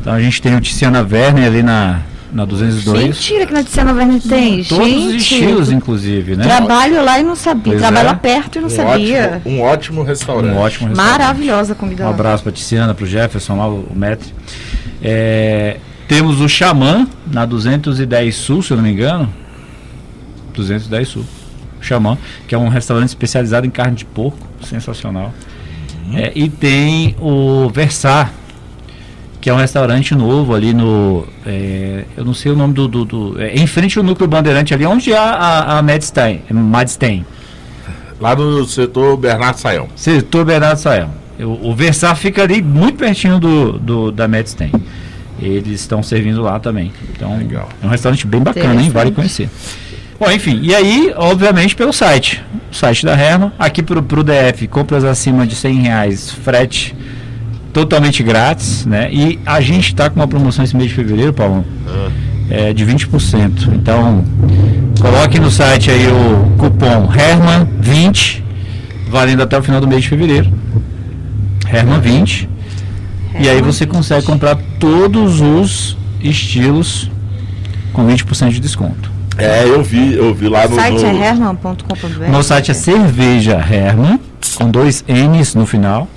Então 0.00 0.12
a 0.12 0.20
gente 0.20 0.42
tem 0.42 0.54
o 0.54 0.60
Tiziana 0.60 1.00
Werner 1.00 1.46
ali 1.46 1.62
na, 1.62 2.02
na 2.34 2.44
202. 2.44 3.04
Mentira 3.04 3.46
que 3.46 3.52
na 3.52 3.62
Tiziana 3.62 3.94
Verne 3.94 4.20
tem, 4.20 4.64
Todos 4.64 4.86
gente. 4.88 5.06
os 5.06 5.14
estilos, 5.14 5.70
inclusive, 5.70 6.34
né? 6.34 6.42
Trabalho 6.42 7.02
lá 7.04 7.20
e 7.20 7.22
não 7.22 7.36
sabia. 7.36 7.62
Pois 7.74 7.78
Trabalho 7.80 8.08
é. 8.08 8.10
lá 8.10 8.16
perto 8.16 8.58
e 8.58 8.60
não 8.60 8.66
Um 8.66 8.70
sabia. 8.70 9.34
ótimo, 9.36 9.54
um 9.54 9.62
ótimo 9.62 10.02
restaurante. 10.02 10.52
Um 10.52 10.58
ótimo 10.58 10.88
restaurante. 10.88 10.96
Maravilhosa 11.18 11.72
a 11.72 11.76
comida 11.76 12.04
Um 12.04 12.10
abraço 12.10 12.42
para 12.42 12.50
Tiziana, 12.50 12.92
para 12.92 13.04
o 13.04 13.06
Jefferson 13.06 13.56
lá, 13.56 13.68
o 13.68 13.86
Metre. 13.94 14.32
É, 15.00 15.76
temos 16.08 16.40
o 16.40 16.48
Xamã 16.48 17.06
na 17.30 17.46
210 17.46 18.34
Sul, 18.34 18.62
se 18.62 18.72
eu 18.72 18.76
não 18.76 18.84
me 18.84 18.90
engano. 18.90 19.32
210 20.54 21.08
Sul. 21.08 21.24
Xamã, 21.80 22.18
que 22.48 22.54
é 22.54 22.58
um 22.58 22.68
restaurante 22.68 23.10
especializado 23.10 23.64
em 23.66 23.70
carne 23.70 23.96
de 23.96 24.04
porco, 24.04 24.38
sensacional. 24.62 25.32
É, 26.14 26.32
e 26.34 26.48
tem 26.48 27.14
o 27.20 27.68
Versar, 27.68 28.32
que 29.44 29.50
é 29.50 29.52
um 29.52 29.58
restaurante 29.58 30.14
novo 30.14 30.54
ali 30.54 30.72
no. 30.72 31.26
é, 31.44 32.04
eu 32.16 32.24
não 32.24 32.32
sei 32.32 32.50
o 32.50 32.56
nome 32.56 32.72
do. 32.72 32.88
do, 32.88 33.04
do- 33.04 33.36
é, 33.38 33.54
em 33.54 33.66
frente 33.66 33.98
ao 33.98 34.02
núcleo 34.02 34.26
Bandeirante 34.26 34.72
ali, 34.72 34.86
onde 34.86 35.12
há 35.12 35.20
a, 35.20 35.78
a 35.78 35.82
Madstein. 35.82 36.40
Madstein. 36.50 37.26
Lá 38.18 38.34
no 38.34 38.64
setor 38.64 39.18
Bernardo 39.18 39.58
Saião. 39.58 39.86
Setor 39.94 40.46
Bernardo 40.46 40.78
Sael. 40.78 41.10
O, 41.38 41.68
o 41.72 41.74
Versar 41.74 42.16
fica 42.16 42.42
ali 42.42 42.62
muito 42.62 42.96
pertinho 42.96 43.38
do, 43.38 43.72
do 43.78 44.10
da 44.10 44.26
Medstein. 44.26 44.72
Eles 45.38 45.78
estão 45.82 46.02
servindo 46.02 46.40
lá 46.40 46.58
também. 46.58 46.90
Então, 47.14 47.36
Legal. 47.36 47.68
é 47.82 47.86
um 47.86 47.90
restaurante 47.90 48.26
bem 48.26 48.40
bacana, 48.40 48.80
hein? 48.80 48.88
Vale 48.88 49.10
conhecer. 49.10 49.50
Bom, 50.18 50.30
enfim, 50.30 50.58
e 50.62 50.74
aí, 50.74 51.12
obviamente, 51.16 51.76
pelo 51.76 51.92
site. 51.92 52.42
O 52.72 52.74
site 52.74 53.04
da 53.04 53.12
Herman. 53.12 53.52
Aqui 53.58 53.82
pro, 53.82 54.02
pro 54.02 54.24
DF, 54.24 54.66
compras 54.68 55.04
acima 55.04 55.46
de 55.46 55.54
100 55.54 55.74
reais, 55.82 56.30
frete 56.30 56.94
totalmente 57.74 58.22
grátis, 58.22 58.86
né? 58.86 59.08
E 59.12 59.38
a 59.44 59.60
gente 59.60 59.88
está 59.88 60.08
com 60.08 60.16
uma 60.20 60.28
promoção 60.28 60.64
esse 60.64 60.74
mês 60.76 60.88
de 60.88 60.94
fevereiro, 60.94 61.32
Paulo, 61.34 61.64
é, 62.48 62.72
de 62.72 62.86
20%. 62.86 63.68
Então, 63.74 64.24
coloque 65.00 65.38
no 65.40 65.50
site 65.50 65.90
aí 65.90 66.06
o 66.06 66.56
cupom 66.56 67.08
Herman20, 67.12 68.40
valendo 69.10 69.42
até 69.42 69.58
o 69.58 69.62
final 69.62 69.80
do 69.80 69.88
mês 69.88 70.02
de 70.04 70.08
fevereiro. 70.08 70.50
Herman20. 71.66 72.48
E 73.40 73.48
aí 73.48 73.60
você 73.60 73.84
consegue 73.84 74.24
comprar 74.24 74.56
todos 74.78 75.40
os 75.40 75.96
estilos 76.22 77.10
com 77.92 78.06
20% 78.06 78.50
de 78.50 78.60
desconto. 78.60 79.12
É, 79.36 79.64
eu 79.64 79.82
vi, 79.82 80.14
eu 80.14 80.32
vi 80.32 80.48
lá 80.48 80.64
O 80.64 80.68
no. 80.68 80.76
site 80.76 81.02
no- 81.02 81.06
é 81.08 81.26
herman.com.br. 81.26 82.30
No 82.30 82.40
site 82.44 82.70
é 82.70 82.74
cerveja 82.74 83.54
Herman, 83.56 84.20
com 84.56 84.70
dois 84.70 85.04
N's 85.08 85.56
no 85.56 85.66
final, 85.66 86.08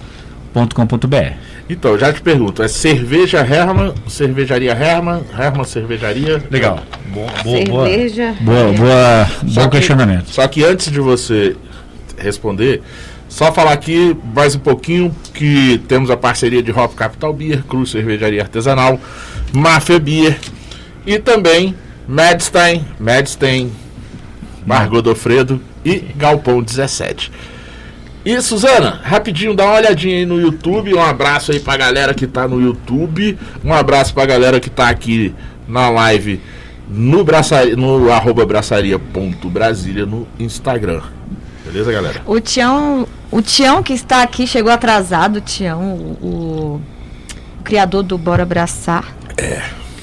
ponto 0.53 0.75
.com.br. 0.75 1.33
Então, 1.69 1.97
já 1.99 2.13
te 2.13 2.21
pergunto, 2.21 2.63
é 2.63 2.67
cerveja 2.69 3.39
Herman, 3.39 3.93
cervejaria 4.07 4.71
Herman, 4.71 5.21
Herman 5.37 5.65
cervejaria? 5.65 6.41
Legal. 6.49 6.79
Boa, 7.07 7.29
boa, 7.43 7.85
Cerveja. 7.89 8.35
boa, 8.39 8.71
boa, 8.73 9.27
Só 9.49 9.61
bom 9.63 9.69
que- 9.69 9.77
questionamento. 9.77 10.29
Só 10.29 10.47
que 10.47 10.63
antes 10.63 10.89
de 10.89 10.99
você 11.01 11.57
responder, 12.17 12.81
só 13.27 13.51
falar 13.51 13.73
aqui 13.73 14.15
mais 14.33 14.55
um 14.55 14.59
pouquinho 14.59 15.13
que 15.33 15.77
temos 15.89 16.09
a 16.09 16.15
parceria 16.15 16.63
de 16.63 16.71
Hop 16.71 16.93
Capital 16.95 17.33
Beer, 17.33 17.61
Cruz 17.63 17.91
Cervejaria 17.91 18.41
Artesanal, 18.43 18.97
Mafia 19.51 19.99
Beer 19.99 20.37
e 21.05 21.19
também 21.19 21.75
Madstein, 22.07 22.85
Madstein, 22.97 23.69
Bar 24.65 24.87
Godofredo 24.89 25.61
e 25.83 25.97
Galpão 26.15 26.61
17. 26.63 27.29
E 28.29 28.41
Suzana, 28.41 28.99
rapidinho, 29.03 29.53
dá 29.55 29.63
uma 29.65 29.75
olhadinha 29.75 30.17
aí 30.17 30.25
no 30.25 30.37
YouTube. 30.41 30.93
Um 30.93 31.01
abraço 31.01 31.53
aí 31.53 31.59
pra 31.61 31.77
galera 31.77 32.13
que 32.13 32.27
tá 32.27 32.45
no 32.45 32.59
YouTube. 32.61 33.37
Um 33.63 33.73
abraço 33.73 34.13
pra 34.13 34.25
galera 34.25 34.59
que 34.59 34.69
tá 34.69 34.89
aqui 34.89 35.33
na 35.65 35.89
live 35.89 36.41
no, 36.89 37.23
braçaria, 37.23 37.75
no 37.77 38.11
arroba 38.11 38.45
braçaria.brasília 38.45 40.05
no 40.05 40.27
Instagram. 40.39 41.01
Beleza, 41.65 41.89
galera? 41.91 42.21
O 42.25 42.39
Tião, 42.41 43.07
o 43.31 43.41
Tião 43.41 43.81
que 43.81 43.93
está 43.93 44.21
aqui 44.23 44.45
chegou 44.45 44.71
atrasado, 44.73 45.37
o 45.37 45.41
Tião, 45.41 45.81
o, 45.93 46.17
o- 46.25 46.81
o 47.59 47.63
criador 47.63 48.03
do 48.03 48.17
Bora 48.17 48.43
Abraçar. 48.43 49.05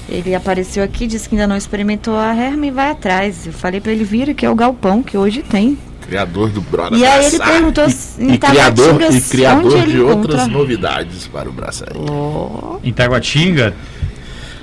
Ele 0.08 0.34
apareceu 0.34 0.82
aqui, 0.84 1.06
disse 1.06 1.28
que 1.28 1.34
ainda 1.34 1.46
não 1.46 1.56
experimentou 1.56 2.16
a 2.18 2.34
Herma 2.34 2.66
e 2.66 2.70
vai 2.70 2.90
atrás. 2.90 3.46
Eu 3.46 3.52
falei 3.52 3.80
pra 3.80 3.92
ele 3.92 4.04
vir 4.04 4.30
aqui 4.30 4.44
ao 4.46 4.54
galpão 4.54 5.02
que 5.02 5.16
hoje 5.16 5.42
tem. 5.42 5.78
Criador 6.06 6.50
do 6.50 6.60
Brother 6.60 6.98
E 6.98 7.04
aí 7.06 7.24
ele 7.26 7.38
perguntou 7.38 7.84
E- 7.86 7.90
se 7.90 8.22
e, 8.22 8.38
criador, 8.38 9.00
e 9.12 9.20
criador 9.20 9.86
de 9.86 10.00
outras 10.00 10.42
encontra- 10.42 10.46
novidades 10.46 11.26
para 11.26 11.48
o 11.48 11.52
Braçaria. 11.52 12.00
Oh, 12.00 12.78
Em 12.84 12.92
Taguatinga, 12.92 13.74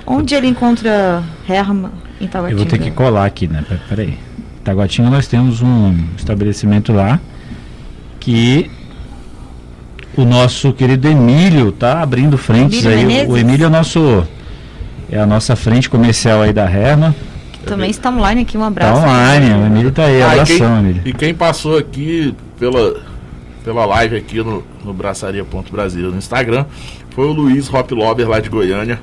onde 0.06 0.34
ele 0.34 0.46
encontra 0.46 1.22
Herma 1.48 1.92
em 2.20 2.24
eu 2.24 2.30
Taguatinga? 2.30 2.58
vou 2.60 2.66
ter 2.66 2.78
que 2.78 2.90
colar 2.90 3.24
aqui, 3.26 3.48
né? 3.48 3.64
Pe- 3.68 3.78
Peraí. 3.88 4.08
Em 4.10 4.62
Taguatinga 4.64 5.10
nós 5.10 5.26
temos 5.26 5.60
um 5.60 5.96
estabelecimento 6.16 6.92
lá 6.92 7.18
que 8.20 8.70
o 10.16 10.24
nosso 10.24 10.72
querido 10.72 11.08
Emílio 11.08 11.72
tá 11.72 12.02
abrindo 12.02 12.36
frentes 12.38 12.84
Emílio 12.84 12.98
aí. 12.98 13.04
O- 13.04 13.06
Menezes? 13.08 13.28
O 13.32 13.36
Emílio 13.38 13.64
é 13.64 13.66
o 13.66 13.70
nosso 13.70 14.26
é 15.10 15.18
a 15.18 15.26
nossa 15.26 15.54
frente 15.56 15.90
comercial 15.90 16.40
aí 16.40 16.52
da 16.52 16.64
Herma. 16.70 17.14
Também 17.66 17.90
está 17.90 18.10
online 18.10 18.42
aqui, 18.42 18.56
um 18.56 18.60
Tá 18.60 18.66
abraço. 18.66 19.00
online, 19.02 19.46
o 19.52 19.66
Emílio 19.66 19.92
tá 19.92 20.04
aí, 20.04 20.16
Ah, 20.22 20.28
e 20.36 20.40
abração, 20.40 20.56
quem, 20.56 20.78
Emílio. 20.78 21.02
e 21.04 21.12
quem 21.12 21.34
passou 21.34 21.76
aqui 21.78 22.34
pela, 22.58 23.00
pela 23.64 23.84
live 23.86 24.16
aqui 24.16 24.38
no, 24.38 24.62
no 24.84 24.92
Braçaria.brasil 24.92 26.10
no 26.10 26.18
Instagram 26.18 26.64
foi 27.10 27.26
o 27.26 27.32
Luiz 27.32 27.72
Hop 27.72 27.90
Lover 27.92 28.28
lá 28.28 28.40
de 28.40 28.48
Goiânia, 28.48 28.98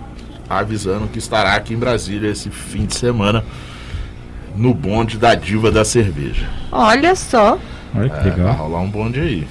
avisando 0.50 1.08
que 1.08 1.20
estará 1.20 1.54
aqui 1.54 1.74
em 1.74 1.78
Brasília 1.78 2.30
esse 2.32 2.50
fim 2.50 2.86
de 2.86 2.96
semana 2.96 3.44
no 4.56 4.74
bonde 4.74 5.18
da 5.18 5.36
diva 5.36 5.72
da 5.72 5.86
cerveja. 5.86 6.48
Olha 6.72 7.16
só, 7.16 7.58
Olha 7.96 8.10
que 8.10 8.16
É, 8.16 8.22
vai 8.22 8.30
legal. 8.32 8.54
rolar 8.56 8.80
um 8.82 8.90
bonde 8.90 9.20
aí. 9.20 9.48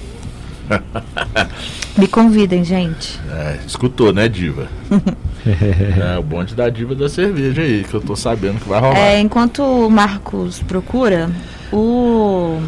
Me 1.97 2.07
convidem, 2.07 2.63
gente. 2.63 3.19
É, 3.31 3.59
escutou, 3.65 4.13
né, 4.13 4.27
diva? 4.27 4.67
é 5.45 6.17
o 6.17 6.23
bonde 6.23 6.55
da 6.55 6.69
diva 6.69 6.95
da 6.95 7.09
cerveja 7.09 7.61
aí, 7.61 7.83
que 7.83 7.93
eu 7.93 8.01
tô 8.01 8.15
sabendo 8.15 8.59
que 8.59 8.69
vai 8.69 8.79
rolar. 8.79 8.97
É, 8.97 9.19
enquanto 9.19 9.63
o 9.63 9.89
Marcos 9.89 10.61
procura, 10.63 11.29
o. 11.71 12.61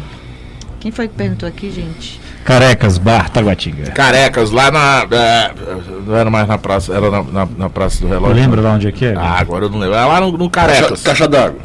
Quem 0.80 0.90
foi 0.90 1.06
que 1.08 1.14
perguntou 1.14 1.48
aqui, 1.48 1.70
gente? 1.70 2.20
Carecas, 2.44 2.98
Bar 2.98 3.30
Taguatinga. 3.30 3.92
Carecas, 3.92 4.50
lá 4.50 4.70
na. 4.70 5.06
é, 5.10 5.52
não 6.06 6.16
era 6.16 6.28
mais 6.30 6.48
na 6.48 6.58
praça, 6.58 6.92
era 6.92 7.10
na, 7.10 7.22
na, 7.22 7.48
na 7.56 7.70
Praça 7.70 8.00
do 8.00 8.08
Relógio. 8.08 8.34
lembro 8.34 8.60
lá 8.60 8.72
onde 8.72 8.88
é 8.88 8.92
que 8.92 9.06
é? 9.06 9.14
Ah, 9.16 9.38
agora 9.38 9.66
eu 9.66 9.70
não 9.70 9.78
lembro. 9.78 9.94
É 9.96 10.04
lá 10.04 10.20
no, 10.20 10.32
no 10.32 10.50
Caixa, 10.50 10.74
Carecas, 10.74 11.02
caixa 11.02 11.28
d'água. 11.28 11.60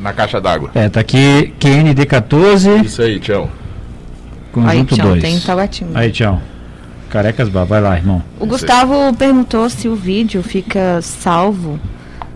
na 0.00 0.12
caixa 0.14 0.40
d'água. 0.40 0.70
É, 0.74 0.88
tá 0.88 1.00
aqui 1.00 1.52
QND14, 1.60 2.84
Isso 2.84 3.02
aí, 3.02 3.20
Tião. 3.20 3.50
Aí, 4.60 4.78
conjunto 4.78 4.94
Tião, 4.94 5.08
2. 5.08 5.22
tem 5.22 5.40
Taguatinga. 5.40 5.98
Aí, 5.98 6.10
tchau. 6.10 6.40
Carecas 7.10 7.48
Bar, 7.48 7.64
vai 7.64 7.80
lá, 7.80 7.96
irmão. 7.96 8.22
O 8.40 8.46
Gustavo 8.46 9.14
perguntou 9.16 9.68
se 9.70 9.88
o 9.88 9.94
vídeo 9.94 10.42
fica 10.42 11.00
salvo, 11.00 11.78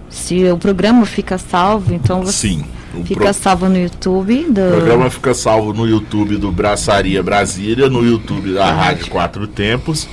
se 0.09 0.45
o 0.51 0.57
programa 0.57 1.05
fica 1.05 1.37
salvo, 1.37 1.93
então 1.95 2.23
você 2.23 2.49
Sim. 2.49 2.64
Fica 3.05 3.21
pro- 3.25 3.35
salvo 3.35 3.69
no 3.69 3.77
YouTube 3.77 4.45
do. 4.51 4.69
o 4.69 4.71
programa 4.71 5.11
fica 5.11 5.35
salvo 5.35 5.73
no 5.75 5.87
YouTube 5.87 6.37
do 6.37 6.51
Braçaria 6.51 7.23
Brasília, 7.23 7.89
no 7.89 8.05
YouTube 8.05 8.55
da 8.55 8.73
Rádio 8.73 9.09
Quatro 9.09 9.47
Tempos. 9.47 10.09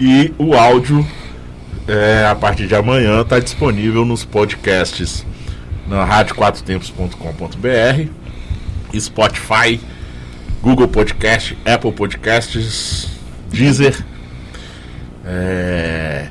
E 0.00 0.32
o 0.38 0.54
áudio, 0.54 1.06
é, 1.86 2.26
a 2.28 2.34
partir 2.34 2.66
de 2.66 2.74
amanhã, 2.74 3.20
está 3.20 3.38
disponível 3.38 4.04
nos 4.04 4.24
podcasts 4.24 5.24
na 5.86 6.04
radioquatrotempos.com.br, 6.04 8.08
Spotify, 8.98 9.80
Google 10.64 10.88
Podcast, 10.88 11.58
Apple 11.66 11.92
Podcasts, 11.92 13.06
Deezer, 13.50 14.02
é, 15.26 16.28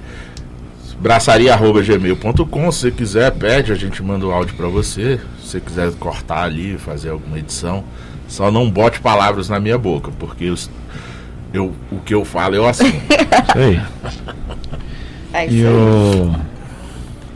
braçaria.gmail.com. 0.99 2.71
Se 2.71 2.79
você 2.79 2.91
quiser, 2.91 3.31
pede, 3.33 3.71
a 3.71 3.75
gente 3.75 4.01
manda 4.01 4.25
o 4.25 4.31
áudio 4.31 4.55
para 4.55 4.67
você. 4.67 5.19
Se 5.39 5.49
você 5.49 5.59
quiser 5.59 5.91
cortar 5.99 6.41
ali, 6.45 6.79
fazer 6.79 7.09
alguma 7.11 7.37
edição, 7.37 7.83
só 8.27 8.49
não 8.49 8.67
bote 8.71 8.99
palavras 8.99 9.49
na 9.49 9.59
minha 9.59 9.77
boca, 9.77 10.09
porque 10.17 10.49
os- 10.49 10.67
eu, 11.53 11.71
o 11.91 11.99
que 11.99 12.15
eu 12.15 12.25
falo 12.25 12.55
eu. 12.55 12.67
Isso 12.71 12.81
aí. 13.55 13.79
É 15.31 15.45
E 15.47 15.59
isso 15.59 15.67
aí. 15.67 15.73
o. 15.73 16.35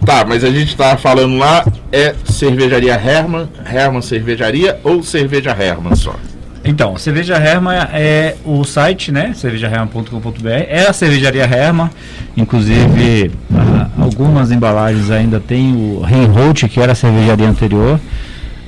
tá, 0.04 0.26
mas 0.26 0.44
a 0.44 0.50
gente 0.50 0.76
tava 0.76 0.98
falando 0.98 1.38
lá, 1.38 1.64
é 1.92 2.16
cervejaria 2.26 2.94
Herman, 2.96 3.48
Herman 3.66 4.02
Cervejaria 4.02 4.80
ou 4.84 5.04
cerveja 5.04 5.52
Herman 5.52 5.96
só? 5.96 6.16
Então, 6.68 6.98
Cerveja 6.98 7.36
Herma 7.36 7.74
é 7.94 8.36
o 8.44 8.64
site, 8.66 9.10
né? 9.10 9.32
cervejaherma.com.br. 9.34 10.50
É 10.68 10.86
a 10.86 10.92
cervejaria 10.92 11.44
Herma. 11.44 11.90
Inclusive, 12.36 13.32
algumas 13.98 14.52
embalagens 14.52 15.10
ainda 15.10 15.40
tem 15.40 15.74
o 15.74 16.02
Reinhold, 16.02 16.68
que 16.68 16.82
era 16.82 16.92
a 16.92 16.96
cervejaria 16.96 17.48
anterior. 17.48 17.98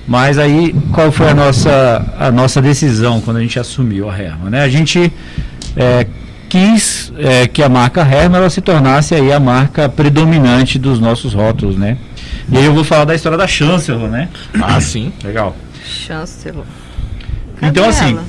Mas 0.07 0.39
aí, 0.39 0.73
qual 0.93 1.11
foi 1.11 1.27
a 1.27 1.33
nossa, 1.33 2.15
a 2.17 2.31
nossa 2.31 2.61
decisão 2.61 3.19
quando 3.19 3.37
a 3.37 3.41
gente 3.41 3.59
assumiu 3.59 4.09
a 4.09 4.17
Herma? 4.17 4.49
Né? 4.49 4.63
A 4.63 4.69
gente 4.69 5.11
é, 5.75 6.07
quis 6.47 7.11
é, 7.17 7.47
que 7.47 7.61
a 7.61 7.67
marca 7.67 8.01
Herma 8.01 8.37
ela 8.37 8.49
se 8.49 8.61
tornasse 8.61 9.13
aí 9.13 9.31
a 9.31 9.41
marca 9.41 9.89
predominante 9.89 10.79
dos 10.79 11.01
nossos 11.01 11.33
rótulos, 11.33 11.75
né? 11.75 11.97
E 12.49 12.57
aí 12.57 12.65
eu 12.65 12.73
vou 12.73 12.85
falar 12.85 13.03
da 13.03 13.13
história 13.13 13.37
da 13.37 13.45
Chancellor, 13.45 14.09
né? 14.09 14.29
Ah, 14.59 14.79
sim. 14.79 15.11
Legal. 15.21 15.53
Chancellor. 15.85 16.65
Então, 17.62 17.86
Cadê 17.86 17.88
assim, 17.88 18.12
ela? 18.14 18.26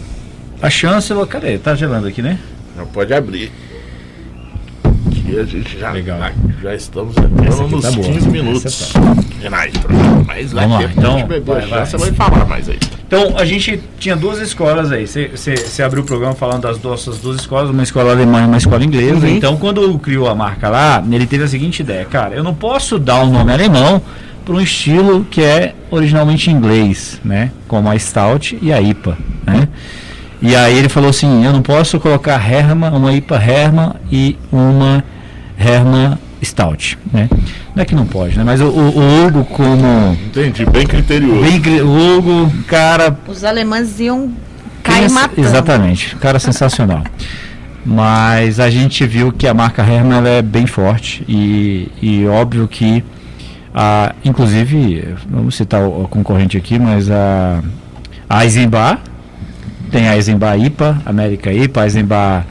a 0.62 0.70
Chancellor, 0.70 1.26
cadê? 1.26 1.58
Tá 1.58 1.74
gelando 1.74 2.06
aqui, 2.06 2.22
né? 2.22 2.38
Já 2.76 2.84
pode 2.86 3.14
abrir. 3.14 3.52
Aqui 5.06 5.38
a 5.38 5.44
gente 5.44 5.78
já, 5.78 5.90
Legal. 5.92 6.18
já 6.62 6.74
estamos 6.74 7.14
nos 7.16 7.82
tá 7.82 7.90
boa. 7.92 8.06
15 8.06 8.28
minutos 8.28 8.64
Essa 8.64 9.00
finais 9.40 9.72
do 9.72 9.80
programa. 9.80 10.24
Mas 10.26 10.52
daqui 10.52 10.68
Vamos 10.68 10.82
lá, 10.82 10.88
a 10.88 10.92
então, 10.92 11.18
a 11.18 11.26
vai, 11.26 11.40
vai. 11.40 11.86
você 11.86 11.96
vai 11.96 12.12
falar 12.12 12.44
mais 12.46 12.68
aí. 12.68 12.78
Então, 13.06 13.36
a 13.36 13.44
gente 13.44 13.82
tinha 13.98 14.14
duas 14.16 14.40
escolas 14.40 14.92
aí. 14.92 15.06
Você 15.06 15.82
abriu 15.82 16.02
o 16.02 16.06
programa 16.06 16.34
falando 16.34 16.62
das 16.62 16.80
nossas 16.80 17.18
duas 17.18 17.40
escolas, 17.40 17.70
uma 17.70 17.82
escola 17.82 18.12
alemã 18.12 18.42
e 18.42 18.46
uma 18.46 18.56
escola 18.56 18.84
inglesa. 18.84 19.26
Uhum. 19.26 19.36
Então, 19.36 19.56
quando 19.56 19.98
criou 19.98 20.28
a 20.28 20.34
marca 20.34 20.68
lá, 20.68 21.04
ele 21.10 21.26
teve 21.26 21.44
a 21.44 21.48
seguinte 21.48 21.80
ideia: 21.80 22.04
cara, 22.04 22.34
eu 22.34 22.44
não 22.44 22.54
posso 22.54 22.98
dar 22.98 23.22
um 23.24 23.30
nome 23.30 23.52
alemão 23.52 24.02
para 24.44 24.54
um 24.54 24.60
estilo 24.60 25.24
que 25.30 25.42
é 25.42 25.74
originalmente 25.90 26.50
inglês, 26.50 27.20
né? 27.24 27.50
Como 27.68 27.90
a 27.90 27.98
Stout 27.98 28.58
e 28.60 28.72
a 28.72 28.80
IPA, 28.80 29.18
né? 29.46 29.68
E 30.42 30.56
aí 30.56 30.76
ele 30.78 30.88
falou 30.88 31.10
assim: 31.10 31.44
eu 31.44 31.52
não 31.52 31.62
posso 31.62 32.00
colocar 32.00 32.40
Herma, 32.40 32.90
uma 32.90 33.12
IPA 33.12 33.36
Herma 33.36 33.96
e 34.10 34.38
uma 34.50 35.04
Herma 35.58 36.18
Stout, 36.42 36.98
né? 37.12 37.28
Não 37.74 37.82
é 37.82 37.84
que 37.84 37.94
não 37.94 38.06
pode, 38.06 38.36
né? 38.36 38.44
Mas 38.44 38.60
o, 38.60 38.66
o, 38.66 38.98
o 38.98 39.26
Hugo, 39.26 39.44
como. 39.44 40.18
Entendi, 40.26 40.64
bem 40.66 40.86
criterioso. 40.86 41.40
Bem, 41.40 41.82
o 41.82 42.18
Hugo, 42.18 42.52
cara, 42.66 43.16
Os 43.28 43.44
alemães 43.44 44.00
iam 44.00 44.32
cair 44.82 45.10
matando. 45.10 45.40
Exatamente, 45.40 46.16
cara 46.16 46.38
sensacional. 46.38 47.04
Mas 47.84 48.60
a 48.60 48.68
gente 48.68 49.06
viu 49.06 49.32
que 49.32 49.46
a 49.46 49.54
marca 49.54 49.82
Herman 49.82 50.18
ela 50.18 50.28
é 50.28 50.42
bem 50.42 50.66
forte 50.66 51.24
e, 51.26 51.88
e 52.02 52.26
óbvio 52.26 52.68
que, 52.68 53.02
inclusive, 54.24 55.14
vamos 55.28 55.54
citar 55.54 55.82
o, 55.82 56.04
o 56.04 56.08
concorrente 56.08 56.56
aqui, 56.56 56.78
mas 56.78 57.10
a, 57.10 57.62
a 58.28 58.44
tem 59.90 60.08
a 60.08 60.16
Eisenbar 60.16 60.58
IPA, 60.58 61.02
América 61.04 61.52
IPA, 61.52 61.84
Eisenbar, 61.84 62.46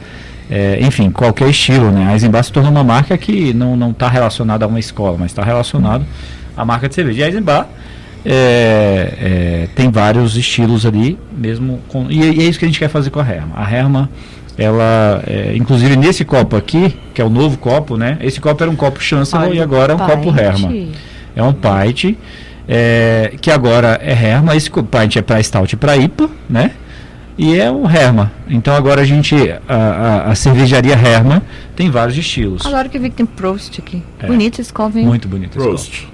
é, 0.50 0.78
enfim, 0.82 1.10
qualquer 1.10 1.48
estilo, 1.48 1.90
né? 1.90 2.06
A 2.08 2.12
Eisenbar 2.12 2.44
se 2.44 2.52
tornou 2.52 2.70
uma 2.70 2.84
marca 2.84 3.16
que 3.16 3.54
não 3.54 3.90
está 3.90 4.08
relacionada 4.08 4.64
a 4.64 4.68
uma 4.68 4.78
escola, 4.78 5.16
mas 5.18 5.30
está 5.30 5.42
relacionado 5.42 6.04
à 6.56 6.64
marca 6.64 6.88
de 6.88 6.94
cerveja. 6.94 7.20
E 7.20 7.22
a 7.22 7.26
Eisenbar 7.26 7.66
é, 8.24 9.14
é, 9.18 9.68
tem 9.74 9.90
vários 9.90 10.36
estilos 10.36 10.84
ali, 10.84 11.18
mesmo 11.32 11.80
com, 11.88 12.10
e, 12.10 12.18
e 12.18 12.40
é 12.40 12.44
isso 12.44 12.58
que 12.58 12.64
a 12.64 12.68
gente 12.68 12.78
quer 12.78 12.88
fazer 12.88 13.10
com 13.10 13.20
a 13.20 13.26
Herma. 13.26 13.54
A 13.56 13.72
Herma, 13.72 14.10
ela, 14.60 15.22
é, 15.26 15.56
inclusive 15.56 15.96
nesse 15.96 16.22
copo 16.22 16.54
aqui, 16.54 16.94
que 17.14 17.22
é 17.22 17.24
o 17.24 17.30
novo 17.30 17.56
copo, 17.56 17.96
né? 17.96 18.18
Esse 18.20 18.38
copo 18.42 18.62
era 18.62 18.70
um 18.70 18.76
copo 18.76 19.02
Chancellor 19.02 19.46
Olha 19.46 19.54
e 19.54 19.60
agora 19.60 19.94
é 19.94 19.96
um 19.96 19.98
o 19.98 20.06
copo 20.06 20.24
pint. 20.24 20.38
Herma. 20.38 20.72
É 21.34 21.42
um 21.42 21.54
pint, 21.54 22.18
é, 22.68 23.32
que 23.40 23.50
agora 23.50 23.98
é 24.02 24.12
Herma. 24.12 24.54
Esse 24.54 24.70
pint 24.70 25.16
é 25.16 25.22
para 25.22 25.42
Stout 25.42 25.74
e 25.74 25.78
para 25.78 25.96
IPA, 25.96 26.28
né? 26.48 26.72
E 27.38 27.58
é 27.58 27.70
o 27.70 27.88
Herma. 27.88 28.30
Então 28.50 28.74
agora 28.74 29.00
a 29.00 29.04
gente, 29.04 29.34
a, 29.66 29.74
a, 29.74 30.30
a 30.30 30.34
cervejaria 30.34 30.92
Herma 30.92 31.42
tem 31.74 31.88
vários 31.88 32.18
estilos. 32.18 32.66
Agora 32.66 32.86
que 32.86 32.98
eu 32.98 33.00
vi 33.00 33.08
que 33.08 33.16
tem 33.16 33.24
Prost 33.24 33.78
aqui. 33.78 34.02
É. 34.18 34.26
Bonito 34.26 34.60
esse 34.60 34.70
copo, 34.70 34.98
hein? 34.98 35.06
Muito 35.06 35.26
bonito 35.26 35.56
esse 35.56 35.66
copo. 35.66 35.70
Prost. 35.70 36.06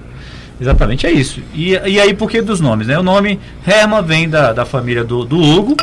Exatamente, 0.59 1.05
é 1.05 1.11
isso. 1.11 1.41
E, 1.53 1.71
e 1.71 1.99
aí, 1.99 2.13
por 2.13 2.31
que 2.31 2.41
dos 2.41 2.61
nomes? 2.61 2.87
Né? 2.87 2.97
O 2.97 3.03
nome 3.03 3.41
Herma 3.67 4.01
vem 4.01 4.29
da, 4.29 4.53
da 4.53 4.65
família 4.65 5.03
do, 5.03 5.25
do 5.25 5.37
Hugo, 5.37 5.75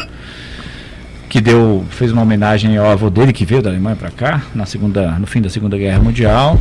que 1.35 1.41
deu, 1.41 1.85
fez 1.91 2.12
uma 2.12 2.22
homenagem 2.22 2.76
ao 2.76 2.89
avô 2.89 3.11
dele, 3.11 3.32
que 3.32 3.45
veio 3.45 3.61
da 3.61 3.68
Alemanha 3.68 3.97
para 3.97 4.09
cá, 4.09 4.41
na 4.55 4.66
segunda, 4.66 5.18
no 5.18 5.26
fim 5.26 5.43
da 5.43 5.51
Segunda 5.51 5.76
Guerra 5.76 6.01
Mundial. 6.01 6.61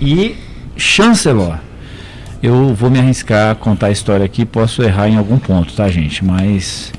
E 0.00 0.34
Chancellor. 0.78 1.58
Eu 2.42 2.74
vou 2.74 2.88
me 2.88 2.98
arriscar 2.98 3.50
a 3.50 3.54
contar 3.54 3.88
a 3.88 3.90
história 3.90 4.24
aqui, 4.24 4.46
posso 4.46 4.82
errar 4.82 5.10
em 5.10 5.18
algum 5.18 5.38
ponto, 5.38 5.74
tá, 5.74 5.90
gente? 5.90 6.24
Mas 6.24 6.90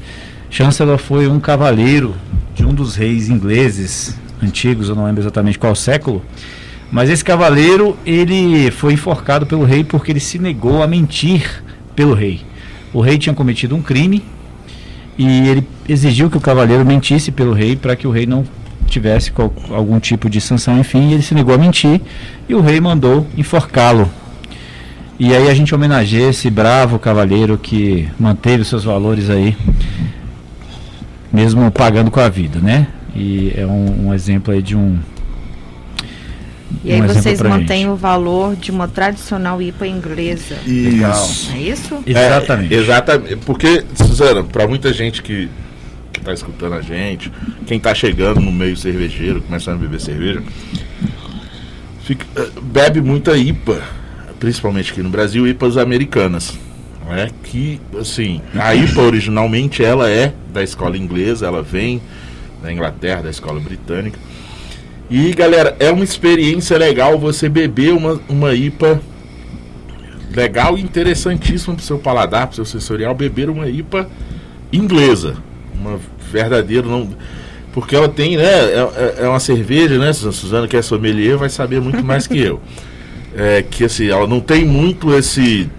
Chancellor 0.51 0.99
foi 0.99 1.27
um 1.27 1.39
cavaleiro 1.39 2.13
de 2.53 2.63
um 2.63 2.71
dos 2.71 2.95
reis 2.95 3.27
ingleses 3.27 4.15
antigos, 4.39 4.87
eu 4.87 4.93
não 4.93 5.05
lembro 5.05 5.23
exatamente 5.23 5.57
qual 5.57 5.73
século, 5.73 6.23
Mas 6.91 7.09
esse 7.09 7.25
cavaleiro, 7.25 7.97
ele 8.05 8.69
foi 8.69 8.93
enforcado 8.93 9.47
pelo 9.47 9.65
rei 9.65 9.83
porque 9.83 10.11
ele 10.11 10.19
se 10.19 10.37
negou 10.37 10.83
a 10.83 10.87
mentir 10.87 11.63
pelo 11.95 12.13
rei. 12.13 12.41
O 12.93 13.01
rei 13.01 13.17
tinha 13.17 13.33
cometido 13.33 13.75
um 13.75 13.81
crime 13.81 14.23
e 15.17 15.47
ele 15.47 15.67
exigiu 15.87 16.29
que 16.29 16.37
o 16.37 16.41
cavaleiro 16.41 16.85
mentisse 16.85 17.31
pelo 17.31 17.53
rei 17.53 17.75
para 17.75 17.95
que 17.95 18.07
o 18.07 18.11
rei 18.11 18.25
não 18.25 18.43
tivesse 18.87 19.31
qual- 19.31 19.53
algum 19.71 19.99
tipo 19.99 20.29
de 20.29 20.39
sanção, 20.41 20.77
enfim, 20.79 21.11
ele 21.11 21.21
se 21.21 21.33
negou 21.33 21.53
a 21.53 21.57
mentir 21.57 22.01
e 22.47 22.53
o 22.55 22.61
rei 22.61 22.79
mandou 22.79 23.25
enforcá-lo. 23.37 24.09
E 25.19 25.33
aí 25.33 25.49
a 25.49 25.53
gente 25.53 25.73
homenageia 25.73 26.29
esse 26.29 26.49
bravo 26.49 26.97
cavaleiro 26.99 27.57
que 27.57 28.07
manteve 28.19 28.63
os 28.63 28.67
seus 28.67 28.83
valores 28.83 29.29
aí, 29.29 29.55
mesmo 31.31 31.69
pagando 31.71 32.11
com 32.11 32.19
a 32.19 32.29
vida, 32.29 32.59
né? 32.59 32.87
E 33.15 33.53
é 33.55 33.65
um, 33.65 34.07
um 34.07 34.13
exemplo 34.13 34.53
aí 34.53 34.61
de 34.61 34.75
um. 34.75 34.97
E 36.83 36.91
aí 36.91 37.01
um 37.01 37.05
exemplo 37.05 37.21
vocês 37.23 37.41
mantêm 37.41 37.77
gente. 37.81 37.89
o 37.89 37.95
valor 37.95 38.55
de 38.55 38.71
uma 38.71 38.87
tradicional 38.87 39.61
IPA 39.61 39.87
inglesa. 39.87 40.55
Isso. 40.65 41.51
É 41.53 41.57
isso? 41.59 42.03
Exatamente. 42.05 42.73
É, 42.73 42.77
exatamente. 42.77 43.35
Porque, 43.37 43.83
Suzana, 43.95 44.43
para 44.43 44.67
muita 44.67 44.91
gente 44.93 45.21
que, 45.21 45.49
que 46.11 46.19
tá 46.21 46.33
escutando 46.33 46.73
a 46.75 46.81
gente, 46.81 47.31
quem 47.65 47.79
tá 47.79 47.93
chegando 47.93 48.39
no 48.41 48.51
meio 48.51 48.75
cervejeiro, 48.77 49.41
começando 49.41 49.75
a 49.75 49.79
beber 49.79 49.99
cerveja, 49.99 50.41
fica- 52.03 52.25
eh, 52.35 52.49
bebe 52.61 53.01
muita 53.01 53.35
IPA, 53.37 53.81
principalmente 54.39 54.91
aqui 54.91 55.01
no 55.01 55.09
Brasil, 55.09 55.47
IPAs 55.47 55.77
americanas. 55.77 56.57
Né? 57.09 57.29
Que, 57.43 57.79
assim, 57.99 58.41
a 58.55 58.73
IPA 58.73 59.01
originalmente 59.01 59.83
ela 59.83 60.09
é 60.09 60.33
da 60.53 60.63
escola 60.63 60.97
inglesa, 60.97 61.45
ela 61.45 61.61
vem 61.61 62.01
da 62.61 62.71
Inglaterra, 62.71 63.21
da 63.23 63.29
escola 63.29 63.59
britânica. 63.59 64.17
E, 65.09 65.31
galera, 65.33 65.75
é 65.79 65.91
uma 65.91 66.03
experiência 66.03 66.77
legal 66.77 67.19
você 67.19 67.47
beber 67.49 67.93
uma, 67.93 68.19
uma 68.27 68.53
IPA 68.53 68.99
legal 70.35 70.77
e 70.77 70.81
interessantíssimo 70.81 71.75
pro 71.75 71.83
seu 71.85 71.99
paladar, 71.99 72.47
pro 72.47 72.55
seu 72.55 72.65
sensorial, 72.65 73.13
beber 73.13 73.49
uma 73.49 73.67
IPA 73.67 74.07
inglesa. 74.71 75.35
Uma 75.79 75.99
verdadeira. 76.31 76.87
Não, 76.87 77.09
porque 77.71 77.95
ela 77.95 78.09
tem, 78.09 78.37
né? 78.37 78.43
É, 78.43 78.89
é- 79.19 79.25
é 79.25 79.27
uma 79.27 79.39
cerveja, 79.39 79.97
né? 79.97 80.11
Suzana- 80.13 80.31
Suzana, 80.33 80.67
que 80.67 80.77
é 80.77 80.81
sommelier, 80.81 81.37
vai 81.37 81.49
saber 81.49 81.79
muito 81.81 82.01
mais 82.05 82.25
que 82.25 82.39
eu. 82.39 82.59
É 83.35 83.63
que 83.67 83.83
assim, 83.83 84.07
ela 84.09 84.25
não 84.27 84.39
tem 84.39 84.65
muito 84.65 85.13
esse. 85.13 85.69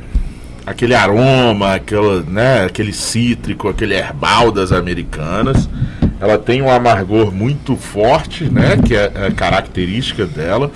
aquele 0.67 0.95
aroma, 0.95 1.75
aquela, 1.75 2.23
né, 2.23 2.65
aquele 2.65 2.93
cítrico, 2.93 3.69
aquele 3.69 3.95
herbal 3.95 4.51
das 4.53 4.71
americanas. 4.73 5.69
Ela 6.21 6.39
tem 6.39 6.63
um 6.63 6.71
amargor 6.71 7.33
muito 7.33 7.77
forte, 7.77 8.45
né? 8.45 8.77
Que 8.87 8.95
é 8.95 9.27
a 9.27 9.31
característica 9.33 10.25
dela 10.27 10.71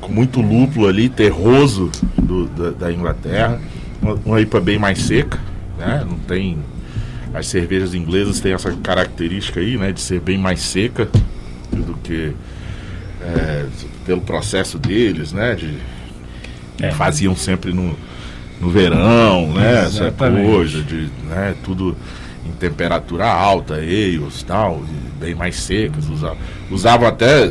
com 0.00 0.10
muito 0.12 0.40
lúpulo 0.40 0.86
ali, 0.88 1.08
terroso 1.08 1.90
do- 2.16 2.46
da, 2.46 2.70
da 2.86 2.92
Inglaterra. 2.92 3.60
Uma, 4.00 4.14
uma 4.24 4.40
IPA 4.40 4.60
bem 4.60 4.78
mais 4.78 5.00
seca, 5.02 5.38
né? 5.78 6.04
Não 6.08 6.18
tem. 6.18 6.58
As 7.34 7.46
cervejas 7.46 7.94
inglesas 7.94 8.40
têm 8.40 8.52
essa 8.52 8.72
característica 8.72 9.60
aí, 9.60 9.76
né? 9.76 9.92
De 9.92 10.00
ser 10.00 10.20
bem 10.20 10.38
mais 10.38 10.60
seca 10.60 11.08
do 11.72 11.94
que 12.02 12.32
é, 13.22 13.66
pelo 14.06 14.20
processo 14.22 14.78
deles, 14.78 15.32
né? 15.32 15.54
De, 15.54 15.74
É. 16.82 16.90
Faziam 16.92 17.36
sempre 17.36 17.74
no, 17.74 17.94
no 18.60 18.70
verão, 18.70 19.52
né? 19.52 19.82
Essa 19.84 20.04
Exatamente. 20.04 20.46
coisa 20.50 20.82
de 20.82 21.10
né? 21.28 21.54
tudo 21.62 21.94
em 22.50 22.58
temperatura 22.58 23.26
alta, 23.26 23.74
ales 23.74 24.42
tal, 24.42 24.82
e 24.88 25.20
bem 25.24 25.34
mais 25.34 25.56
secas. 25.56 26.08
Usavam, 26.08 26.38
usavam 26.70 27.08
até, 27.08 27.50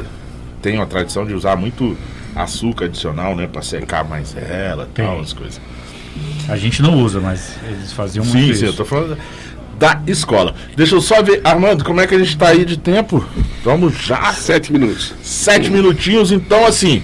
tem 0.62 0.76
uma 0.76 0.86
tradição 0.86 1.26
de 1.26 1.34
usar 1.34 1.56
muito 1.56 1.98
açúcar 2.36 2.86
adicional, 2.86 3.36
né? 3.36 3.48
Pra 3.48 3.62
secar 3.62 4.04
mais 4.04 4.36
ela 4.36 4.88
tal, 4.94 5.14
Tem. 5.14 5.22
as 5.22 5.34
coisas. 5.34 5.62
A 6.48 6.58
gente 6.58 6.82
não 6.82 7.02
usa, 7.02 7.20
mas 7.20 7.56
eles 7.68 7.92
faziam 7.94 8.26
muito 8.26 8.38
Sim, 8.46 8.50
isso. 8.52 8.60
sim, 8.62 8.66
eu 8.66 8.74
tô 8.74 8.84
falando 8.84 9.18
da 9.78 10.02
escola. 10.08 10.54
Deixa 10.76 10.96
eu 10.96 11.02
só 11.02 11.22
ver, 11.24 11.42
Armando, 11.44 11.84
como 11.86 12.02
é 12.02 12.08
que 12.08 12.16
a 12.16 12.20
gente 12.20 12.38
tá 12.38 12.50
aí 12.50 12.66
de 12.66 12.78
tempo? 12.78 13.24
Vamos 13.64 13.94
já, 13.98 14.34
Sete 14.34 14.74
minutos. 14.74 15.14
sete 15.24 15.70
minutinhos, 15.70 16.32
então 16.32 16.66
assim. 16.66 17.02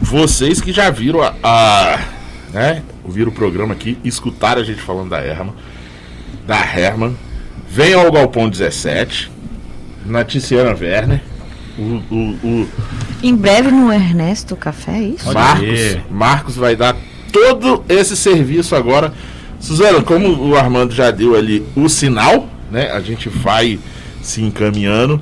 Vocês 0.00 0.60
que 0.60 0.72
já 0.72 0.90
viram 0.90 1.22
a. 1.22 1.34
a 1.42 1.98
né? 2.52 2.82
Ouviram 3.04 3.30
o 3.30 3.34
programa 3.34 3.72
aqui, 3.72 3.98
escutaram 4.04 4.60
a 4.60 4.64
gente 4.64 4.80
falando 4.80 5.10
da 5.10 5.24
Herman. 5.24 5.54
Da 6.46 6.56
Herman. 6.58 7.16
Venham 7.68 8.00
ao 8.00 8.12
Galpão 8.12 8.48
17. 8.48 9.30
Na 10.04 10.24
Tiziana 10.24 10.76
Werner. 10.78 11.20
O, 11.78 11.82
o, 12.10 12.16
o 12.44 12.68
Em 13.22 13.34
breve 13.34 13.70
no 13.70 13.90
Ernesto 13.92 14.54
Café, 14.56 14.92
é 14.98 15.02
isso? 15.02 15.32
Marcos. 15.32 15.96
Marcos 16.10 16.56
vai 16.56 16.76
dar 16.76 16.94
todo 17.32 17.82
esse 17.88 18.16
serviço 18.16 18.74
agora. 18.76 19.12
Suzana, 19.58 20.02
como 20.02 20.28
o 20.48 20.56
Armando 20.56 20.92
já 20.92 21.10
deu 21.10 21.36
ali 21.36 21.64
o 21.76 21.88
sinal, 21.88 22.48
né? 22.70 22.90
A 22.90 23.00
gente 23.00 23.28
vai 23.28 23.78
se 24.20 24.42
encaminhando. 24.42 25.20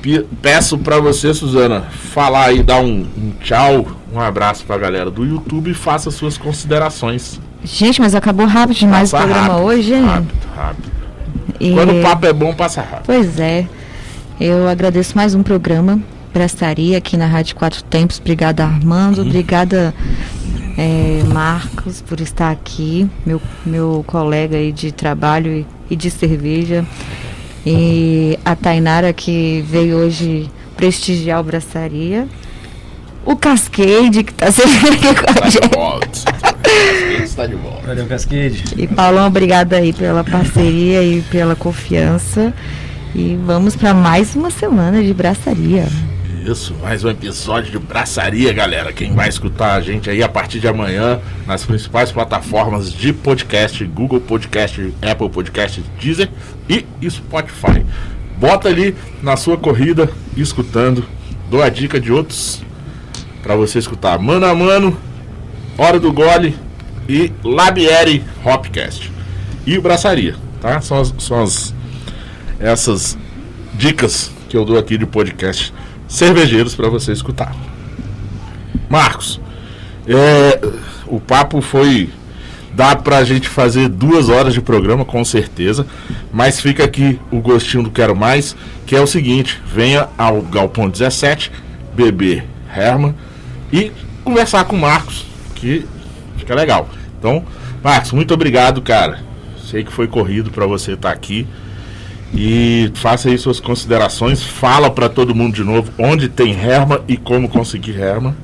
Pe- 0.00 0.24
Peço 0.40 0.78
pra 0.78 1.00
você, 1.00 1.34
Suzana, 1.34 1.82
falar 1.90 2.46
aí, 2.46 2.62
dar 2.62 2.80
um, 2.80 3.00
um 3.16 3.32
tchau, 3.42 3.84
um 4.12 4.20
abraço 4.20 4.64
pra 4.64 4.78
galera 4.78 5.10
do 5.10 5.24
YouTube 5.26 5.70
e 5.72 5.74
faça 5.74 6.10
suas 6.12 6.38
considerações. 6.38 7.40
Gente, 7.64 8.00
mas 8.00 8.14
acabou 8.14 8.46
rápido 8.46 8.76
demais 8.78 9.10
Passa 9.10 9.24
o 9.24 9.26
programa 9.26 9.52
rápido, 9.54 9.66
hoje, 9.66 9.94
hein? 9.94 10.04
Rápido, 10.04 10.34
rápido. 10.56 10.88
E- 11.60 11.72
Quando 11.72 11.98
o 11.98 12.02
papo 12.02 12.26
é 12.26 12.32
bom, 12.32 12.54
passa 12.54 12.80
rápido. 12.80 13.06
Pois 13.06 13.38
é. 13.40 13.66
Eu 14.40 14.68
agradeço 14.68 15.16
mais 15.16 15.34
um 15.34 15.42
programa. 15.42 16.00
Prestaria 16.32 16.96
aqui 16.98 17.16
na 17.16 17.26
Rádio 17.26 17.56
Quatro 17.56 17.82
Tempos. 17.82 18.18
Obrigada, 18.20 18.64
Armando. 18.64 19.22
Obrigada, 19.22 19.92
eh, 20.76 21.22
Marcos, 21.32 22.00
por 22.00 22.20
estar 22.20 22.50
aqui. 22.52 23.08
Meu, 23.26 23.42
meu 23.66 24.04
colega 24.06 24.56
aí 24.56 24.70
de 24.70 24.92
trabalho 24.92 25.50
e, 25.50 25.66
e 25.90 25.96
de 25.96 26.10
cerveja. 26.10 26.86
E 27.66 28.38
a 28.44 28.54
Tainara, 28.54 29.12
que 29.12 29.64
veio 29.68 29.96
hoje 29.96 30.48
prestigiar 30.76 31.40
o 31.40 31.44
Braçaria. 31.44 32.28
O 33.26 33.34
Cascade, 33.34 34.22
que 34.22 34.30
está 34.30 34.52
sempre 34.52 34.88
aqui 34.90 35.14
com 35.14 35.44
a 35.44 35.50
gente. 35.50 36.24
Está 37.22 37.46
de 37.46 37.54
volta. 37.54 37.86
Valeu, 37.86 38.06
Cascade. 38.06 38.64
E 38.76 38.86
Paulão, 38.86 39.26
obrigada 39.26 39.76
aí 39.76 39.92
pela 39.92 40.24
parceria 40.24 41.02
e 41.02 41.22
pela 41.22 41.54
confiança. 41.54 42.52
E 43.14 43.38
vamos 43.44 43.74
para 43.74 43.94
mais 43.94 44.34
uma 44.34 44.50
semana 44.50 45.02
de 45.02 45.14
braçaria. 45.14 45.86
Isso, 46.44 46.74
mais 46.80 47.04
um 47.04 47.10
episódio 47.10 47.70
de 47.70 47.78
Braçaria, 47.78 48.52
galera. 48.54 48.90
Quem 48.90 49.12
vai 49.12 49.28
escutar 49.28 49.74
a 49.74 49.80
gente 49.82 50.08
aí 50.08 50.22
a 50.22 50.28
partir 50.28 50.60
de 50.60 50.66
amanhã 50.66 51.20
nas 51.46 51.66
principais 51.66 52.10
plataformas 52.10 52.90
de 52.90 53.12
podcast, 53.12 53.84
Google 53.84 54.20
Podcast, 54.20 54.94
Apple 55.02 55.28
Podcast, 55.28 55.84
Deezer 56.00 56.30
e 56.68 56.86
Spotify. 57.10 57.84
Bota 58.38 58.68
ali 58.68 58.94
na 59.22 59.36
sua 59.36 59.58
corrida, 59.58 60.08
escutando. 60.36 61.04
Dou 61.50 61.62
a 61.62 61.68
dica 61.68 62.00
de 62.00 62.12
outros 62.12 62.62
para 63.42 63.54
você 63.56 63.78
escutar 63.78 64.18
Mano 64.18 64.46
a 64.46 64.54
Mano, 64.54 64.96
Hora 65.78 66.00
do 66.00 66.12
Gole 66.12 66.56
e 67.08 67.32
Labieri 67.44 68.24
Hopcast. 68.44 69.12
E 69.64 69.78
o 69.78 69.82
Braçaria, 69.82 70.34
tá? 70.60 70.80
São 70.80 71.00
as, 71.00 71.14
são 71.18 71.42
as 71.42 71.74
essas 72.58 73.16
dicas 73.74 74.32
que 74.48 74.56
eu 74.56 74.64
dou 74.64 74.76
aqui 74.76 74.98
de 74.98 75.06
podcast 75.06 75.72
cervejeiros 76.08 76.74
para 76.74 76.88
você 76.88 77.12
escutar. 77.12 77.54
Marcos, 78.88 79.40
é, 80.06 80.60
o 81.06 81.20
papo 81.20 81.60
foi. 81.60 82.10
Dá 82.74 82.94
pra 82.94 83.24
gente 83.24 83.48
fazer 83.48 83.88
duas 83.88 84.28
horas 84.28 84.54
de 84.54 84.60
programa, 84.60 85.04
com 85.04 85.24
certeza. 85.24 85.86
Mas 86.32 86.60
fica 86.60 86.84
aqui 86.84 87.18
o 87.30 87.40
gostinho 87.40 87.82
do 87.82 87.90
Quero 87.90 88.14
Mais, 88.14 88.56
que 88.86 88.96
é 88.96 89.00
o 89.00 89.06
seguinte: 89.06 89.60
venha 89.66 90.08
ao 90.16 90.42
Galpão 90.42 90.88
17, 90.88 91.50
beber 91.94 92.44
Herman 92.74 93.14
e 93.72 93.92
conversar 94.24 94.64
com 94.64 94.76
o 94.76 94.80
Marcos, 94.80 95.26
que 95.58 95.86
fica 96.36 96.54
legal. 96.54 96.88
Então, 97.18 97.44
Marcos, 97.82 98.12
muito 98.12 98.32
obrigado, 98.32 98.80
cara. 98.80 99.20
Sei 99.64 99.84
que 99.84 99.92
foi 99.92 100.06
corrido 100.06 100.50
para 100.50 100.66
você 100.66 100.92
estar 100.92 101.10
aqui. 101.10 101.46
E 102.32 102.90
faça 102.94 103.28
aí 103.28 103.38
suas 103.38 103.58
considerações. 103.58 104.42
Fala 104.42 104.90
para 104.90 105.08
todo 105.08 105.34
mundo 105.34 105.54
de 105.54 105.64
novo 105.64 105.90
onde 105.98 106.28
tem 106.28 106.52
Herman 106.52 107.00
e 107.08 107.16
como 107.16 107.48
conseguir 107.48 107.98
Herman. 107.98 108.34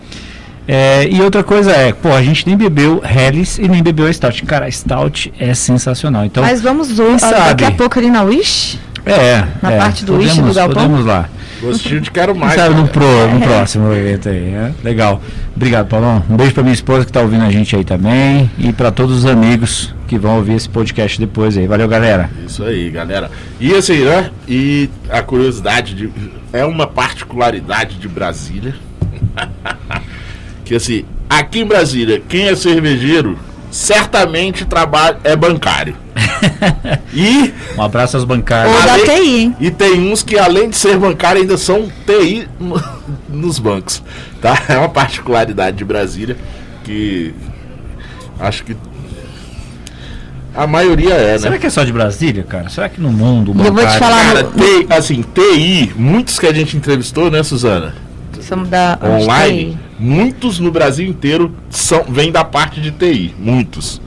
É, 0.67 1.07
e 1.11 1.21
outra 1.21 1.43
coisa 1.43 1.71
é, 1.71 1.93
pô, 1.93 2.11
a 2.11 2.23
gente 2.23 2.47
nem 2.47 2.57
bebeu 2.57 3.01
Helles 3.03 3.59
e 3.59 3.67
nem 3.67 3.83
bebeu 3.83 4.11
Stout. 4.11 4.43
Cara, 4.45 4.65
a 4.65 4.71
Stout 4.71 5.31
é 5.39 5.53
sensacional. 5.53 6.25
Então, 6.25 6.43
Mas 6.43 6.61
vamos 6.61 6.99
hoje, 6.99 7.19
daqui 7.19 7.65
a 7.65 7.71
pouco 7.71 7.99
ali 7.99 8.09
na 8.09 8.23
Wish. 8.23 8.79
é, 9.05 9.45
na 9.61 9.71
é, 9.71 9.77
parte 9.77 10.03
do 10.03 10.13
podemos, 10.13 10.37
Wish 10.37 10.47
do 10.47 10.53
Galpão? 10.53 10.75
Podemos 10.75 11.05
lá. 11.05 11.29
Gostinho 11.65 12.01
de 12.01 12.11
quero 12.11 12.35
mais. 12.35 12.55
sabe 12.55 12.75
no, 12.75 12.87
pro, 12.87 13.27
no 13.27 13.39
próximo 13.41 13.91
evento 13.93 14.29
aí, 14.29 14.51
né? 14.51 14.73
Legal. 14.83 15.21
Obrigado, 15.55 15.87
Paulão. 15.87 16.23
Um 16.29 16.35
beijo 16.35 16.53
pra 16.53 16.63
minha 16.63 16.73
esposa 16.73 17.05
que 17.05 17.11
tá 17.11 17.21
ouvindo 17.21 17.43
a 17.43 17.51
gente 17.51 17.75
aí 17.75 17.83
também. 17.83 18.49
E 18.57 18.71
pra 18.73 18.91
todos 18.91 19.17
os 19.17 19.25
amigos 19.25 19.93
que 20.07 20.17
vão 20.17 20.37
ouvir 20.37 20.53
esse 20.53 20.69
podcast 20.69 21.19
depois 21.19 21.57
aí. 21.57 21.67
Valeu, 21.67 21.87
galera. 21.87 22.29
Isso 22.45 22.63
aí, 22.63 22.89
galera. 22.89 23.31
E 23.59 23.73
assim, 23.73 24.03
né? 24.03 24.31
E 24.47 24.89
a 25.09 25.21
curiosidade 25.21 25.93
de. 25.93 26.09
É 26.53 26.63
uma 26.65 26.87
particularidade 26.87 27.97
de 27.97 28.07
Brasília. 28.07 28.75
que 30.63 30.75
assim, 30.75 31.05
aqui 31.29 31.59
em 31.59 31.65
Brasília, 31.65 32.21
quem 32.27 32.47
é 32.47 32.55
cervejeiro 32.55 33.37
certamente 33.75 34.63
trabalha, 34.65 35.17
é 35.23 35.35
bancário. 35.35 35.95
e, 37.13 37.53
Um 37.77 37.81
abraço 37.81 38.15
aos 38.15 38.23
bancários. 38.25 38.73
Ou 38.73 38.81
da 38.83 38.93
Além- 38.93 39.05
TI, 39.05 39.39
hein? 39.41 39.55
e 39.59 39.69
tem 39.69 40.11
uns 40.11 40.23
que, 40.23 40.37
além 40.39 40.69
de 40.69 40.77
ser 40.77 40.97
bancário, 40.97 41.41
ainda 41.41 41.57
são 41.57 41.89
TI 42.05 42.47
no- 42.59 42.81
nos 43.27 43.59
bancos. 43.59 44.01
Tá? 44.41 44.57
É 44.69 44.77
uma 44.77 44.87
particularidade 44.89 45.75
de 45.77 45.83
Brasília 45.83 46.37
que 46.85 47.33
acho 48.39 48.63
que 48.63 48.77
a 50.53 50.65
maioria 50.65 51.13
é, 51.15 51.31
né? 51.33 51.37
Será 51.39 51.57
que 51.57 51.67
é 51.67 51.69
só 51.69 51.83
de 51.83 51.91
Brasília, 51.91 52.43
cara? 52.43 52.69
Será 52.69 52.87
que 52.87 53.01
no 53.01 53.11
mundo 53.11 53.51
o 53.51 53.55
E 53.55 53.67
eu 53.67 53.73
vou 53.73 53.81
te 53.81 53.85
bancário- 53.85 53.99
falar- 53.99 54.23
Cara, 54.25 54.43
TI, 54.43 54.87
assim, 54.89 55.21
TI, 55.33 55.91
muitos 55.97 56.39
que 56.39 56.47
a 56.47 56.53
gente 56.53 56.77
entrevistou, 56.77 57.29
né, 57.29 57.43
Suzana? 57.43 57.93
Somos 58.41 58.69
da 58.69 58.97
Online, 59.03 59.77
muitos 59.99 60.59
no 60.59 60.71
Brasil 60.71 61.07
inteiro 61.07 61.53
são, 61.69 62.03
vêm 62.07 62.31
da 62.31 62.43
parte 62.43 62.79
de 62.81 62.91
TI, 62.91 63.33
muitos. 63.37 64.01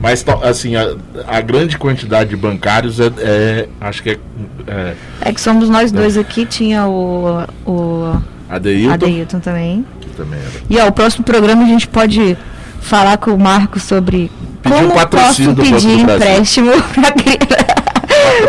Mas, 0.00 0.24
assim, 0.42 0.76
a, 0.76 0.94
a 1.28 1.40
grande 1.42 1.76
quantidade 1.76 2.30
de 2.30 2.36
bancários 2.36 2.98
é, 2.98 3.12
é- 3.18 3.68
acho 3.82 4.02
que 4.02 4.10
é, 4.10 4.18
é 4.66 4.94
É 5.20 5.32
que 5.32 5.40
somos 5.40 5.68
nós 5.68 5.92
dois 5.92 6.16
aqui, 6.16 6.46
tinha 6.46 6.86
o, 6.86 7.42
o 7.66 8.16
Adeilton, 8.48 8.94
Adeilton 8.94 9.40
também. 9.40 9.84
que 10.00 10.08
também 10.10 10.38
era. 10.40 10.50
E 10.70 10.78
ó, 10.78 10.88
o 10.88 10.92
próximo 10.92 11.22
programa 11.22 11.64
a 11.64 11.66
gente 11.66 11.86
pode 11.86 12.34
falar 12.80 13.18
com 13.18 13.32
o 13.32 13.38
Marco 13.38 13.78
sobre 13.78 14.30
Pedir 14.62 14.74
um 14.76 14.88
como 14.88 14.94
patrocínio 14.94 15.54
posso 15.54 15.70
pedir 15.70 15.98
empréstimo 16.00 16.70
pra, 16.94 17.12
criar- 17.12 17.89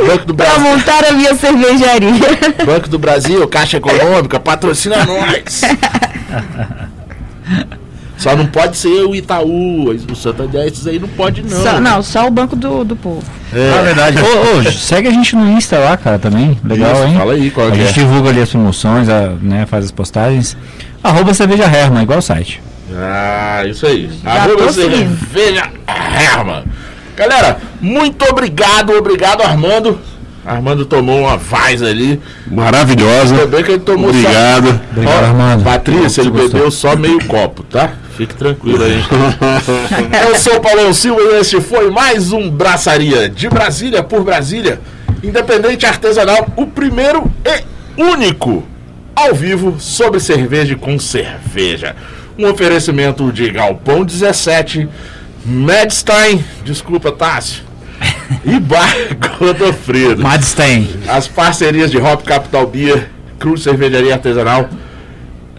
Banco 0.05 0.25
do 0.25 0.33
pra 0.35 0.45
Brasil, 0.45 0.63
montar 0.63 1.05
a 1.05 1.11
minha 1.13 1.35
cervejaria. 1.35 2.11
Banco 2.65 2.89
do 2.89 2.99
Brasil, 2.99 3.47
Caixa 3.47 3.77
Econômica, 3.77 4.39
patrocina 4.39 4.97
nós! 5.05 5.61
Só 8.17 8.35
não 8.35 8.45
pode 8.45 8.77
ser 8.77 9.03
o 9.03 9.15
Itaú, 9.15 9.89
o 9.89 10.15
Santander, 10.15 10.67
esses 10.67 10.85
aí 10.85 10.99
não 10.99 11.07
pode 11.07 11.41
não. 11.41 11.63
Só, 11.63 11.79
não, 11.79 12.03
só 12.03 12.27
o 12.27 12.29
Banco 12.29 12.55
do, 12.55 12.83
do 12.83 12.95
Povo. 12.95 13.23
É. 13.51 13.71
Na 13.71 13.81
verdade, 13.81 14.17
ô, 14.21 14.59
ô, 14.59 14.71
segue 14.71 15.07
a 15.07 15.11
gente 15.11 15.35
no 15.35 15.49
Insta 15.49 15.79
lá, 15.79 15.97
cara, 15.97 16.19
também. 16.19 16.55
Legal, 16.63 16.93
Isso, 16.93 17.03
hein? 17.05 17.17
Fala 17.17 17.33
aí 17.33 17.49
qual 17.49 17.67
A 17.67 17.71
que 17.71 17.77
gente 17.77 17.89
é. 17.89 17.93
divulga 17.93 18.29
ali 18.29 18.39
as 18.41 18.49
promoções, 18.51 19.09
a- 19.09 19.31
né, 19.41 19.65
faz 19.65 19.85
as 19.85 19.91
postagens. 19.91 20.55
Arroba 21.03 21.33
cerveja 21.33 21.63
Herma, 21.63 22.03
igual 22.03 22.19
o 22.19 22.21
site. 22.21 22.61
Ah, 22.95 23.63
isso 23.65 23.87
aí. 23.87 24.07
Já 24.23 24.31
Arroba 24.33 24.71
cerveja 24.71 25.67
Herman. 25.87 26.63
Galera, 27.21 27.57
muito 27.79 28.25
obrigado, 28.25 28.93
obrigado 28.93 29.43
Armando. 29.43 29.99
Armando 30.43 30.87
tomou 30.87 31.19
uma 31.19 31.37
vaz 31.37 31.83
ali. 31.83 32.19
Maravilhosa. 32.47 33.35
Ainda 33.35 33.45
bem 33.45 33.63
que 33.63 33.69
ele 33.73 33.79
tomou 33.79 34.09
Obrigado. 34.09 34.81
Obrigado, 34.91 35.21
Ó, 35.21 35.25
Armando. 35.27 35.63
Patrícia, 35.63 36.21
ele 36.21 36.31
gostou? 36.31 36.49
bebeu 36.49 36.71
só 36.71 36.95
meio 36.95 37.23
copo, 37.25 37.61
tá? 37.61 37.91
Fique 38.17 38.33
tranquilo 38.33 38.83
aí. 38.83 39.03
Eu 40.29 40.35
sou 40.35 40.55
o 40.55 40.61
Paulão 40.61 40.91
Silva 40.95 41.21
e 41.21 41.39
este 41.41 41.61
foi 41.61 41.91
mais 41.91 42.31
um 42.31 42.49
Braçaria 42.49 43.29
de 43.29 43.47
Brasília 43.47 44.01
por 44.01 44.23
Brasília. 44.23 44.81
Independente 45.23 45.85
artesanal, 45.85 46.47
o 46.55 46.65
primeiro 46.65 47.31
e 47.45 48.01
único 48.01 48.63
ao 49.15 49.35
vivo 49.35 49.75
sobre 49.79 50.19
cerveja 50.19 50.75
com 50.75 50.97
cerveja. 50.97 51.95
Um 52.35 52.49
oferecimento 52.49 53.31
de 53.31 53.47
Galpão 53.51 54.03
17, 54.03 54.89
Medstein, 55.45 56.43
desculpa, 56.63 57.11
Tássio, 57.11 57.63
e 58.45 58.59
Bar 58.59 58.93
Godofredo. 59.39 60.21
Madstein. 60.21 60.87
As 61.07 61.27
parcerias 61.27 61.91
de 61.91 61.97
Hop 61.97 62.23
Capital 62.23 62.67
Beer, 62.67 63.09
Cruz 63.39 63.63
Cervejaria 63.63 64.13
Artesanal 64.13 64.69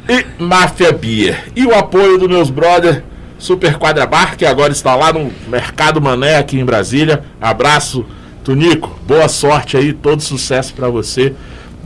e 0.08 0.24
Máfia 0.42 0.92
Beer. 0.92 1.44
E 1.54 1.66
o 1.66 1.74
apoio 1.74 2.18
dos 2.18 2.28
meus 2.28 2.50
brother 2.50 3.02
Super 3.38 3.76
Quadra 3.76 4.06
Bar, 4.06 4.36
que 4.36 4.46
agora 4.46 4.72
está 4.72 4.94
lá 4.94 5.12
no 5.12 5.32
Mercado 5.48 6.00
Mané, 6.00 6.36
aqui 6.36 6.58
em 6.58 6.64
Brasília. 6.64 7.24
Abraço, 7.40 8.06
Tunico. 8.44 8.98
Boa 9.06 9.28
sorte 9.28 9.76
aí, 9.76 9.92
todo 9.92 10.20
sucesso 10.20 10.72
para 10.74 10.88
você. 10.88 11.34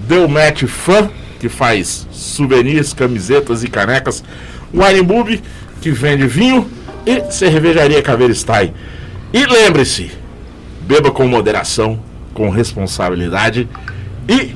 Deu 0.07 0.29
Match 0.29 0.65
Fã, 0.65 1.11
que 1.41 1.49
faz 1.49 2.07
souvenirs, 2.13 2.93
camisetas 2.93 3.65
e 3.65 3.69
canecas. 3.69 4.23
Wine 4.73 5.03
Boob, 5.03 5.43
que 5.81 5.91
vende 5.91 6.27
vinho. 6.27 6.71
E 7.07 7.33
Cervejaria 7.33 8.03
Caveira 8.03 8.33
Style. 8.33 8.75
E 9.33 9.47
lembre-se, 9.47 10.11
beba 10.81 11.11
com 11.11 11.27
moderação, 11.27 11.99
com 12.35 12.51
responsabilidade 12.51 13.69
e 14.29 14.55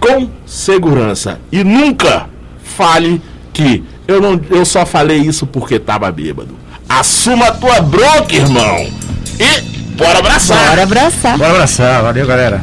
com 0.00 0.28
segurança. 0.46 1.38
E 1.52 1.62
nunca 1.62 2.26
fale 2.62 3.20
que 3.52 3.84
eu, 4.06 4.20
não, 4.20 4.40
eu 4.50 4.64
só 4.64 4.84
falei 4.84 5.18
isso 5.18 5.46
porque 5.46 5.78
tava 5.78 6.10
bêbado. 6.10 6.56
Assuma 6.88 7.46
a 7.46 7.52
tua 7.52 7.80
bronca, 7.80 8.34
irmão. 8.34 8.86
E 9.38 9.60
bora 9.96 10.18
abraçar. 10.18 10.68
Bora 10.70 10.82
abraçar. 10.82 11.38
Bora 11.38 11.50
abraçar, 11.50 12.02
valeu 12.02 12.26
galera. 12.26 12.62